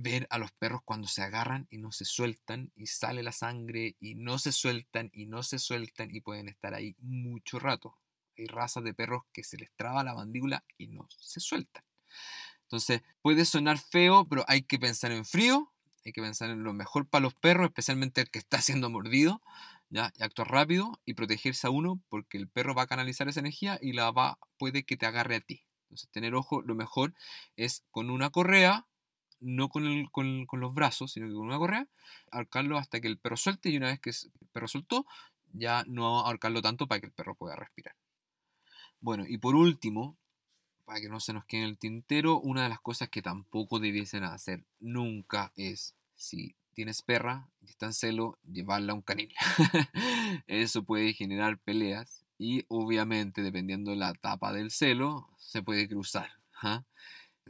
ver 0.00 0.28
a 0.30 0.38
los 0.38 0.52
perros 0.52 0.82
cuando 0.84 1.08
se 1.08 1.22
agarran 1.22 1.66
y 1.70 1.78
no 1.78 1.90
se 1.90 2.04
sueltan 2.04 2.70
y 2.76 2.86
sale 2.86 3.24
la 3.24 3.32
sangre 3.32 3.96
y 3.98 4.14
no 4.14 4.38
se 4.38 4.52
sueltan 4.52 5.10
y 5.12 5.26
no 5.26 5.42
se 5.42 5.58
sueltan 5.58 6.14
y 6.14 6.20
pueden 6.20 6.48
estar 6.48 6.72
ahí 6.72 6.94
mucho 7.00 7.58
rato. 7.58 7.98
Hay 8.36 8.46
razas 8.46 8.84
de 8.84 8.94
perros 8.94 9.24
que 9.32 9.42
se 9.42 9.56
les 9.56 9.72
traba 9.72 10.04
la 10.04 10.14
mandíbula 10.14 10.64
y 10.78 10.86
no 10.86 11.08
se 11.10 11.40
sueltan. 11.40 11.82
Entonces, 12.62 13.02
puede 13.22 13.44
sonar 13.44 13.78
feo, 13.78 14.24
pero 14.28 14.44
hay 14.46 14.62
que 14.62 14.78
pensar 14.78 15.10
en 15.10 15.24
frío, 15.24 15.72
hay 16.04 16.12
que 16.12 16.22
pensar 16.22 16.50
en 16.50 16.62
lo 16.62 16.72
mejor 16.72 17.08
para 17.08 17.22
los 17.22 17.34
perros, 17.34 17.66
especialmente 17.66 18.20
el 18.20 18.30
que 18.30 18.38
está 18.38 18.60
siendo 18.62 18.90
mordido, 18.90 19.42
¿ya? 19.90 20.12
Y 20.16 20.22
actuar 20.22 20.48
rápido 20.48 21.00
y 21.06 21.14
protegerse 21.14 21.66
a 21.66 21.70
uno 21.70 22.00
porque 22.08 22.38
el 22.38 22.48
perro 22.48 22.72
va 22.72 22.82
a 22.82 22.86
canalizar 22.86 23.28
esa 23.28 23.40
energía 23.40 23.80
y 23.82 23.94
la 23.94 24.12
va, 24.12 24.38
puede 24.58 24.84
que 24.84 24.96
te 24.96 25.06
agarre 25.06 25.34
a 25.34 25.40
ti. 25.40 25.64
Entonces, 25.82 26.08
tener 26.10 26.36
ojo, 26.36 26.62
lo 26.62 26.76
mejor 26.76 27.14
es 27.56 27.82
con 27.90 28.10
una 28.10 28.30
correa, 28.30 28.86
no 29.40 29.68
con, 29.68 30.06
con, 30.06 30.60
los 30.60 30.74
brazos, 30.74 31.12
sino 31.12 31.26
que 31.26 31.34
con 31.34 31.46
una 31.46 31.58
correa, 31.58 31.88
ahorcarlo 32.30 32.78
hasta 32.78 33.00
que 33.00 33.08
el 33.08 33.18
perro 33.18 33.36
suelte 33.36 33.70
y 33.70 33.76
una 33.76 33.88
vez 33.88 34.00
que 34.00 34.10
el 34.10 34.48
perro 34.52 34.68
soltó, 34.68 35.06
ya 35.52 35.84
no 35.86 36.20
ahorcarlo 36.20 36.62
tanto 36.62 36.86
para 36.86 37.00
que 37.00 37.06
el 37.06 37.12
perro 37.12 37.34
pueda 37.34 37.56
respirar. 37.56 37.94
Bueno, 39.00 39.24
y 39.26 39.38
por 39.38 39.54
último, 39.54 40.16
para 40.84 41.00
que 41.00 41.08
no 41.08 41.20
se 41.20 41.32
nos 41.32 41.44
quede 41.44 41.62
en 41.62 41.68
el 41.68 41.78
tintero, 41.78 42.40
una 42.40 42.64
de 42.64 42.68
las 42.68 42.80
cosas 42.80 43.08
que 43.08 43.22
tampoco 43.22 43.78
debiesen 43.78 44.24
hacer 44.24 44.64
nunca 44.80 45.52
es, 45.56 45.94
si 46.16 46.54
tienes 46.74 47.02
perra 47.02 47.48
y 47.60 47.70
está 47.70 47.86
en 47.86 47.92
celo, 47.92 48.38
llevarla 48.50 48.92
a 48.92 48.96
un 48.96 49.02
canil. 49.02 49.32
Eso 50.46 50.84
puede 50.84 51.12
generar 51.12 51.58
peleas 51.58 52.24
y 52.38 52.64
obviamente 52.68 53.42
dependiendo 53.42 53.90
de 53.90 53.96
la 53.96 54.10
etapa 54.10 54.52
del 54.52 54.70
celo, 54.70 55.28
se 55.38 55.62
puede 55.62 55.88
cruzar. 55.88 56.30
¿ah? 56.62 56.84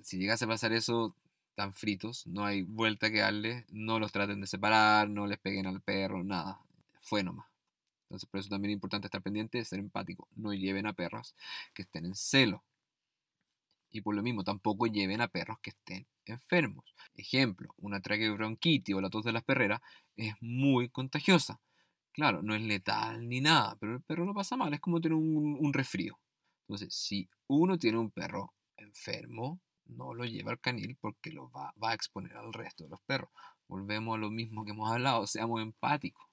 Si 0.03 0.19
llegase 0.19 0.47
a 0.47 0.49
pasar 0.49 0.73
eso, 0.73 1.15
tan 1.59 1.73
fritos, 1.73 2.25
no 2.29 2.45
hay 2.45 2.63
vuelta 2.63 3.11
que 3.11 3.19
darle, 3.19 3.67
no 3.71 3.99
los 3.99 4.13
traten 4.13 4.41
de 4.41 4.47
separar, 4.47 5.11
no 5.11 5.27
les 5.27 5.39
peguen 5.39 5.67
al 5.67 5.81
perro, 5.81 6.23
nada, 6.23 6.61
fue 7.01 7.25
nomás. 7.25 7.49
Entonces 8.05 8.29
por 8.29 8.39
eso 8.39 8.49
también 8.49 8.71
es 8.71 8.75
importante 8.75 9.09
estar 9.09 9.21
pendiente 9.23 9.65
ser 9.65 9.81
empático, 9.81 10.29
no 10.37 10.55
lleven 10.55 10.87
a 10.87 10.93
perros 10.93 11.35
que 11.75 11.83
estén 11.83 12.07
en 12.07 12.15
celo. 12.15 12.63
Y 13.91 14.03
por 14.03 14.15
lo 14.15 14.23
mismo, 14.23 14.45
tampoco 14.45 14.87
lleven 14.87 15.21
a 15.21 15.27
perros 15.27 15.59
que 15.61 15.71
estén 15.71 16.07
enfermos. 16.27 16.95
Ejemplo, 17.17 17.75
una 17.79 18.01
traqueobronquitis 18.01 18.95
o 18.95 19.01
la 19.01 19.11
tos 19.11 19.25
de 19.25 19.33
las 19.33 19.43
perreras 19.43 19.81
es 20.15 20.35
muy 20.41 20.89
contagiosa. 20.91 21.61
Claro, 22.13 22.41
no 22.41 22.55
es 22.55 22.63
letal 22.63 23.29
ni 23.29 23.41
nada, 23.41 23.77
pero 23.81 23.95
el 23.95 24.03
perro 24.03 24.25
no 24.25 24.33
pasa 24.33 24.57
mal, 24.57 24.73
es 24.75 24.81
como 24.81 25.01
tener 25.01 25.17
un, 25.17 25.57
un 25.59 25.73
resfrío. 25.73 26.21
Entonces, 26.69 26.95
si 26.95 27.29
uno 27.49 27.79
tiene 27.79 27.99
un 27.99 28.13
perro 28.13 28.55
enfermo, 28.77 29.61
no 29.89 30.15
lo 30.15 30.25
lleva 30.25 30.53
al 30.53 30.61
canil 30.61 30.97
porque 31.01 31.33
lo 31.33 31.51
va, 31.51 31.73
va, 31.83 31.91
a 31.91 31.95
exponer 31.95 32.37
al 32.37 32.53
resto 32.53 32.85
de 32.85 32.91
los 32.91 33.01
perros. 33.03 33.31
Volvemos 33.69 34.15
a 34.17 34.19
lo 34.19 34.31
mismo 34.31 34.65
que 34.65 34.71
hemos 34.71 34.91
hablado, 34.91 35.27
seamos 35.27 35.61
empáticos. 35.63 36.29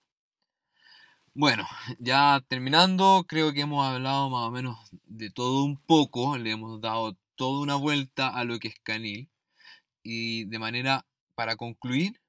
Bueno, 1.33 1.67
ya 1.99 2.41
terminando, 2.47 3.25
creo 3.27 3.51
que 3.53 3.61
hemos 3.61 3.85
hablado 3.85 4.29
más 4.29 4.47
o 4.47 4.51
menos 4.51 4.77
de 5.03 5.29
todo 5.29 5.65
un 5.65 5.77
poco, 5.77 6.37
le 6.37 6.51
hemos 6.51 6.79
dado 6.79 7.17
toda 7.35 7.61
una 7.61 7.75
vuelta 7.75 8.29
a 8.29 8.45
lo 8.45 8.57
que 8.59 8.69
es 8.69 8.79
canil. 8.81 9.29
Y 10.03 10.45
de 10.45 10.59
manera, 10.59 11.05
para 11.35 11.57
concluir, 11.57 12.21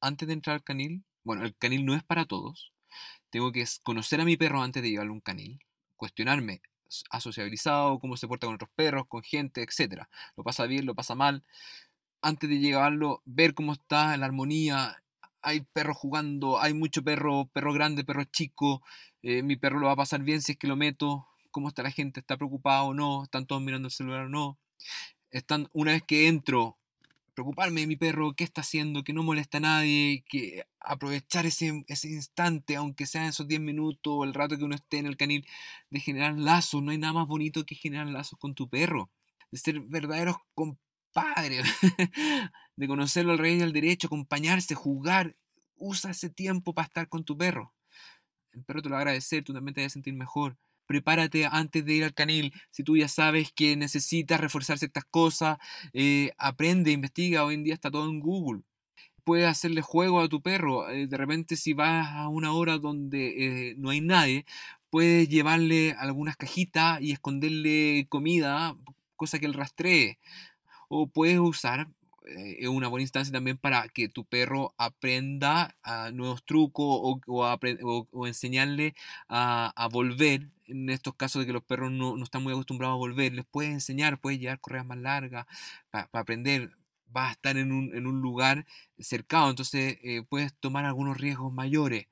antes 0.00 0.28
de 0.28 0.34
entrar 0.34 0.56
al 0.56 0.62
canil, 0.64 1.04
bueno, 1.24 1.44
el 1.44 1.56
canil 1.56 1.86
no 1.86 1.94
es 1.94 2.04
para 2.04 2.26
todos. 2.26 2.72
Tengo 3.30 3.52
que 3.52 3.64
conocer 3.82 4.20
a 4.20 4.24
mi 4.26 4.36
perro 4.36 4.62
antes 4.62 4.82
de 4.82 4.90
llevarlo 4.90 5.12
a 5.12 5.14
un 5.14 5.20
canil, 5.20 5.60
cuestionarme, 5.96 6.60
¿ha 7.10 7.20
sociabilizado? 7.20 7.98
¿Cómo 7.98 8.16
se 8.16 8.28
porta 8.28 8.46
con 8.46 8.54
otros 8.54 8.70
perros, 8.74 9.06
con 9.08 9.22
gente, 9.22 9.62
etcétera? 9.62 10.08
¿Lo 10.36 10.44
pasa 10.44 10.66
bien? 10.66 10.86
¿Lo 10.86 10.94
pasa 10.94 11.14
mal? 11.14 11.42
Antes 12.22 12.48
de 12.48 12.58
llevarlo, 12.58 13.22
ver 13.24 13.54
cómo 13.54 13.72
está 13.72 14.16
la 14.16 14.26
armonía. 14.26 14.96
Hay 15.42 15.60
perros 15.72 15.96
jugando, 15.96 16.60
hay 16.60 16.74
mucho 16.74 17.02
perro, 17.02 17.46
perro 17.52 17.72
grande, 17.72 18.04
perro 18.04 18.24
chico. 18.24 18.82
Eh, 19.22 19.42
mi 19.42 19.56
perro 19.56 19.78
lo 19.78 19.86
va 19.86 19.92
a 19.92 19.96
pasar 19.96 20.22
bien 20.22 20.42
si 20.42 20.52
es 20.52 20.58
que 20.58 20.68
lo 20.68 20.76
meto 20.76 21.26
cómo 21.54 21.68
está 21.68 21.84
la 21.84 21.92
gente, 21.92 22.20
está 22.20 22.36
preocupada 22.36 22.82
o 22.82 22.94
no, 22.94 23.22
están 23.24 23.46
todos 23.46 23.62
mirando 23.62 23.86
el 23.86 23.92
celular 23.92 24.26
o 24.26 24.28
no. 24.28 24.58
Están, 25.30 25.68
una 25.72 25.92
vez 25.92 26.02
que 26.02 26.26
entro, 26.26 26.78
preocuparme 27.34 27.82
de 27.82 27.86
mi 27.86 27.96
perro, 27.96 28.34
qué 28.34 28.44
está 28.44 28.60
haciendo, 28.62 29.04
que 29.04 29.12
no 29.12 29.22
molesta 29.22 29.58
a 29.58 29.60
nadie, 29.60 30.24
que 30.28 30.64
aprovechar 30.80 31.46
ese, 31.46 31.84
ese 31.88 32.08
instante, 32.08 32.76
aunque 32.76 33.06
sea 33.06 33.28
esos 33.28 33.48
10 33.48 33.60
minutos 33.60 34.12
o 34.16 34.24
el 34.24 34.34
rato 34.34 34.56
que 34.56 34.64
uno 34.64 34.74
esté 34.74 34.98
en 34.98 35.06
el 35.06 35.16
canil, 35.16 35.46
de 35.90 36.00
generar 36.00 36.38
lazos. 36.38 36.82
No 36.82 36.92
hay 36.92 36.98
nada 36.98 37.12
más 37.12 37.28
bonito 37.28 37.64
que 37.66 37.74
generar 37.74 38.06
lazos 38.08 38.38
con 38.38 38.54
tu 38.54 38.68
perro, 38.68 39.10
de 39.50 39.58
ser 39.58 39.80
verdaderos 39.80 40.36
compadres, 40.54 41.66
de 42.76 42.86
conocerlo 42.88 43.32
al 43.32 43.38
rey 43.38 43.58
y 43.58 43.62
al 43.62 43.72
derecho, 43.72 44.06
acompañarse, 44.06 44.74
jugar. 44.74 45.36
Usa 45.76 46.12
ese 46.12 46.30
tiempo 46.30 46.72
para 46.72 46.86
estar 46.86 47.08
con 47.08 47.24
tu 47.24 47.36
perro. 47.36 47.74
El 48.52 48.62
perro 48.64 48.80
te 48.82 48.88
lo 48.88 48.94
va 48.94 48.98
a 48.98 49.02
agradecer, 49.02 49.42
tú 49.44 49.52
también 49.52 49.74
te 49.74 49.82
vas 49.82 49.92
a 49.92 49.94
sentir 49.94 50.14
mejor 50.14 50.56
prepárate 50.86 51.46
antes 51.46 51.84
de 51.84 51.94
ir 51.94 52.04
al 52.04 52.14
canil. 52.14 52.52
Si 52.70 52.82
tú 52.84 52.96
ya 52.96 53.08
sabes 53.08 53.52
que 53.52 53.76
necesitas 53.76 54.40
reforzar 54.40 54.78
ciertas 54.78 55.04
cosas, 55.10 55.58
eh, 55.92 56.32
aprende, 56.38 56.92
investiga. 56.92 57.44
Hoy 57.44 57.54
en 57.54 57.64
día 57.64 57.74
está 57.74 57.90
todo 57.90 58.08
en 58.08 58.20
Google. 58.20 58.62
Puedes 59.24 59.46
hacerle 59.48 59.82
juego 59.82 60.20
a 60.20 60.28
tu 60.28 60.42
perro. 60.42 60.88
Eh, 60.90 61.06
de 61.06 61.16
repente, 61.16 61.56
si 61.56 61.72
vas 61.72 62.08
a 62.14 62.28
una 62.28 62.52
hora 62.52 62.78
donde 62.78 63.70
eh, 63.70 63.74
no 63.78 63.90
hay 63.90 64.00
nadie, 64.00 64.44
puedes 64.90 65.28
llevarle 65.28 65.92
algunas 65.98 66.36
cajitas 66.36 67.00
y 67.00 67.12
esconderle 67.12 68.06
comida, 68.08 68.76
cosa 69.16 69.38
que 69.38 69.46
él 69.46 69.54
rastree. 69.54 70.18
O 70.88 71.08
puedes 71.08 71.38
usar 71.38 71.88
es 72.24 72.64
eh, 72.64 72.68
una 72.68 72.88
buena 72.88 73.02
instancia 73.02 73.32
también 73.32 73.58
para 73.58 73.88
que 73.88 74.08
tu 74.08 74.24
perro 74.24 74.74
aprenda 74.78 75.76
a 75.82 76.10
nuevos 76.10 76.44
trucos 76.44 77.18
o, 77.26 78.08
o, 78.10 78.26
enseñarle 78.26 78.94
a, 79.28 79.88
volver. 79.92 80.50
En 80.66 80.88
estos 80.88 81.14
casos 81.14 81.40
de 81.40 81.46
que 81.46 81.52
los 81.52 81.62
perros 81.62 81.92
no, 81.92 82.22
están 82.22 82.42
muy 82.42 82.52
acostumbrados 82.52 82.94
a 82.94 82.98
volver, 82.98 83.34
les 83.34 83.44
puedes 83.44 83.70
enseñar, 83.70 84.18
puedes 84.18 84.40
llevar 84.40 84.60
correas 84.60 84.86
más 84.86 84.98
largas 84.98 85.46
para 85.90 86.08
aprender. 86.12 86.70
va 87.14 87.28
a 87.28 87.32
estar 87.32 87.56
en 87.58 87.72
un, 87.72 87.94
en 87.94 88.06
un 88.06 88.20
lugar 88.22 88.66
cercado, 88.98 89.50
entonces 89.50 89.98
eh, 90.02 90.22
puedes 90.28 90.54
tomar 90.54 90.84
algunos 90.86 91.18
riesgos 91.18 91.52
mayores. 91.52 92.06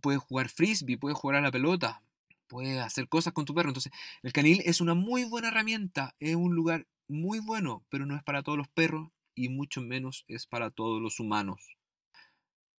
Puedes 0.00 0.20
jugar 0.22 0.48
frisbee, 0.48 0.98
puedes 0.98 1.18
jugar 1.18 1.36
a 1.38 1.40
la 1.42 1.52
pelota, 1.52 2.02
puedes 2.48 2.80
hacer 2.80 3.08
cosas 3.08 3.32
con 3.32 3.44
tu 3.44 3.54
perro. 3.54 3.68
Entonces, 3.70 3.92
el 4.22 4.32
canil 4.32 4.62
es 4.64 4.80
una 4.80 4.94
muy 4.94 5.24
buena 5.24 5.48
herramienta, 5.48 6.14
es 6.18 6.36
un 6.36 6.54
lugar 6.54 6.86
muy 7.08 7.38
bueno, 7.40 7.84
pero 7.90 8.06
no 8.06 8.16
es 8.16 8.22
para 8.24 8.42
todos 8.42 8.58
los 8.58 8.68
perros 8.68 9.10
y 9.34 9.48
mucho 9.48 9.80
menos 9.80 10.24
es 10.28 10.46
para 10.46 10.70
todos 10.70 11.00
los 11.00 11.20
humanos. 11.20 11.76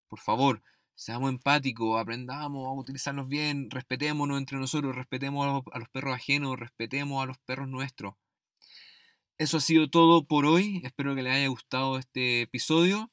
Por 0.07 0.19
favor, 0.19 0.63
seamos 0.95 1.29
empáticos, 1.29 1.99
aprendamos 1.99 2.67
a 2.67 2.71
utilizarlos 2.71 3.27
bien, 3.27 3.69
respetémonos 3.69 4.37
entre 4.37 4.57
nosotros, 4.57 4.95
respetemos 4.95 5.63
a 5.71 5.79
los 5.79 5.89
perros 5.89 6.15
ajenos, 6.15 6.59
respetemos 6.59 7.21
a 7.21 7.25
los 7.25 7.37
perros 7.39 7.67
nuestros. 7.67 8.15
Eso 9.37 9.57
ha 9.57 9.61
sido 9.61 9.89
todo 9.89 10.25
por 10.25 10.45
hoy. 10.45 10.81
Espero 10.85 11.13
que 11.13 11.21
les 11.21 11.33
haya 11.33 11.47
gustado 11.49 11.97
este 11.97 12.43
episodio. 12.43 13.11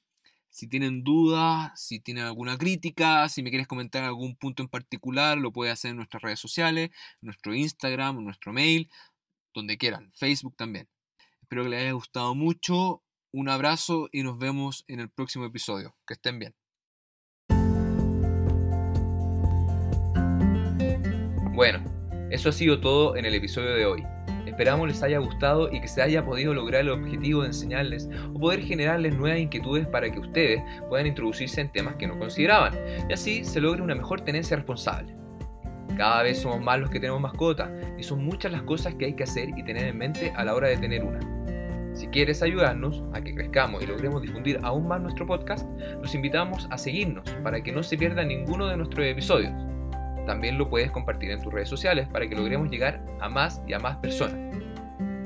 Si 0.50 0.68
tienen 0.68 1.02
dudas, 1.02 1.72
si 1.74 1.98
tienen 1.98 2.24
alguna 2.24 2.58
crítica, 2.58 3.28
si 3.28 3.42
me 3.42 3.50
quieres 3.50 3.66
comentar 3.66 4.04
algún 4.04 4.36
punto 4.36 4.62
en 4.62 4.68
particular, 4.68 5.38
lo 5.38 5.50
puedes 5.50 5.72
hacer 5.72 5.90
en 5.90 5.96
nuestras 5.96 6.22
redes 6.22 6.38
sociales, 6.38 6.90
nuestro 7.22 7.54
Instagram, 7.54 8.22
nuestro 8.22 8.52
mail, 8.52 8.88
donde 9.54 9.78
quieran, 9.78 10.12
Facebook 10.12 10.54
también. 10.56 10.88
Espero 11.40 11.64
que 11.64 11.70
les 11.70 11.80
haya 11.80 11.92
gustado 11.92 12.34
mucho. 12.34 13.02
Un 13.34 13.48
abrazo 13.48 14.10
y 14.12 14.22
nos 14.22 14.38
vemos 14.38 14.84
en 14.88 15.00
el 15.00 15.08
próximo 15.08 15.46
episodio. 15.46 15.94
Que 16.06 16.12
estén 16.12 16.38
bien. 16.38 16.54
Bueno, 21.54 21.82
eso 22.30 22.50
ha 22.50 22.52
sido 22.52 22.80
todo 22.80 23.16
en 23.16 23.24
el 23.24 23.34
episodio 23.34 23.74
de 23.74 23.86
hoy. 23.86 24.04
Esperamos 24.44 24.86
les 24.86 25.02
haya 25.02 25.18
gustado 25.18 25.72
y 25.72 25.80
que 25.80 25.88
se 25.88 26.02
haya 26.02 26.26
podido 26.26 26.52
lograr 26.52 26.82
el 26.82 26.90
objetivo 26.90 27.40
de 27.40 27.46
enseñarles 27.46 28.10
o 28.34 28.38
poder 28.38 28.60
generarles 28.60 29.16
nuevas 29.16 29.40
inquietudes 29.40 29.86
para 29.86 30.12
que 30.12 30.18
ustedes 30.18 30.62
puedan 30.90 31.06
introducirse 31.06 31.62
en 31.62 31.72
temas 31.72 31.96
que 31.96 32.06
no 32.06 32.18
consideraban 32.18 32.74
y 33.08 33.14
así 33.14 33.46
se 33.46 33.62
logre 33.62 33.80
una 33.80 33.94
mejor 33.94 34.20
tenencia 34.20 34.58
responsable. 34.58 35.16
Cada 35.96 36.22
vez 36.22 36.38
somos 36.38 36.60
más 36.60 36.78
los 36.80 36.90
que 36.90 37.00
tenemos 37.00 37.20
mascotas 37.22 37.70
y 37.98 38.02
son 38.02 38.24
muchas 38.24 38.52
las 38.52 38.62
cosas 38.62 38.94
que 38.96 39.06
hay 39.06 39.16
que 39.16 39.22
hacer 39.24 39.48
y 39.56 39.64
tener 39.64 39.84
en 39.84 39.96
mente 39.96 40.34
a 40.36 40.44
la 40.44 40.54
hora 40.54 40.68
de 40.68 40.76
tener 40.76 41.02
una. 41.02 41.41
Si 42.02 42.08
quieres 42.08 42.42
ayudarnos 42.42 43.00
a 43.12 43.20
que 43.20 43.32
crezcamos 43.32 43.80
y 43.80 43.86
logremos 43.86 44.20
difundir 44.20 44.58
aún 44.64 44.88
más 44.88 45.00
nuestro 45.00 45.24
podcast, 45.24 45.64
los 46.00 46.12
invitamos 46.16 46.66
a 46.68 46.76
seguirnos 46.76 47.22
para 47.44 47.62
que 47.62 47.70
no 47.70 47.84
se 47.84 47.96
pierda 47.96 48.24
ninguno 48.24 48.66
de 48.66 48.76
nuestros 48.76 49.06
episodios. 49.06 49.52
También 50.26 50.58
lo 50.58 50.68
puedes 50.68 50.90
compartir 50.90 51.30
en 51.30 51.40
tus 51.40 51.52
redes 51.52 51.68
sociales 51.68 52.08
para 52.08 52.28
que 52.28 52.34
logremos 52.34 52.68
llegar 52.72 53.00
a 53.20 53.28
más 53.28 53.62
y 53.68 53.72
a 53.72 53.78
más 53.78 53.98
personas. 53.98 54.34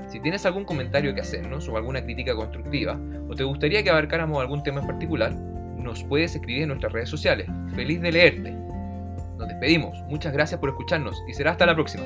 Si 0.07 0.21
tienes 0.21 0.45
algún 0.45 0.67
comentario 0.67 1.15
que 1.15 1.23
hacernos 1.23 1.67
o 1.67 1.79
alguna 1.79 2.05
crítica 2.05 2.35
constructiva, 2.35 3.01
o 3.27 3.35
te 3.35 3.45
gustaría 3.45 3.83
que 3.83 3.89
abarcáramos 3.89 4.39
algún 4.39 4.63
tema 4.63 4.83
en 4.83 4.87
particular, 4.87 5.33
nos 5.33 6.05
puedes 6.05 6.35
escribir 6.35 6.65
en 6.65 6.69
nuestras 6.69 6.93
redes 6.93 7.09
sociales. 7.09 7.49
Feliz 7.75 8.03
de 8.03 8.13
leerte. 8.13 8.51
Nos 8.51 9.49
despedimos, 9.49 9.99
muchas 10.11 10.35
gracias 10.35 10.61
por 10.61 10.69
escucharnos 10.69 11.17
y 11.27 11.33
será 11.33 11.53
hasta 11.53 11.65
la 11.65 11.75
próxima. 11.75 12.05